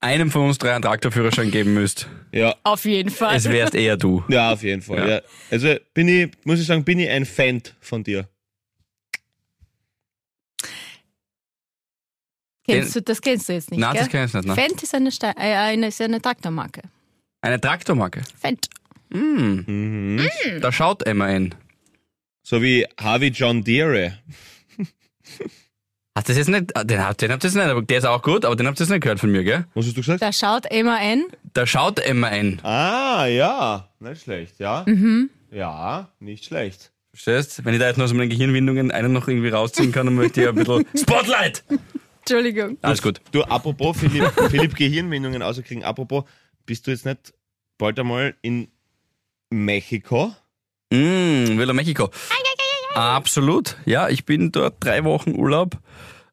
einem 0.05 0.31
von 0.31 0.43
uns 0.47 0.59
drei 0.59 0.73
einen 0.75 0.83
Traktorführerschein 0.83 1.51
geben 1.51 1.75
müsst, 1.75 2.09
Ja, 2.31 2.55
Auf 2.63 2.85
jeden 2.85 3.11
Fall. 3.11 3.35
es 3.37 3.49
wärst 3.49 3.75
eher 3.75 3.97
du. 3.97 4.23
ja, 4.29 4.53
auf 4.53 4.63
jeden 4.63 4.83
Fall. 4.83 4.99
Ja. 4.99 5.09
Ja. 5.17 5.21
Also 5.51 5.75
bin 5.95 6.09
ich, 6.09 6.31
muss 6.45 6.61
ich 6.61 6.67
sagen, 6.67 6.85
bin 6.85 6.99
ich 6.99 7.09
ein 7.09 7.25
Fan 7.25 7.63
von 7.81 8.05
dir. 8.05 8.29
Kennst 12.67 12.97
du, 12.97 13.03
das 13.03 13.21
kennst 13.21 13.49
du 13.49 13.53
jetzt 13.53 13.71
nicht, 13.71 13.81
Nein, 13.81 13.93
gell? 13.93 14.01
das 14.03 14.11
kenn 14.11 14.25
ich 14.27 14.33
nicht, 14.33 14.47
nein. 14.47 14.57
Fendt 14.57 14.83
ist 14.83 14.95
eine, 14.95 15.11
Ste 15.13 15.27
äh, 15.37 15.55
eine, 15.55 15.89
ist 15.89 16.01
eine 16.01 16.21
Traktormarke. 16.23 16.83
Eine 17.43 17.61
Traktormarke. 17.61 18.23
Fendt. 18.41 18.69
Mm, 19.11 19.61
Mhm. 19.67 20.21
da 20.63 20.73
schaut 20.73 21.03
MAN. 21.15 21.55
So 22.43 22.63
wie 22.63 22.87
Harvey 22.99 23.29
John 23.29 23.63
Deere. 23.65 24.19
Hast 26.17 26.29
du 26.29 26.33
das 26.33 26.39
jetzt 26.39 26.49
nicht? 26.49 26.77
ah, 26.77 26.85
Den, 26.85 27.01
habt- 27.05 27.21
den 27.23 27.33
habt 27.33 27.43
ihr 27.43 27.49
jetzt 27.49 27.57
nicht, 27.57 27.65
aber 27.65 27.83
der 27.83 27.99
ist 27.99 28.05
auch 28.05 28.23
gut, 28.23 28.45
aber 28.45 28.55
den 28.55 28.67
habt 28.69 28.79
ihr 28.79 28.85
jetzt 28.85 28.91
nicht 28.91 29.01
gehört 29.03 29.19
von 29.19 29.33
mir, 29.33 29.43
gell? 29.43 29.65
Was 29.75 29.87
hast 29.87 29.97
du 29.97 30.01
gesagt? 30.01 30.23
Da 30.23 30.33
schaut 30.33 30.67
MAN. 30.73 31.25
Da 31.55 31.67
schaut 31.67 32.01
MAN. 32.15 32.61
Ah, 32.63 33.27
ja. 33.27 33.89
Nicht 33.99 34.23
schlecht, 34.23 34.61
ja. 34.61 34.85
Ja, 35.51 36.09
nicht 36.21 36.45
schlecht. 36.45 36.93
Verstehst? 37.13 37.65
Wenn 37.65 37.75
ich 37.75 37.81
da 37.81 37.89
jetzt 37.89 37.97
noch 37.97 38.07
so 38.07 38.15
meine 38.15 38.29
Gehirnwindungen 38.29 38.91
einen 38.93 39.13
noch 39.13 39.27
irgendwie 39.29 39.49
rausziehen 39.49 39.91
kann, 39.93 40.07
dann 40.07 40.15
möchte 40.15 40.43
ich 40.43 40.49
ein 40.49 40.55
bisschen 40.55 40.85
Spotlight! 40.97 41.65
Entschuldigung. 42.21 42.79
Alles 42.83 43.03
gut. 43.03 43.21
Du, 43.33 43.43
apropos 43.43 43.97
Philipp, 43.99 44.31
Philipp 44.51 44.75
Gehirnwindungen 44.77 45.43
außerkriegen, 45.43 45.83
apropos, 45.85 46.25
bist 46.65 46.87
du 46.87 46.91
jetzt 46.93 47.05
nicht 47.07 47.35
bald 47.77 47.99
einmal 47.99 48.35
in 48.41 48.69
Mexiko? 49.51 50.35
Mm, 50.93 51.59
Villa 51.59 51.73
Mexico. 51.73 52.09
Absolut. 52.95 53.77
Ja, 53.85 54.09
ich 54.09 54.25
bin 54.25 54.53
dort 54.53 54.77
drei 54.81 55.05
Wochen 55.05 55.35
Urlaub 55.35 55.79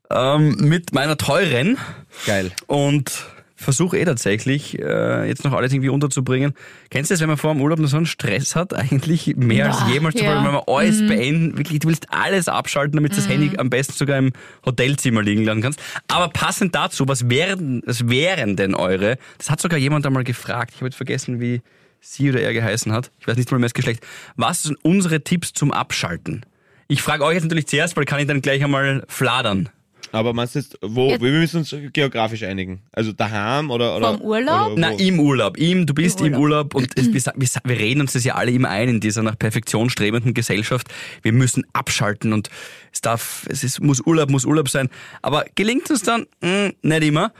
ähm, 0.09 0.55
mit 0.59 0.93
meiner 0.93 1.17
teuren 1.17 1.77
Geil. 2.25 2.51
und 2.67 3.11
versuche 3.55 3.97
eh 3.97 4.05
tatsächlich 4.05 4.79
äh, 4.79 5.27
jetzt 5.27 5.43
noch 5.43 5.53
alles 5.53 5.71
irgendwie 5.71 5.89
unterzubringen. 5.89 6.53
Kennst 6.89 7.11
du 7.11 7.13
das, 7.13 7.21
wenn 7.21 7.29
man 7.29 7.37
vor 7.37 7.53
dem 7.53 7.61
Urlaub 7.61 7.79
noch 7.79 7.87
so 7.87 7.97
einen 7.97 8.05
Stress 8.05 8.55
hat? 8.55 8.73
Eigentlich 8.75 9.35
mehr 9.37 9.67
als 9.67 9.79
Boah, 9.79 9.89
jemals 9.89 10.15
zuvor, 10.15 10.33
ja. 10.33 10.41
Mhm. 10.41 10.45
wenn 10.45 10.53
man 10.53 10.63
alles 10.67 10.99
beenden, 11.07 11.57
wirklich, 11.57 11.79
du 11.79 11.87
willst 11.87 12.07
alles 12.11 12.47
abschalten, 12.47 12.95
damit 12.95 13.13
du 13.13 13.17
das 13.17 13.27
Handy 13.27 13.57
am 13.57 13.69
besten 13.69 13.93
sogar 13.93 14.17
im 14.17 14.33
Hotelzimmer 14.65 15.21
liegen 15.21 15.45
lassen 15.45 15.61
kannst. 15.61 15.79
Aber 16.07 16.29
passend 16.29 16.75
dazu, 16.75 17.07
was 17.07 17.29
wären, 17.29 17.81
was 17.85 18.09
wären 18.09 18.55
denn 18.55 18.75
eure? 18.75 19.17
Das 19.37 19.49
hat 19.49 19.61
sogar 19.61 19.77
jemand 19.79 20.05
einmal 20.05 20.23
gefragt. 20.23 20.71
Ich 20.73 20.77
habe 20.77 20.87
jetzt 20.87 20.97
vergessen, 20.97 21.39
wie 21.39 21.61
sie 21.99 22.29
oder 22.31 22.41
er 22.41 22.53
geheißen 22.53 22.91
hat. 22.91 23.11
Ich 23.19 23.27
weiß 23.27 23.37
nicht 23.37 23.51
mal 23.51 23.59
mehr 23.59 23.67
das 23.67 23.75
Geschlecht. 23.75 24.03
Was 24.35 24.63
sind 24.63 24.77
unsere 24.81 25.23
Tipps 25.23 25.53
zum 25.53 25.71
Abschalten? 25.71 26.45
Ich 26.91 27.01
frage 27.01 27.23
euch 27.23 27.35
jetzt 27.35 27.43
natürlich 27.43 27.67
zuerst, 27.67 27.95
weil 27.95 28.03
kann 28.03 28.19
ich 28.19 28.27
dann 28.27 28.41
gleich 28.41 28.61
einmal 28.61 29.05
fladern. 29.07 29.69
Aber 30.11 30.33
meinst 30.33 30.55
du 30.55 30.59
jetzt, 30.59 30.77
wo, 30.81 31.11
Ja. 31.11 31.21
wir 31.21 31.31
müssen 31.31 31.59
uns 31.59 31.73
geografisch 31.93 32.43
einigen? 32.43 32.81
Also 32.91 33.13
daheim 33.13 33.71
oder, 33.71 33.95
oder 33.95 34.17
Vom 34.17 34.21
Urlaub? 34.21 34.71
Oder 34.73 34.75
Na, 34.75 34.91
im 34.91 35.17
Urlaub. 35.21 35.55
Im, 35.55 35.85
du 35.85 35.93
bist 35.93 36.19
im 36.19 36.33
Im 36.33 36.41
Urlaub, 36.41 36.75
und 36.75 36.89
es, 36.99 37.13
wir, 37.13 37.79
reden 37.79 38.01
uns 38.01 38.11
das 38.11 38.25
ja 38.25 38.35
alle 38.35 38.51
immer 38.51 38.67
ein 38.67 38.89
in 38.89 38.99
dieser 38.99 39.23
nach 39.23 39.39
Perfektion 39.39 39.89
strebenden 39.89 40.33
Gesellschaft. 40.33 40.89
Wir 41.21 41.31
müssen 41.31 41.63
abschalten 41.71 42.33
und 42.33 42.49
es 42.91 42.99
darf, 42.99 43.47
es 43.49 43.63
ist, 43.63 43.79
muss 43.79 44.01
Urlaub, 44.01 44.29
muss 44.29 44.43
Urlaub 44.43 44.67
sein. 44.67 44.89
Aber 45.21 45.45
gelingt 45.55 45.89
es 45.89 46.03
dann? 46.03 46.27
Hm, 46.43 46.73
nicht 46.81 47.03
immer. 47.03 47.31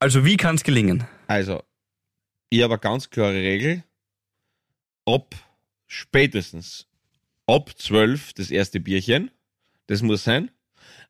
Also 0.00 0.24
wie 0.24 0.36
kann 0.36 0.56
es 0.56 0.64
gelingen? 0.64 1.04
Also, 1.28 1.62
ich 2.50 2.62
habe 2.64 2.74
eine 2.74 2.80
ganz 2.80 3.08
klare 3.10 3.34
Regel. 3.34 3.84
Ab 5.06 5.36
spätestens 5.86 6.87
ab 7.48 7.70
12 7.76 8.34
das 8.34 8.50
erste 8.50 8.78
Bierchen. 8.78 9.30
Das 9.88 10.02
muss 10.02 10.22
sein. 10.22 10.50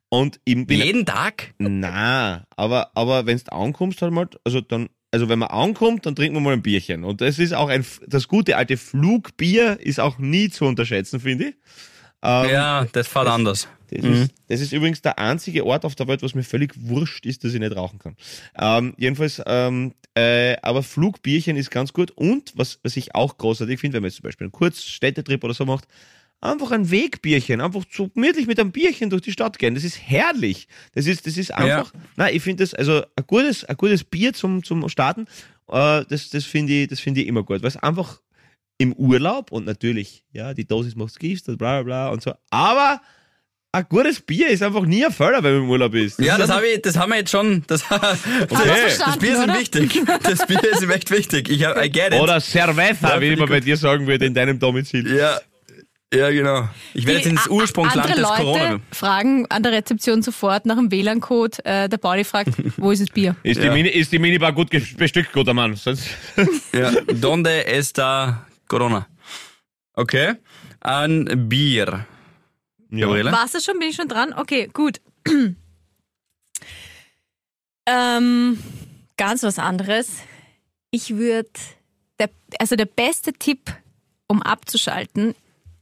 Und 0.09 0.39
bin 0.65 0.67
Jeden 0.67 1.05
Tag? 1.05 1.53
Na, 1.59 2.45
aber, 2.55 2.91
aber 2.95 3.27
wenn 3.27 3.37
du 3.37 3.51
ankommst, 3.51 4.01
halt 4.01 4.11
mal, 4.11 4.27
also 4.43 4.59
dann, 4.59 4.89
also 5.11 5.29
wenn 5.29 5.37
man 5.37 5.49
ankommt, 5.49 6.05
dann 6.05 6.15
trinken 6.15 6.35
wir 6.37 6.41
mal 6.41 6.53
ein 6.53 6.63
Bierchen. 6.63 7.03
Und 7.03 7.21
das 7.21 7.37
ist 7.37 7.53
auch 7.53 7.69
ein, 7.69 7.85
das 8.07 8.27
gute 8.27 8.57
alte 8.57 8.77
Flugbier 8.77 9.79
ist 9.79 9.99
auch 9.99 10.17
nie 10.17 10.49
zu 10.49 10.65
unterschätzen, 10.65 11.19
finde 11.19 11.49
ich. 11.49 11.55
Ähm, 12.23 12.49
Ja, 12.49 12.85
das 12.91 13.07
fährt 13.07 13.27
anders. 13.27 13.67
Das, 13.91 14.03
ist, 14.03 14.33
das 14.47 14.61
ist 14.61 14.71
übrigens 14.71 15.01
der 15.01 15.17
einzige 15.19 15.65
Ort 15.65 15.83
auf 15.83 15.95
der 15.95 16.07
Welt, 16.07 16.21
was 16.21 16.35
mir 16.35 16.43
völlig 16.43 16.73
wurscht 16.75 17.25
ist, 17.25 17.43
dass 17.43 17.53
ich 17.53 17.59
nicht 17.59 17.75
rauchen 17.75 17.99
kann. 17.99 18.15
Ähm, 18.57 18.93
jedenfalls, 18.97 19.41
ähm, 19.45 19.93
äh, 20.15 20.57
aber 20.61 20.83
Flugbierchen 20.83 21.55
ist 21.55 21.71
ganz 21.71 21.93
gut. 21.93 22.11
Und 22.11 22.53
was, 22.55 22.79
was 22.83 22.97
ich 22.97 23.15
auch 23.15 23.37
großartig 23.37 23.79
finde, 23.79 23.95
wenn 23.95 24.03
man 24.03 24.09
jetzt 24.09 24.17
zum 24.17 24.23
Beispiel 24.23 24.45
einen 24.45 24.51
Kurzstädtetrip 24.51 25.43
oder 25.43 25.53
so 25.53 25.65
macht, 25.65 25.87
einfach 26.41 26.71
ein 26.71 26.89
Wegbierchen, 26.89 27.61
einfach 27.61 27.83
so 27.91 28.07
gemütlich 28.07 28.47
mit 28.47 28.59
einem 28.59 28.71
Bierchen 28.71 29.09
durch 29.09 29.23
die 29.23 29.31
Stadt 29.31 29.59
gehen. 29.59 29.75
Das 29.75 29.83
ist 29.83 29.99
herrlich. 29.99 30.67
Das 30.93 31.05
ist, 31.05 31.25
das 31.27 31.37
ist 31.37 31.53
einfach, 31.53 31.93
nein, 32.15 32.35
ich 32.35 32.41
finde 32.41 32.63
das, 32.63 32.73
also 32.73 33.03
ein 33.15 33.23
gutes, 33.27 33.65
ein 33.65 33.77
gutes 33.77 34.03
Bier 34.03 34.33
zum, 34.33 34.63
zum 34.63 34.87
Starten, 34.89 35.27
äh, 35.69 36.03
das, 36.07 36.29
das 36.29 36.45
finde 36.45 36.73
ich, 36.73 36.87
das 36.87 36.99
finde 36.99 37.21
ich 37.21 37.27
immer 37.27 37.43
gut, 37.43 37.61
weil 37.61 37.67
es 37.67 37.77
einfach 37.77 38.21
im 38.77 38.93
Urlaub 38.93 39.51
und 39.51 39.65
natürlich, 39.65 40.23
ja, 40.31 40.53
die 40.53 40.65
Dosis 40.65 40.95
macht's 40.95 41.19
Gift 41.19 41.49
und 41.49 41.57
bla 41.57 41.81
bla 41.81 41.83
bla 41.83 42.09
und 42.09 42.21
so, 42.23 42.33
aber 42.49 43.01
ein 43.71 43.85
gutes 43.87 44.19
Bier 44.21 44.49
ist 44.49 44.63
einfach 44.63 44.83
nie 44.83 45.05
ein 45.05 45.11
Förder, 45.11 45.43
wenn 45.43 45.53
man 45.53 45.63
im 45.63 45.69
Urlaub 45.69 45.93
ist. 45.93 46.19
Ja, 46.19 46.33
ist 46.33 46.41
das 46.41 46.49
habe 46.49 46.65
ich, 46.67 46.81
das 46.81 46.97
haben 46.97 47.11
wir 47.11 47.19
jetzt 47.19 47.29
schon. 47.29 47.63
Das, 47.67 47.83
das, 47.89 48.19
verstanden, 48.19 49.03
das 49.05 49.17
Bier 49.19 49.33
ist 49.33 49.43
oder? 49.43 49.59
wichtig. 49.59 50.01
Das 50.23 50.47
Bier 50.47 50.63
ist 50.71 50.81
ihm 50.81 50.89
echt 50.89 51.11
wichtig. 51.11 51.49
Ich, 51.49 51.63
hab, 51.63 51.77
I 51.77 51.89
get 51.89 52.13
it. 52.13 52.19
Oder 52.19 52.41
Cerveza, 52.41 53.13
Ja, 53.13 53.21
wie 53.21 53.35
man 53.35 53.47
bei 53.47 53.59
dir 53.59 53.77
sagen 53.77 54.07
würde, 54.07 54.25
in 54.25 54.33
deinem 54.33 54.57
Domizil. 54.57 55.15
Ja, 55.15 55.39
ja, 56.13 56.29
genau. 56.31 56.67
Ich 56.93 57.05
werde 57.05 57.19
jetzt 57.19 57.27
ins 57.29 57.47
Ursprungsland 57.47 58.09
andere 58.09 58.21
des 58.21 58.29
Leute 58.29 58.41
Corona. 58.43 58.79
fragen 58.91 59.45
an 59.49 59.61
der 59.63 59.71
Rezeption 59.73 60.21
sofort 60.21 60.65
nach 60.65 60.75
dem 60.77 60.91
WLAN-Code. 60.91 61.63
Äh, 61.65 61.87
der 61.89 61.97
Pauli 61.97 62.23
fragt, 62.23 62.51
wo 62.77 62.91
ist 62.91 63.01
das 63.01 63.09
Bier? 63.09 63.35
Ist, 63.43 63.57
Ja. 63.57 63.63
die 63.65 63.69
Mini, 63.69 63.89
ist 63.89 64.11
die 64.11 64.19
Minibar 64.19 64.51
gut 64.53 64.69
bestückt, 64.97 65.31
guter 65.33 65.53
Mann? 65.53 65.75
Sonst 65.75 66.07
Ja, 66.73 66.91
donde 67.13 67.65
está 67.67 68.47
Corona? 68.67 69.07
Okay. 69.93 70.35
Ein 70.81 71.49
Bier. 71.49 72.05
Gabriele? 72.89 73.31
Warst 73.31 73.53
du 73.55 73.59
schon? 73.61 73.77
Bin 73.79 73.89
ich 73.89 73.95
schon 73.95 74.07
dran? 74.07 74.33
Okay, 74.33 74.69
gut. 74.73 74.99
ähm, 77.85 78.57
ganz 79.17 79.43
was 79.43 79.59
anderes. 79.59 80.17
Ich 80.91 81.15
würde, 81.17 81.49
also 82.57 82.75
der 82.75 82.85
beste 82.85 83.33
Tipp, 83.33 83.71
um 84.27 84.41
abzuschalten, 84.41 85.35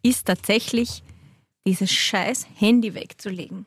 ist 0.09 0.25
tatsächlich, 0.27 1.03
dieses 1.65 1.91
scheiß 1.91 2.47
Handy 2.55 2.93
wegzulegen. 2.93 3.65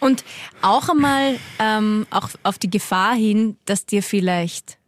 Und 0.00 0.24
auch 0.60 0.88
einmal 0.88 1.38
ähm, 1.58 2.06
auch 2.10 2.28
auf 2.42 2.58
die 2.58 2.70
Gefahr 2.70 3.14
hin, 3.14 3.56
dass 3.64 3.86
dir 3.86 4.02
vielleicht 4.02 4.78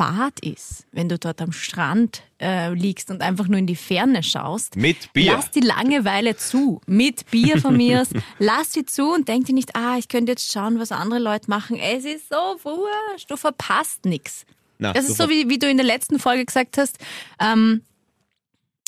Fahrt 0.00 0.40
ist, 0.40 0.86
wenn 0.92 1.10
du 1.10 1.18
dort 1.18 1.42
am 1.42 1.52
Strand 1.52 2.22
äh, 2.40 2.72
liegst 2.72 3.10
und 3.10 3.20
einfach 3.20 3.48
nur 3.48 3.58
in 3.58 3.66
die 3.66 3.76
Ferne 3.76 4.22
schaust. 4.22 4.76
mit 4.76 5.12
Bier. 5.12 5.32
Lass 5.32 5.50
die 5.50 5.60
Langeweile 5.60 6.36
zu. 6.36 6.80
Mit 6.86 7.30
Bier 7.30 7.58
von 7.60 7.76
mir. 7.76 8.06
Lass 8.38 8.72
sie 8.72 8.86
zu 8.86 9.12
und 9.12 9.28
denk 9.28 9.44
dir 9.44 9.54
nicht, 9.54 9.76
ah, 9.76 9.98
ich 9.98 10.08
könnte 10.08 10.32
jetzt 10.32 10.50
schauen, 10.50 10.78
was 10.78 10.90
andere 10.90 11.20
Leute 11.20 11.50
machen. 11.50 11.76
Es 11.76 12.06
ist 12.06 12.30
so 12.30 12.36
wurscht. 12.62 13.30
Du 13.30 13.36
verpasst 13.36 14.06
nichts. 14.06 14.46
Na, 14.78 14.94
Das 14.94 15.06
ist 15.06 15.18
so, 15.18 15.28
wie, 15.28 15.50
wie 15.50 15.58
du 15.58 15.68
in 15.68 15.76
der 15.76 15.84
letzten 15.84 16.18
Folge 16.18 16.46
gesagt 16.46 16.78
hast. 16.78 16.96
Ähm, 17.38 17.82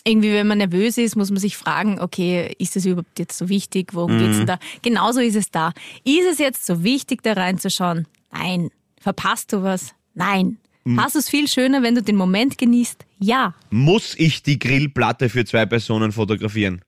irgendwie, 0.05 0.33
wenn 0.33 0.47
man 0.47 0.59
nervös 0.59 0.99
ist, 0.99 1.17
muss 1.17 1.31
man 1.31 1.39
sich 1.39 1.57
fragen, 1.57 2.01
okay, 2.01 2.55
ist 2.59 2.75
das 2.77 2.85
überhaupt 2.87 3.19
jetzt 3.19 3.39
so 3.39 3.49
wichtig? 3.49 3.95
Worum 3.95 4.19
geht's 4.19 4.39
denn 4.39 4.47
da? 4.47 4.59
Genauso 4.83 5.21
ist 5.21 5.37
es 5.37 5.51
da. 5.51 5.73
Ist 6.05 6.27
es 6.31 6.39
jetzt 6.39 6.67
so 6.67 6.83
wichtig, 6.83 7.23
da 7.23 7.35
reinzuschauen? 7.35 8.07
Nein. 8.33 8.71
Verpasst 9.01 9.53
du 9.53 9.63
was? 9.63 9.95
Nein. 10.15 10.59
Hast 10.97 11.15
du 11.15 11.21
es 11.21 11.29
viel 11.29 11.47
schöner, 11.47 11.83
wenn 11.85 11.95
du 11.95 12.03
den 12.03 12.17
Moment 12.17 12.59
genießt? 12.59 13.05
Ja. 13.21 13.55
Muss 13.71 14.15
ich 14.19 14.43
die 14.43 14.59
Grillplatte 14.59 15.29
für 15.29 15.45
zwei 15.45 15.65
Personen 15.67 16.11
fotografieren? 16.11 16.83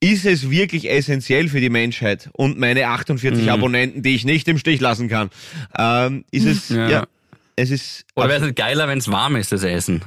Ist 0.00 0.26
es 0.26 0.50
wirklich 0.50 0.90
essentiell 0.90 1.48
für 1.48 1.60
die 1.60 1.70
Menschheit 1.70 2.28
und 2.32 2.58
meine 2.58 2.88
48 2.88 3.44
Mhm. 3.44 3.48
Abonnenten, 3.48 4.02
die 4.02 4.14
ich 4.16 4.24
nicht 4.24 4.48
im 4.48 4.58
Stich 4.58 4.80
lassen 4.80 5.08
kann? 5.08 5.30
Ähm, 5.78 6.24
ist 6.32 6.44
es, 6.44 6.68
ja. 6.70 6.90
Ja. 6.90 7.06
es 7.54 7.70
ist, 7.70 8.04
Oder 8.16 8.28
wäre 8.28 8.38
es 8.40 8.44
nicht 8.44 8.56
geiler, 8.56 8.88
wenn 8.88 8.98
es 8.98 9.08
warm 9.10 9.36
ist, 9.36 9.52
das 9.52 9.62
Essen? 9.62 10.02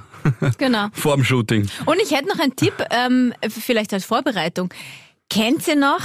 Genau. 0.57 0.87
Vor 0.93 1.15
dem 1.15 1.23
Shooting. 1.23 1.69
Und 1.85 1.97
ich 2.01 2.11
hätte 2.11 2.27
noch 2.27 2.39
einen 2.39 2.55
Tipp, 2.55 2.73
ähm, 2.91 3.33
vielleicht 3.49 3.93
als 3.93 4.05
Vorbereitung. 4.05 4.73
Kennt 5.29 5.67
ihr 5.67 5.75
noch 5.75 6.01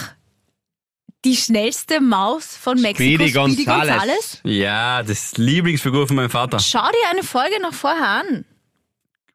die 1.25 1.37
schnellste 1.37 2.01
Maus 2.01 2.57
von 2.57 2.81
Mexiko? 2.81 3.25
Speedy 3.25 3.33
Gonzales. 3.65 4.41
Ja, 4.45 5.03
das 5.03 5.25
ist 5.25 5.39
Lieblingsfigur 5.39 6.07
von 6.07 6.17
meinem 6.17 6.31
Vater. 6.31 6.59
Schau 6.59 6.83
dir 6.83 7.11
eine 7.13 7.23
Folge 7.23 7.61
noch 7.63 7.73
vorher 7.73 8.09
an. 8.09 8.45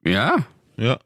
Ja. 0.06 0.36
Ja. 0.78 1.00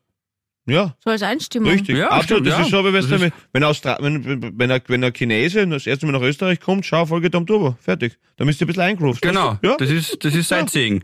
Ja, 0.65 0.95
So 1.03 1.09
als 1.09 1.21
Einstimmung. 1.23 1.71
richtig. 1.71 1.97
Ja, 1.97 2.07
Absolut. 2.07 2.23
stimmt, 2.25 2.47
das 2.47 2.53
ja. 2.59 2.63
ist 2.63 2.71
so, 2.71 2.85
wie 2.85 2.93
wenn, 2.93 3.03
ist- 3.27 3.33
wenn, 3.51 3.63
Austra 3.65 3.97
wenn, 3.99 4.23
wenn, 4.23 4.57
wenn, 4.57 4.71
ein, 4.71 4.81
wenn 4.87 5.03
ein 5.03 5.11
Chinese 5.11 5.67
das 5.67 5.85
erste 5.85 6.05
Mal 6.05 6.13
nach 6.13 6.21
Österreich 6.21 6.61
kommt, 6.61 6.85
schau, 6.85 7.05
Folge 7.05 7.29
Dom 7.29 7.45
Turbo. 7.45 7.75
Fertig. 7.81 8.17
Da 8.37 8.45
müsst 8.45 8.61
ihr 8.61 8.65
ein 8.65 8.67
bisschen 8.67 8.83
eingroovt. 8.83 9.21
Genau. 9.21 9.57
Ja. 9.61 9.75
Das 9.75 9.89
ist, 9.89 10.23
das 10.23 10.33
ist 10.33 10.47
Sightseeing. 10.47 11.03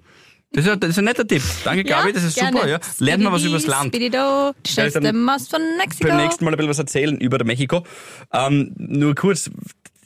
Das 0.51 0.65
ist, 0.65 0.71
ein- 0.71 0.79
das 0.79 0.89
ist 0.91 0.97
ein 0.97 1.05
netter 1.05 1.27
Tipp. 1.27 1.43
Danke, 1.63 1.83
Gabi, 1.83 2.11
das 2.11 2.23
ist 2.23 2.35
gerne. 2.35 2.57
super. 2.57 2.67
Ja. 2.69 2.79
Lernt 2.99 3.23
mal 3.23 3.31
was 3.31 3.43
übers 3.43 3.67
Land. 3.67 3.95
Schnellste 3.95 4.99
dann 4.99 5.21
Maus 5.23 5.47
von 5.47 5.61
Mexiko. 5.77 6.07
beim 6.09 6.17
nächsten 6.17 6.43
Mal 6.43 6.51
ein 6.51 6.57
bisschen 6.57 6.69
was 6.71 6.79
erzählen 6.79 7.17
über 7.19 7.43
Mexiko. 7.43 7.85
Ähm, 8.33 8.73
nur 8.77 9.13
kurz, 9.13 9.51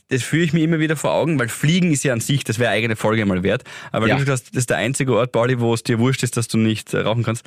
das 0.09 0.21
führe 0.21 0.43
ich 0.43 0.51
mir 0.51 0.61
immer 0.63 0.79
wieder 0.79 0.97
vor 0.97 1.11
Augen, 1.13 1.39
weil 1.39 1.47
Fliegen 1.47 1.91
ist 1.93 2.03
ja 2.03 2.11
an 2.11 2.19
sich, 2.19 2.43
das 2.43 2.59
wäre 2.59 2.69
eine 2.71 2.77
eigene 2.77 2.95
Folge 2.97 3.25
mal 3.25 3.41
wert. 3.41 3.63
Aber 3.93 4.07
Ja. 4.07 4.15
du 4.15 4.19
gesagt 4.19 4.41
hast, 4.43 4.49
das 4.53 4.59
ist 4.63 4.69
der 4.69 4.77
einzige 4.77 5.15
Ort, 5.15 5.31
Pauli, 5.31 5.59
wo 5.61 5.73
es 5.73 5.83
dir 5.83 5.97
wurscht 5.99 6.23
ist, 6.23 6.35
dass 6.35 6.49
du 6.49 6.57
nicht 6.57 6.93
äh, 6.93 6.99
rauchen 6.99 7.23
kannst. 7.23 7.45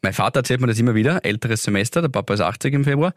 Mein 0.00 0.12
Vater 0.14 0.40
erzählt 0.40 0.60
mir 0.60 0.68
das 0.68 0.78
immer 0.78 0.94
wieder, 0.94 1.24
älteres 1.24 1.64
Semester, 1.64 2.00
der 2.00 2.08
Papa 2.08 2.32
ist 2.32 2.40
80 2.40 2.72
im 2.72 2.84
Februar. 2.84 3.14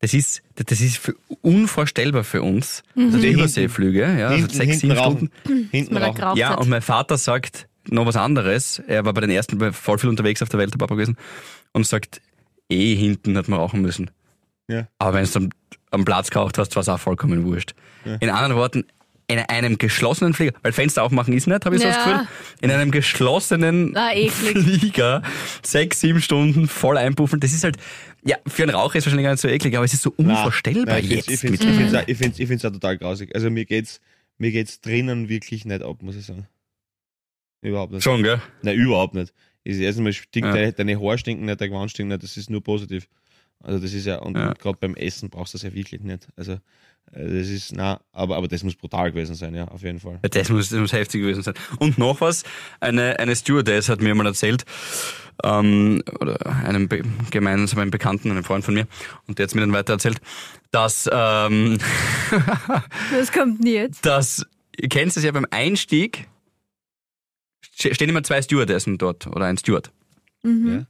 Das 0.00 0.14
ist, 0.14 0.42
das 0.54 0.80
ist 0.80 0.96
für, 0.98 1.14
unvorstellbar 1.42 2.22
für 2.24 2.42
uns. 2.42 2.82
Also 2.96 3.18
die 3.18 3.24
Hinten- 3.26 3.40
Überseeflüge, 3.40 4.00
ja, 4.18 4.28
also 4.28 4.36
Hinten, 4.36 4.54
sechs, 4.54 4.70
hinten 4.70 4.80
sieben 4.80 4.92
rauchen. 4.92 5.30
Stunden. 5.44 5.68
Hinten 5.72 5.96
rauchen. 5.96 6.36
Ja, 6.36 6.54
und 6.54 6.68
mein 6.68 6.82
Vater 6.82 7.18
sagt 7.18 7.66
noch 7.88 8.06
was 8.06 8.16
anderes. 8.16 8.80
Er 8.86 9.04
war 9.04 9.12
bei 9.12 9.22
den 9.22 9.30
ersten 9.30 9.58
bei 9.58 9.72
voll 9.72 9.98
viel 9.98 10.08
unterwegs 10.10 10.40
auf 10.42 10.48
der 10.50 10.60
Welt, 10.60 10.72
der 10.72 10.78
Papa 10.78 10.94
gewesen, 10.94 11.16
und 11.72 11.86
sagt, 11.86 12.20
eh 12.68 12.94
hinten 12.94 13.36
hat 13.36 13.48
man 13.48 13.58
rauchen 13.58 13.80
müssen. 13.82 14.10
Ja. 14.68 14.86
Aber 14.98 15.14
wenn 15.14 15.24
du 15.24 15.30
am, 15.38 15.48
am 15.90 16.04
Platz 16.04 16.30
geraucht 16.30 16.58
hast, 16.58 16.76
war 16.76 16.82
es 16.82 16.88
auch 16.88 17.00
vollkommen 17.00 17.44
wurscht. 17.44 17.74
In 18.20 18.28
anderen 18.30 18.56
Worten, 18.56 18.84
in 19.26 19.38
einem 19.40 19.76
geschlossenen 19.78 20.32
Flieger, 20.32 20.52
weil 20.62 20.72
Fenster 20.72 21.02
aufmachen 21.02 21.34
ist 21.34 21.46
nicht, 21.46 21.64
habe 21.66 21.76
ich 21.76 21.82
so 21.82 21.88
das 21.88 21.96
Ja. 21.96 22.04
Gefühl, 22.04 22.28
in 22.60 22.70
einem 22.70 22.90
geschlossenen 22.90 23.96
Ah, 23.96 24.12
eklig. 24.12 24.30
Flieger 24.58 25.22
sechs, 25.62 26.00
sieben 26.00 26.20
Stunden 26.22 26.68
voll 26.68 26.96
einpuffeln, 26.98 27.40
das 27.40 27.52
ist 27.52 27.64
halt, 27.64 27.76
ja, 28.24 28.36
für 28.46 28.62
einen 28.64 28.74
Raucher 28.74 28.98
ist 28.98 29.06
wahrscheinlich 29.06 29.24
gar 29.24 29.32
nicht 29.32 29.40
so 29.40 29.48
eklig, 29.48 29.76
aber 29.76 29.84
es 29.84 29.94
ist 29.94 30.02
so 30.02 30.12
Nein, 30.18 30.28
unvorstellbar 30.36 30.94
nein, 30.96 31.04
ich 31.04 31.10
jetzt. 31.10 31.24
find's- 31.26 31.34
Ich 31.34 31.40
finde 31.40 31.56
es 31.56 31.70
ich 31.70 31.76
find's 31.76 31.94
auch, 32.34 32.38
ich 32.38 32.48
find's, 32.48 32.64
auch 32.64 32.72
total 32.72 32.98
grausig. 32.98 33.34
Also 33.34 33.50
mir 33.50 33.64
geht's, 33.64 34.00
mir 34.38 34.50
geht's 34.52 34.80
drinnen 34.80 35.28
wirklich 35.28 35.64
nicht 35.64 35.82
ab, 35.82 36.02
muss 36.02 36.16
ich 36.16 36.26
sagen. 36.26 36.46
Überhaupt 37.60 37.92
nicht. 37.92 38.02
Schon, 38.04 38.22
gell? 38.22 38.40
Nein, 38.62 38.76
überhaupt 38.76 39.14
nicht. 39.14 39.32
Das 39.64 39.76
erste 39.76 40.02
Mal 40.02 40.12
stinkt 40.12 40.54
Ja. 40.54 40.70
deine, 40.72 41.00
Haare 41.00 41.18
stinken 41.18 41.44
nicht, 41.44 41.60
der 41.60 41.68
Gewand 41.68 41.90
stinkt 41.90 42.10
nicht, 42.12 42.22
das 42.22 42.36
ist 42.36 42.50
nur 42.50 42.62
positiv. 42.62 43.08
Also 43.60 43.80
das 43.80 43.92
ist 43.92 44.06
ja, 44.06 44.18
und, 44.20 44.36
Ja. 44.36 44.52
gerade 44.54 44.78
beim 44.80 44.94
Essen 44.94 45.30
brauchst 45.30 45.52
du 45.52 45.58
das 45.58 45.62
ja 45.64 45.74
wirklich 45.74 46.00
nicht. 46.00 46.28
Also 46.36 46.52
äh, 46.52 46.58
das 47.24 47.48
ist, 47.48 47.72
na, 47.74 48.00
aber, 48.12 48.36
aber 48.36 48.46
das 48.46 48.62
muss 48.62 48.76
brutal 48.76 49.10
gewesen 49.10 49.34
sein, 49.34 49.54
ja, 49.54 49.66
auf 49.66 49.82
jeden 49.82 49.98
Fall. 49.98 50.20
Das 50.22 50.48
muss, 50.48 50.68
das 50.68 50.78
muss 50.78 50.92
heftig 50.92 51.22
gewesen 51.22 51.42
sein. 51.42 51.54
Und 51.80 51.98
noch 51.98 52.20
was, 52.20 52.44
eine, 52.80 53.18
eine 53.18 53.34
Stewardess 53.34 53.88
hat 53.88 54.00
mir 54.00 54.14
mal 54.14 54.26
erzählt, 54.26 54.64
ähm, 55.44 56.02
oder 56.20 56.44
einem 56.64 56.88
Be 56.88 57.02
gemeinsamen 57.30 57.90
Bekannten, 57.90 58.30
einem 58.30 58.44
Freund 58.44 58.64
von 58.64 58.74
mir, 58.74 58.86
und 59.26 59.38
der 59.38 59.46
hat 59.46 59.54
mir 59.54 59.60
dann 59.62 59.72
weiter 59.72 59.94
erzählt, 59.94 60.20
dass, 60.70 61.08
ähm, 61.12 61.78
Das 63.12 63.32
kommt 63.32 63.60
nie 63.60 63.74
jetzt. 63.74 64.04
dass, 64.04 64.44
ihr 64.76 64.88
kennt 64.88 65.16
es 65.16 65.22
ja 65.22 65.32
beim 65.32 65.46
Einstieg, 65.50 66.28
ste- 67.62 67.94
stehen 67.94 68.08
immer 68.10 68.22
zwei 68.22 68.42
Stewardessen 68.42 68.98
dort, 68.98 69.26
oder 69.28 69.46
ein 69.46 69.56
Steward. 69.58 69.90
Mhm. 70.42 70.86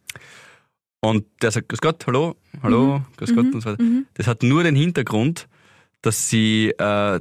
Und 1.00 1.26
der 1.42 1.50
sagt, 1.52 1.68
Grüß 1.68 1.80
Gott, 1.80 2.06
hallo, 2.06 2.34
hallo, 2.62 3.02
Grüß 3.16 3.34
Gott 3.34 3.54
und 3.54 3.60
so 3.60 3.70
weiter. 3.70 3.82
Mhm. 3.82 4.06
Das 4.14 4.26
hat 4.26 4.42
nur 4.42 4.64
den 4.64 4.74
Hintergrund, 4.74 5.46
dass 6.02 6.28
sie 6.28 6.70
äh, 6.70 7.20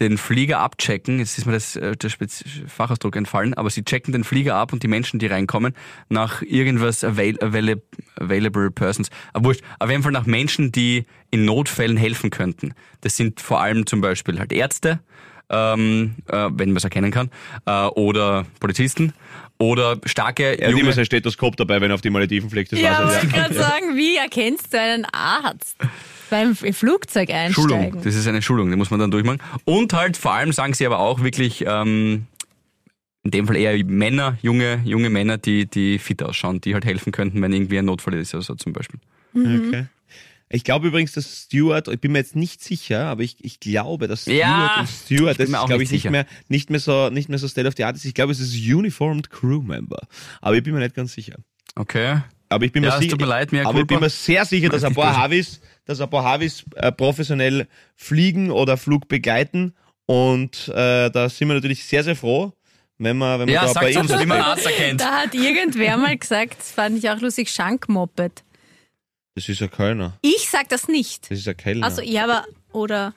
den 0.00 0.16
Flieger 0.18 0.58
abchecken. 0.60 1.18
Jetzt 1.18 1.38
ist 1.38 1.46
mir 1.46 1.52
das, 1.52 1.76
äh, 1.76 1.96
der 1.96 2.08
Spez 2.08 2.42
Fachausdruck 2.66 3.16
entfallen, 3.16 3.54
aber 3.54 3.70
sie 3.70 3.84
checken 3.84 4.12
den 4.12 4.24
Flieger 4.24 4.54
ab 4.56 4.72
und 4.72 4.82
die 4.82 4.88
Menschen, 4.88 5.18
die 5.18 5.26
reinkommen, 5.26 5.74
nach 6.08 6.42
irgendwas 6.42 7.04
avail 7.04 7.38
avail 7.42 7.82
available 8.16 8.70
persons. 8.70 9.10
Aber 9.32 9.46
wurscht, 9.46 9.62
auf 9.78 9.90
jeden 9.90 10.02
Fall 10.02 10.12
nach 10.12 10.26
Menschen, 10.26 10.72
die 10.72 11.04
in 11.30 11.44
Notfällen 11.44 11.96
helfen 11.96 12.30
könnten. 12.30 12.74
Das 13.02 13.16
sind 13.16 13.40
vor 13.40 13.60
allem 13.60 13.86
zum 13.86 14.00
Beispiel 14.00 14.38
halt 14.38 14.52
Ärzte, 14.52 15.00
ähm, 15.50 16.16
äh, 16.28 16.48
wenn 16.52 16.70
man 16.70 16.76
es 16.76 16.84
erkennen 16.84 17.10
kann, 17.10 17.30
äh, 17.66 17.86
oder 17.86 18.46
Polizisten 18.58 19.12
oder 19.58 19.98
starke 20.06 20.58
Er 20.58 20.68
hat 20.68 20.70
junge 20.70 20.84
immer 20.84 20.92
sein 20.92 21.04
Stethoskop 21.04 21.56
dabei, 21.56 21.80
wenn 21.80 21.90
er 21.90 21.94
auf 21.94 22.00
die 22.00 22.10
Malediven 22.10 22.48
fliegt. 22.48 22.72
Das 22.72 22.80
Ja, 22.80 22.92
weiß 22.92 22.98
wollte 22.98 23.16
er, 23.16 23.24
ich 23.24 23.32
gerade 23.32 23.54
sagen, 23.70 23.96
wie 23.96 24.16
erkennst 24.16 24.72
du 24.72 24.80
einen 24.80 25.04
Arzt 25.04 25.76
beim 26.30 26.54
Flugzeug 26.54 27.30
Schulung. 27.50 27.78
einsteigen? 27.78 28.02
Das 28.02 28.14
ist 28.14 28.26
eine 28.26 28.42
Schulung, 28.42 28.70
die 28.70 28.76
muss 28.76 28.90
man 28.90 29.00
dann 29.00 29.10
durchmachen. 29.10 29.42
Und 29.64 29.92
halt 29.92 30.16
vor 30.16 30.32
allem 30.32 30.52
sagen 30.52 30.74
sie 30.74 30.86
aber 30.86 30.98
auch 30.98 31.22
wirklich, 31.22 31.64
ähm, 31.66 32.26
in 33.22 33.30
dem 33.30 33.46
Fall 33.46 33.56
eher 33.56 33.84
Männer, 33.84 34.38
junge, 34.40 34.80
junge 34.84 35.10
Männer, 35.10 35.36
die, 35.36 35.66
die 35.66 35.98
fit 35.98 36.22
ausschauen, 36.22 36.60
die 36.60 36.74
halt 36.74 36.84
helfen 36.84 37.12
könnten, 37.12 37.42
wenn 37.42 37.52
irgendwie 37.52 37.78
ein 37.78 37.84
Notfall 37.84 38.14
ist, 38.14 38.34
also 38.34 38.54
zum 38.54 38.72
Beispiel. 38.72 38.98
Okay. 39.34 39.86
Ich 40.52 40.64
glaube 40.64 40.88
übrigens, 40.88 41.12
dass 41.12 41.44
Steward, 41.44 41.86
ich 41.86 42.00
bin 42.00 42.10
mir 42.10 42.18
jetzt 42.18 42.34
nicht 42.34 42.64
sicher, 42.64 43.06
aber 43.06 43.22
ich, 43.22 43.36
ich 43.44 43.60
glaube, 43.60 44.08
dass 44.08 44.22
Steward 44.22 44.38
Ja, 44.40 44.80
und 44.80 44.86
bin 45.06 45.36
das 45.36 45.48
ist, 45.48 45.54
auch 45.54 45.66
glaube 45.66 45.82
nicht 45.82 45.92
ich, 45.92 46.04
nicht 46.04 46.10
mehr, 46.10 46.26
nicht 46.48 46.70
mehr 46.70 46.80
so, 46.80 47.08
nicht 47.08 47.28
mehr 47.28 47.38
so 47.38 47.46
State 47.46 47.68
of 47.68 47.74
the 47.76 47.84
Art 47.84 47.94
ist. 47.94 48.04
Ich 48.04 48.14
glaube, 48.14 48.32
es 48.32 48.40
ist 48.40 48.54
Uniformed 48.56 49.30
Crew 49.30 49.62
Member. 49.62 50.00
Aber 50.40 50.56
ich 50.56 50.64
bin 50.64 50.74
mir 50.74 50.80
nicht 50.80 50.96
ganz 50.96 51.12
sicher. 51.12 51.36
Okay. 51.76 52.22
Aber 52.52 52.64
ich 52.64 52.72
bin 52.72 52.82
mir 52.82 52.88
Ja, 52.88 52.94
es 52.94 53.00
sicher, 53.00 53.12
tut 53.12 53.20
mir 53.20 53.26
leid, 53.26 53.54
aber 53.64 53.80
ich 53.80 53.86
bin 53.86 54.00
mir 54.00 54.10
sehr 54.10 54.44
sicher, 54.44 54.68
dass 54.68 54.82
ein 54.84 54.94
paar 54.94 55.16
Havis, 55.22 55.60
dass 55.84 56.00
ein 56.00 56.10
paar 56.10 56.24
Havis 56.24 56.64
äh, 56.74 56.90
professionell 56.92 57.68
fliegen 57.96 58.50
oder 58.50 58.76
Flug 58.76 59.08
begleiten. 59.08 59.72
Und 60.06 60.68
äh, 60.68 61.08
da 61.10 61.28
sind 61.28 61.46
wir 61.48 61.54
natürlich 61.54 61.84
sehr, 61.84 62.02
sehr 62.02 62.16
froh, 62.16 62.52
wenn 62.98 63.16
wir, 63.18 63.38
wenn 63.38 63.46
wir 63.46 63.54
Ja, 63.54 63.66
da 63.72 63.80
bei 63.80 63.96
uns, 63.96 64.10
Infos 64.10 64.20
wie 64.20 64.26
man. 64.26 64.40
Arzt 64.40 64.66
erkennt. 64.66 65.00
Da 65.00 65.22
hat 65.22 65.34
irgendwer 65.34 65.96
mal 65.96 66.16
gesagt, 66.18 66.58
das 66.58 66.72
fand 66.72 66.98
ich 66.98 67.08
auch 67.08 67.20
lustig, 67.20 67.48
Schankmoped. 67.50 68.42
Das 69.36 69.48
ist 69.48 69.62
ein 69.62 69.70
Kölner. 69.70 70.18
Ich 70.22 70.50
sag 70.50 70.68
das 70.68 70.88
nicht. 70.88 71.30
Das 71.30 71.38
ist 71.38 71.46
ein 71.46 71.56
Kellner. 71.56 71.86
Also 71.86 72.02
ja, 72.02 72.24
aber 72.24 72.44
oder 72.72 73.14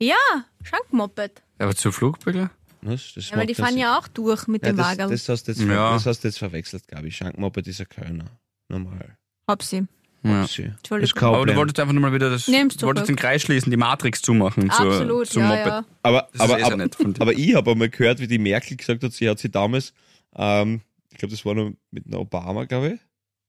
ja, 0.00 0.16
Schankmoped. 0.62 1.42
Aber 1.58 1.74
zu 1.76 1.92
Flugbegler? 1.92 2.50
Was? 2.80 3.12
Das 3.14 3.28
Ja, 3.28 3.36
weil 3.36 3.46
die 3.46 3.54
fahren 3.54 3.76
ja 3.76 3.98
auch 3.98 4.08
durch 4.08 4.46
mit 4.46 4.62
Ja, 4.64 4.72
dem 4.72 4.78
das, 4.78 4.86
Wagen. 4.98 5.10
das, 5.10 5.28
hast 5.28 5.46
du 5.46 5.52
jetzt, 5.52 5.60
Ja. 5.60 5.92
das 5.92 6.06
hast 6.06 6.24
du 6.24 6.28
jetzt 6.28 6.38
verwechselt, 6.38 6.88
glaube 6.88 7.08
ich. 7.08 7.16
Schankmoped 7.18 7.66
ist 7.68 7.78
ein 7.82 7.88
Kölner. 7.90 8.24
Normal. 8.70 9.16
Hab 9.48 9.62
sie. 9.62 9.86
Ja. 10.22 10.46
Sie. 10.46 10.64
Entschuldigung. 10.64 11.16
Ist 11.16 11.22
Aber 11.22 11.46
du 11.46 11.56
wolltest 11.56 11.80
einfach 11.80 11.92
nur 11.94 12.02
mal 12.02 12.12
wieder 12.12 12.30
das, 12.30 12.46
Nimm's 12.46 12.76
du 12.76 12.86
wolltest 12.86 13.08
den 13.08 13.16
Kreis 13.16 13.42
schließen, 13.42 13.70
die 13.70 13.76
Matrix 13.76 14.20
zumachen 14.20 14.70
Absolut, 14.70 15.28
zum 15.28 15.42
ja, 15.42 15.48
Moped. 15.48 15.66
ja. 15.66 15.84
aber, 16.02 16.28
aber, 16.38 16.58
ist 16.58 16.68
eh 16.68 16.72
aber, 16.72 17.20
aber 17.20 17.32
ich 17.32 17.54
habe 17.54 17.70
einmal 17.70 17.88
gehört, 17.88 18.20
wie 18.20 18.26
die 18.26 18.38
Merkel 18.38 18.76
gesagt 18.76 19.02
hat, 19.02 19.12
sie 19.12 19.28
hat 19.30 19.38
sie 19.38 19.50
damals, 19.50 19.94
ähm, 20.36 20.82
ich 21.10 21.18
glaube, 21.18 21.32
das 21.32 21.44
war 21.46 21.54
noch 21.54 21.72
mit 21.90 22.04
einem 22.06 22.20
Obama, 22.20 22.64
glaube 22.64 22.88
ich, 22.88 23.00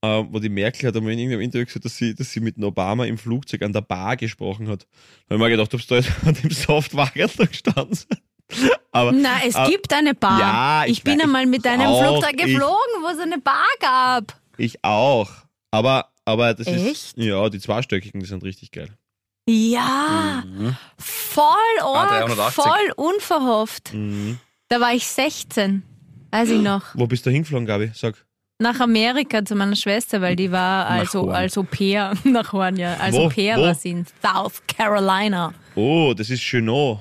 ähm, 0.02 0.30
wo 0.32 0.40
die 0.40 0.50
Merkel 0.50 0.88
hat 0.88 0.96
einmal 0.96 1.12
in 1.12 1.20
irgendeinem 1.20 1.42
Interview 1.42 1.66
gesagt, 1.66 1.86
dass 1.86 1.98
sie, 1.98 2.16
dass 2.16 2.32
sie 2.32 2.40
mit 2.40 2.56
einem 2.56 2.66
Obama 2.66 3.06
im 3.06 3.18
Flugzeug 3.18 3.62
an 3.64 3.74
der 3.74 3.82
Bar 3.82 4.16
gesprochen 4.16 4.70
hat. 4.70 4.88
Da 5.28 5.36
habe 5.36 5.36
ich 5.36 5.40
mir 5.40 5.50
gedacht, 5.50 5.74
ob 5.74 5.82
du 5.82 5.88
da 5.88 5.96
jetzt 5.96 6.12
an 6.26 6.34
dem 6.36 6.52
Softwagen 6.52 7.30
da 7.38 7.46
gestanden 7.46 7.96
sind. 7.96 8.22
Aber, 8.92 9.12
Na, 9.12 9.40
es 9.46 9.56
aber 9.56 9.70
gibt 9.70 9.94
eine 9.94 10.14
Bar. 10.14 10.40
Ja, 10.40 10.84
ich 10.86 10.92
ich 10.94 11.04
bin 11.04 11.20
weiß, 11.20 11.26
einmal 11.26 11.46
mit 11.46 11.66
einem 11.68 11.88
auch, 11.88 12.02
Flugzeug 12.02 12.38
geflogen, 12.38 13.04
wo 13.04 13.10
es 13.10 13.20
eine 13.20 13.40
Bar 13.40 13.68
gab. 13.80 14.36
Ich 14.62 14.84
auch. 14.84 15.30
Aber, 15.72 16.10
aber 16.26 16.54
das 16.54 16.68
ist, 16.68 16.86
Echt? 16.86 17.18
ja, 17.18 17.50
die 17.50 17.60
zweistöckigen, 17.60 18.20
die 18.22 18.26
sind 18.28 18.44
richtig 18.44 18.72
geil. 18.72 18.90
Ja, 19.48 20.44
Mhm. 20.46 20.76
voll 20.98 21.46
Ah, 21.82 21.94
arg, 22.04 22.10
380. 22.28 22.64
voll 22.64 22.92
unverhofft. 22.96 23.94
Mhm. 23.94 24.40
Da 24.70 24.80
war 24.80 24.94
ich 24.94 25.06
16, 25.08 25.84
weiß 26.32 26.50
ich 26.50 26.62
noch. 26.62 26.84
Wo 26.94 27.08
bist 27.08 27.26
du 27.26 27.30
hingeflogen, 27.32 27.66
Gabi? 27.66 27.92
Sag. 27.94 28.16
Nach 28.60 28.80
Amerika 28.80 29.44
zu 29.44 29.56
meiner 29.56 29.76
Schwester, 29.76 30.22
weil 30.22 30.36
die 30.36 30.52
war 30.52 30.86
also 30.88 31.30
als 31.30 31.58
Au 31.58 31.64
pair, 31.64 32.14
nach 32.24 32.54
Horn, 32.54 32.78
ja. 32.78 32.94
Als 32.98 33.16
Wo? 33.16 33.26
Au 33.26 33.30
pair 33.30 33.58
Wo? 33.58 33.64
war 33.64 33.74
sie 33.76 33.90
in 33.90 34.06
South 34.22 34.62
Carolina. 34.68 35.54
Oh, 35.76 36.14
das 36.16 36.30
ist 36.30 36.42
Chenot, 36.42 37.00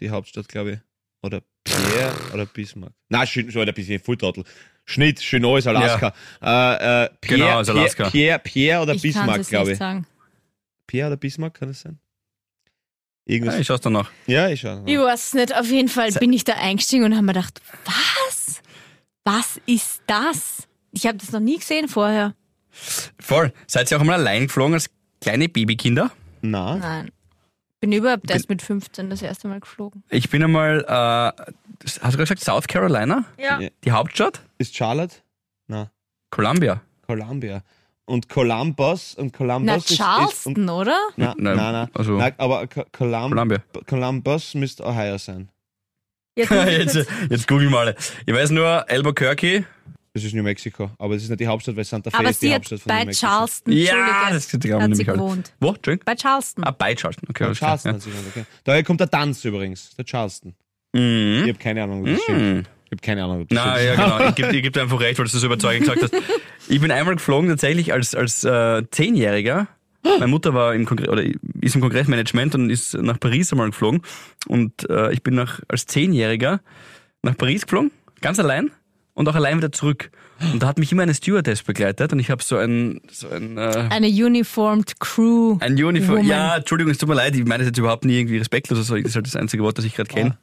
die 0.00 0.10
Hauptstadt, 0.10 0.48
glaube 0.48 0.72
ich. 0.72 0.78
Oder 1.22 1.42
Pierre 1.64 2.14
oder 2.34 2.46
Bismarck. 2.46 2.92
Nein, 3.08 3.26
Chen- 3.26 3.50
so, 3.50 3.64
der 3.64 3.72
bisschen 3.72 4.00
Volltrottel. 4.00 4.44
Schnitt, 4.86 5.20
Chenot 5.20 5.58
ist 5.58 5.66
Alaska. 5.66 6.14
Äh, 6.40 7.04
äh, 7.04 7.10
Pierre, 7.20 7.40
Genau, 7.40 7.60
ist 7.60 7.68
Alaska. 7.68 8.08
Pierre, 8.08 8.38
Pierre, 8.38 8.38
Pierre 8.38 8.82
oder 8.82 8.94
ich 8.94 9.02
kann 9.02 9.10
Bismarck, 9.26 9.40
es 9.40 9.48
glaube 9.48 9.64
nicht 9.66 9.72
ich. 9.74 9.78
sagen. 9.78 10.06
Pierre 10.86 11.08
oder 11.08 11.16
Bismarck, 11.16 11.54
kann 11.54 11.68
das 11.68 11.80
sein? 11.80 11.98
Ja, 13.28 13.34
Irgendwas. 13.34 13.58
ich 13.58 13.66
schaue 13.66 13.80
danach. 13.80 14.10
Ja, 14.28 14.48
ich 14.48 14.60
schau. 14.60 14.82
Ich 14.86 14.96
weiß 14.98 15.34
nicht, 15.34 15.54
auf 15.56 15.66
jeden 15.68 15.88
Fall 15.88 16.12
bin 16.12 16.32
ich 16.32 16.44
da 16.44 16.54
eingestiegen 16.54 17.04
und 17.04 17.12
habe 17.14 17.26
mir 17.26 17.32
gedacht, 17.32 17.60
was? 17.84 18.62
Was 19.24 19.60
ist 19.66 20.00
das? 20.06 20.68
Ich 20.92 21.06
habe 21.06 21.18
das 21.18 21.32
noch 21.32 21.40
nie 21.40 21.58
gesehen 21.58 21.88
vorher. 21.88 22.34
Voll. 23.18 23.52
Seid 23.66 23.90
ihr 23.90 23.96
auch 23.96 24.00
einmal 24.02 24.20
allein 24.20 24.46
geflogen 24.46 24.74
als 24.74 24.88
kleine 25.20 25.48
Babykinder? 25.48 26.12
Na, 26.42 26.76
Nein. 26.76 27.10
Bin 27.80 27.92
überhaupt 27.92 28.30
erst 28.30 28.48
mit 28.48 28.62
15 28.62 29.10
das 29.10 29.20
erste 29.22 29.48
Mal 29.48 29.60
geflogen. 29.60 30.02
Ich 30.08 30.30
bin 30.30 30.42
einmal, 30.42 30.80
äh, 30.88 31.42
hast 31.84 31.96
du 31.96 32.00
gerade 32.00 32.16
gesagt, 32.24 32.40
South 32.44 32.66
Carolina? 32.66 33.24
Ja. 33.38 33.60
Die 33.84 33.92
Hauptstadt? 33.92 34.40
ist 34.58 34.74
Charlotte? 34.74 35.16
Na, 35.68 35.90
Columbia. 36.30 36.80
Columbia. 37.06 37.62
Und 38.06 38.28
Columbus 38.28 39.14
und 39.16 39.32
Columbus 39.32 39.66
Na, 39.66 39.76
ist, 39.76 39.90
ist 39.90 39.96
Charleston, 39.98 40.68
oder? 40.68 40.96
Na, 41.16 41.34
Nein, 41.36 41.56
nein, 41.56 41.72
nein. 41.72 41.88
also- 41.92 42.16
Nein, 42.16 42.32
aber 42.38 42.66
Co- 42.68 42.84
Colum 42.92 43.30
Columbia. 43.32 43.58
Columbus 43.86 44.54
müsste 44.54 44.84
Ohio 44.86 45.18
sein. 45.18 45.48
Jetzt 46.38 46.50
jetzt, 46.94 47.08
jetzt 47.30 47.48
googeln 47.48 47.70
wir 47.70 47.78
alle. 47.78 47.96
Ich 48.26 48.34
weiß 48.34 48.50
nur, 48.50 48.88
Albuquerque 48.90 49.64
Das 50.16 50.24
ist 50.24 50.34
New 50.34 50.42
Mexico. 50.42 50.90
Aber 50.98 51.12
das 51.12 51.24
ist 51.24 51.28
nicht 51.28 51.40
die 51.40 51.46
Hauptstadt, 51.46 51.76
weil 51.76 51.84
Santa 51.84 52.08
Fe 52.10 52.16
Aber 52.18 52.30
ist 52.30 52.40
die 52.40 52.46
sie 52.46 52.54
Hauptstadt 52.54 52.80
von 52.80 52.90
New 52.90 52.98
bei 53.00 53.04
Mexico. 53.04 53.26
Charleston, 53.26 53.72
Ja, 53.74 54.28
das 54.30 54.46
ist 54.46 54.52
hat 54.54 54.62
sie 54.62 54.68
nämlich 54.70 55.08
alle. 55.10 55.18
gewohnt. 55.18 55.52
Wo? 55.60 55.68
Entschuldigung? 55.74 56.04
Bei 56.06 56.14
Charleston. 56.16 56.64
Ah, 56.64 56.70
bei 56.70 56.94
Charleston. 56.94 57.28
Okay, 57.28 57.44
klar. 57.44 57.54
Charleston 57.54 57.92
hat 57.92 58.00
sie 58.02 58.10
gewohnt, 58.10 58.26
okay. 58.30 58.44
Daher 58.64 58.82
kommt 58.82 59.00
der 59.00 59.10
Tanz 59.10 59.44
übrigens, 59.44 59.94
der 59.94 60.06
Charleston. 60.06 60.54
Ja. 60.94 61.00
Ich 61.00 61.02
Mhm. 61.02 61.48
habe 61.48 61.58
keine 61.58 61.82
Ahnung, 61.82 62.00
ob 62.00 62.06
das 62.08 62.22
stimmt. 62.22 62.68
Ich 62.86 62.92
habe 62.92 63.02
keine 63.02 63.24
Ahnung, 63.24 63.42
ob 63.42 63.48
das 63.50 63.56
Na 63.56 63.74
stimmt. 63.76 63.98
ja, 63.98 64.04
genau. 64.16 64.28
Ich 64.30 64.34
gebe 64.36 64.62
geb 64.62 64.72
dir 64.72 64.80
einfach 64.82 65.00
recht, 65.00 65.18
weil 65.18 65.26
du 65.26 65.32
das 65.32 65.38
so 65.40 65.46
überzeugend 65.46 65.86
gesagt 65.86 66.02
hast. 66.04 66.14
Ich 66.68 66.80
bin 66.80 66.90
einmal 66.90 67.16
geflogen 67.16 67.50
tatsächlich 67.50 67.92
als, 67.92 68.14
als 68.14 68.42
äh, 68.44 68.84
Zehnjähriger. 68.90 69.68
Meine 70.02 70.28
Mutter 70.28 70.54
war 70.54 70.74
im 70.74 70.86
Kongress 70.86 71.08
oder 71.10 71.22
ist 71.60 71.74
im 71.74 71.82
Kongressmanagement 71.82 72.54
und 72.54 72.70
ist 72.70 72.94
nach 72.94 73.20
Paris 73.20 73.52
einmal 73.52 73.68
geflogen. 73.68 74.00
Und 74.46 74.88
äh, 74.88 75.12
ich 75.12 75.22
bin 75.22 75.34
nach, 75.34 75.60
als 75.68 75.84
Zehnjähriger 75.84 76.60
nach 77.22 77.36
Paris 77.36 77.62
geflogen, 77.66 77.90
ganz 78.22 78.38
allein 78.38 78.70
und 79.16 79.28
auch 79.28 79.34
allein 79.34 79.56
wieder 79.56 79.72
zurück. 79.72 80.10
Und 80.52 80.62
da 80.62 80.68
hat 80.68 80.78
mich 80.78 80.92
immer 80.92 81.02
eine 81.02 81.14
Stewardess 81.14 81.62
begleitet 81.62 82.12
und 82.12 82.20
ich 82.20 82.30
habe 82.30 82.42
so 82.42 82.58
ein, 82.58 83.00
so 83.10 83.28
ein, 83.30 83.56
äh, 83.56 83.88
Eine 83.90 84.08
uniformed 84.08 85.00
Crew. 85.00 85.56
ein 85.60 85.72
Uniform. 85.82 86.18
Woman. 86.18 86.26
Ja, 86.26 86.56
Entschuldigung, 86.58 86.92
es 86.92 86.98
tut 86.98 87.08
mir 87.08 87.14
leid, 87.14 87.34
ich 87.34 87.44
meine 87.46 87.60
das 87.60 87.68
jetzt 87.68 87.78
überhaupt 87.78 88.04
nie 88.04 88.18
irgendwie 88.18 88.36
respektlos 88.36 88.78
oder 88.78 88.84
so. 88.84 88.96
Das 88.96 89.06
ist 89.06 89.16
halt 89.16 89.26
das 89.26 89.34
einzige 89.34 89.62
Wort, 89.62 89.78
das 89.78 89.86
ich 89.86 89.94
gerade 89.94 90.10
kenne. 90.10 90.36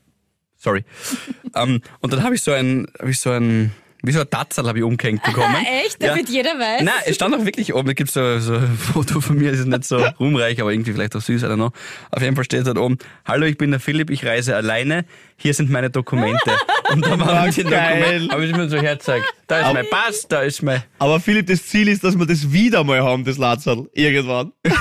Sorry. 0.57 0.83
ähm, 1.55 1.81
und 2.01 2.13
dann 2.13 2.23
habe 2.23 2.33
ich 2.33 2.41
so 2.41 2.51
ein, 2.51 2.87
habe 2.99 3.11
ich 3.11 3.19
so 3.19 3.29
ein, 3.29 3.71
wie 4.05 4.11
so 4.11 4.19
ein 4.19 4.29
Tatzerl 4.29 4.67
habe 4.67 4.79
ich 4.79 4.83
umgehängt 4.83 5.23
bekommen. 5.23 5.55
Echt? 5.85 6.03
Ja. 6.03 6.09
Damit 6.09 6.29
jeder 6.29 6.59
weiß? 6.59 6.83
Nein, 6.83 6.93
es 7.05 7.15
stand 7.15 7.33
auch 7.33 7.45
wirklich 7.45 7.73
oben. 7.73 7.87
Da 7.87 7.93
gibt's 7.93 8.13
so, 8.13 8.39
so 8.39 8.55
ein 8.55 8.77
Foto 8.77 9.21
von 9.21 9.37
mir, 9.37 9.51
es 9.51 9.59
ist 9.59 9.67
nicht 9.67 9.85
so 9.85 9.97
ruhmreich, 10.19 10.59
aber 10.59 10.71
irgendwie 10.71 10.91
vielleicht 10.91 11.15
auch 11.15 11.21
süß, 11.21 11.41
I 11.41 11.45
don't 11.45 11.55
know. 11.55 11.71
Auf 12.11 12.21
jeden 12.21 12.35
Fall 12.35 12.43
steht 12.43 12.67
dort 12.67 12.77
oben, 12.77 12.97
Hallo, 13.25 13.45
ich 13.45 13.57
bin 13.57 13.71
der 13.71 13.79
Philipp, 13.79 14.09
ich 14.09 14.25
reise 14.25 14.55
alleine, 14.57 15.05
hier 15.37 15.53
sind 15.53 15.69
meine 15.69 15.89
Dokumente. 15.89 16.37
Und 16.91 17.05
da 17.05 17.17
war 17.17 17.47
ich 17.47 17.55
geil. 17.55 18.27
Dokumente, 18.27 18.33
habe 18.33 18.45
ich 18.45 18.55
mir 18.55 18.69
so 18.69 18.77
hergezeigt. 18.77 19.25
Da 19.47 19.59
ist 19.59 19.73
mein 19.73 19.89
Pass, 19.89 20.27
da 20.27 20.41
ist 20.41 20.61
mein... 20.63 20.83
Aber 20.99 21.19
Philipp, 21.19 21.47
das 21.47 21.65
Ziel 21.65 21.87
ist, 21.87 22.03
dass 22.03 22.17
wir 22.17 22.25
das 22.25 22.51
wieder 22.51 22.83
mal 22.83 23.01
haben, 23.01 23.23
das 23.23 23.37
Lazarl. 23.37 23.87
Irgendwann. 23.93 24.51
ja, 24.65 24.71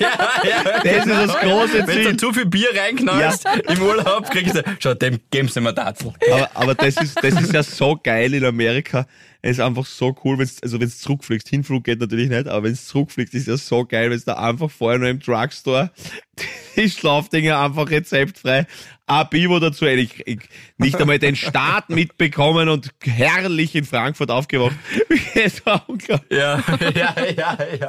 ja. 0.00 0.80
Das 0.82 1.06
ist 1.06 1.08
das 1.08 1.40
große 1.40 1.86
Wenn 1.86 1.96
du 1.98 2.08
Ziel. 2.10 2.16
zu 2.16 2.32
viel 2.32 2.46
Bier 2.46 2.68
reinknallst 2.76 3.44
im 3.68 3.82
Urlaub, 3.82 4.30
kriegst 4.30 4.56
du, 4.56 4.62
schau, 4.78 4.94
dem 4.94 5.18
geben's 5.30 5.54
nicht 5.54 5.64
mehr 5.64 5.74
Tatzel. 5.74 6.12
Aber, 6.30 6.50
aber 6.54 6.74
das, 6.74 6.96
ist, 6.96 7.16
das 7.22 7.40
ist 7.40 7.52
ja 7.52 7.62
so 7.62 7.98
geil 8.02 8.34
in 8.34 8.44
Amerika. 8.52 9.06
Es 9.40 9.52
ist 9.52 9.60
einfach 9.60 9.86
so 9.86 10.16
cool, 10.24 10.38
wenn's, 10.38 10.62
also 10.62 10.80
wenn's 10.80 11.00
zurückfliegst. 11.00 11.48
Hinflug 11.48 11.84
geht 11.84 12.00
natürlich 12.00 12.28
nicht, 12.28 12.46
aber 12.46 12.64
wenn's 12.64 12.86
zurückfliegst, 12.86 13.34
ist 13.34 13.48
ja 13.48 13.56
so 13.56 13.84
geil, 13.84 14.10
wenn's 14.10 14.24
da 14.24 14.34
einfach 14.34 14.70
vorher 14.70 14.98
noch 14.98 15.08
im 15.08 15.20
Drugstore 15.20 15.90
die 16.76 16.88
Schlafdinger 16.88 17.58
einfach 17.58 17.90
rezeptfrei 17.90 18.66
ein 19.06 19.28
Bivo 19.28 19.58
dazu. 19.58 19.84
Ich, 19.86 20.26
ich, 20.26 20.40
nicht 20.78 21.00
einmal 21.00 21.18
den 21.18 21.36
Start 21.36 21.88
mitbekommen 21.90 22.68
und 22.68 22.90
herrlich 23.02 23.74
in 23.74 23.84
Frankfurt 23.84 24.30
aufgewacht. 24.30 24.76
Das 25.34 25.64
war 25.64 25.84
unglaublich. 25.88 26.38
Ja, 26.38 26.62
ja, 26.94 27.14
ja, 27.36 27.58
ja. 27.80 27.88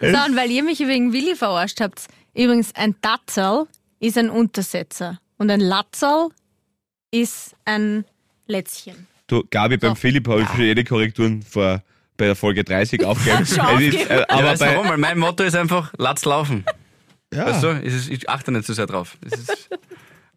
So, 0.00 0.30
und 0.30 0.36
weil 0.36 0.50
ihr 0.50 0.62
mich 0.62 0.78
wegen 0.80 1.12
Willi 1.12 1.34
verarscht 1.34 1.80
habt, 1.80 2.06
übrigens 2.34 2.74
ein 2.74 2.94
Datzerl 3.00 3.66
ist 3.98 4.18
ein 4.18 4.30
Untersetzer 4.30 5.18
und 5.38 5.50
ein 5.50 5.60
Latzerl 5.60 6.28
ist 7.10 7.56
ein 7.64 8.04
Lätzchen. 8.46 9.06
Du, 9.26 9.42
Gabi, 9.50 9.76
beim 9.76 9.90
So. 9.90 9.94
Philipp 9.96 10.28
habe 10.28 10.42
ich 10.42 10.48
für 10.48 10.62
jede 10.64 10.84
Korrekturen 10.84 11.42
vor, 11.42 11.82
bei 12.16 12.26
der 12.26 12.36
Folge 12.36 12.62
30 12.64 13.04
aufgegeben. 13.04 13.44
Schon 13.46 13.66
Es 13.82 13.94
ist, 13.94 14.10
äh, 14.10 14.24
Aber 14.28 14.52
du 14.52 14.58
bei, 14.58 14.74
warum? 14.76 14.88
Weil 14.88 14.98
mein 14.98 15.18
Motto 15.18 15.42
ist 15.42 15.56
einfach, 15.56 15.92
latz 15.98 16.24
laufen. 16.24 16.64
ja. 17.34 17.46
Weißt 17.46 17.62
du? 17.62 17.80
Ich 17.82 18.28
achte 18.30 18.52
nicht 18.52 18.66
so 18.66 18.72
sehr 18.72 18.86
drauf. 18.86 19.16
Ist, 19.24 19.68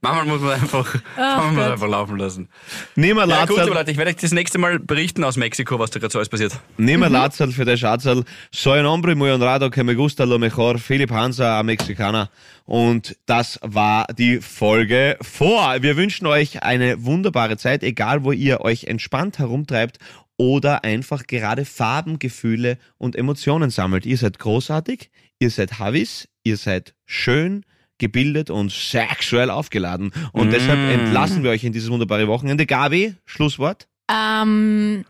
manchmal 0.02 0.26
muss 0.26 0.42
man 0.42 0.52
einfach, 0.52 0.96
man 1.18 1.48
muss 1.54 1.64
Gott. 1.64 1.72
einfach 1.74 1.88
laufen 1.88 2.18
lassen. 2.18 2.50
Nimm 2.96 3.18
ein 3.18 3.30
Ja, 3.30 3.46
gut, 3.46 3.58
Leute, 3.58 3.92
ich 3.92 3.98
werde 3.98 4.12
euch 4.12 4.18
das 4.18 4.32
nächste 4.32 4.58
Mal 4.58 4.80
berichten 4.80 5.24
aus 5.24 5.38
Mexiko, 5.38 5.80
was 5.80 5.92
da 5.92 6.00
gerade 6.00 6.12
so 6.12 6.20
alles 6.20 6.30
passiert. 6.30 6.60
Nimm 6.78 7.04
ein 7.04 7.12
Lazarl 7.12 7.52
für 7.52 7.66
den 7.66 7.78
Schatzal. 7.78 8.24
Soy 8.52 8.80
un 8.80 8.88
hombre 8.88 9.16
muy 9.16 9.30
honrado 9.30 9.70
que 9.70 9.84
me 9.84 9.96
gusta 9.96 10.26
lo 10.26 10.40
mejor. 10.40 10.78
Philipp 10.78 11.12
Hansa, 11.12 11.60
ein 11.60 11.66
Mexikaner. 11.66 12.30
Und 12.66 13.18
das 13.26 13.60
war 13.64 14.06
die 14.14 14.42
Folge 14.42 15.18
vor. 15.22 15.82
Wir 15.82 15.98
wünschen 15.98 16.28
euch 16.28 16.62
eine 16.62 17.04
wunderbare 17.04 17.58
Zeit, 17.58 17.84
egal 17.84 18.24
wo 18.24 18.32
ihr 18.32 18.62
euch 18.62 18.84
entspannt 18.84 19.40
herumtreibt 19.40 19.98
oder 20.38 20.84
einfach 20.86 21.28
gerade 21.28 21.66
Farben, 21.66 22.18
Gefühle 22.18 22.78
und 22.98 23.16
Emotionen 23.16 23.72
sammelt. 23.72 24.06
Ihr 24.06 24.18
seid 24.18 24.40
großartig, 24.40 25.12
ihr 25.40 25.50
seid 25.50 25.80
Havis, 25.80 26.30
ihr 26.44 26.58
seid 26.58 26.94
schön, 27.06 27.66
gebildet 28.00 28.50
und 28.50 28.72
sexuell 28.72 29.50
aufgeladen. 29.52 30.12
Und 30.32 30.52
deshalb 30.52 30.80
entlassen 30.80 31.44
wir 31.44 31.52
euch 31.52 31.64
in 31.64 31.74
dieses 31.74 31.90
wunderbare 31.92 32.28
Wochenende. 32.28 32.66
Gabi, 32.66 33.16
Schlusswort. 33.26 33.88
Ähm, 34.10 35.06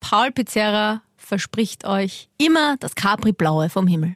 Paul 0.00 0.32
Pizzerra 0.32 1.02
verspricht 1.16 1.84
euch 1.86 2.28
immer 2.38 2.76
das 2.78 2.94
Capri-Blaue 2.94 3.68
vom 3.70 3.86
Himmel. 3.86 4.14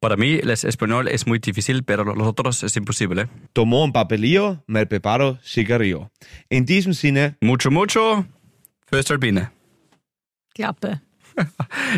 Para 0.00 0.16
mí, 0.18 0.38
les 0.42 0.64
español 0.64 1.08
es 1.08 1.26
muy 1.26 1.38
difícil, 1.38 1.82
pero 1.82 2.04
los 2.04 2.26
otros 2.26 2.62
es 2.62 2.76
imposible. 2.76 3.28
Tomó 3.54 3.84
un 3.84 3.92
papelillo, 3.92 4.62
me 4.66 4.84
preparo 4.84 5.38
cigarrillo. 5.42 6.10
In 6.50 6.66
diesem 6.66 6.92
Sinne, 6.92 7.36
Mucho, 7.40 7.70
mucho, 7.70 8.26
Föstalpine. 8.86 9.50
Klappe. 10.54 11.00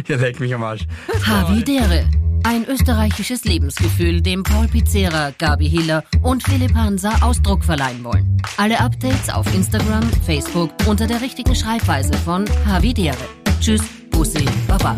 Ja, 0.08 0.16
leck 0.16 0.38
mich 0.40 0.54
am 0.54 0.62
Arsch. 0.62 0.86
Havidere. 1.26 2.08
Ein 2.46 2.64
österreichisches 2.64 3.42
Lebensgefühl, 3.44 4.20
dem 4.20 4.44
Paul 4.44 4.68
Pizzera, 4.68 5.32
Gabi 5.36 5.68
Hiller 5.68 6.04
und 6.22 6.44
Philipp 6.44 6.76
Hansa 6.76 7.10
Ausdruck 7.20 7.64
verleihen 7.64 8.04
wollen. 8.04 8.40
Alle 8.56 8.78
Updates 8.78 9.30
auf 9.30 9.52
Instagram, 9.52 10.08
Facebook 10.24 10.70
unter 10.86 11.08
der 11.08 11.20
richtigen 11.20 11.56
Schreibweise 11.56 12.12
von 12.12 12.44
Havidere. 12.64 13.16
Tschüss, 13.60 13.82
Bussi, 14.12 14.44
Baba. 14.68 14.96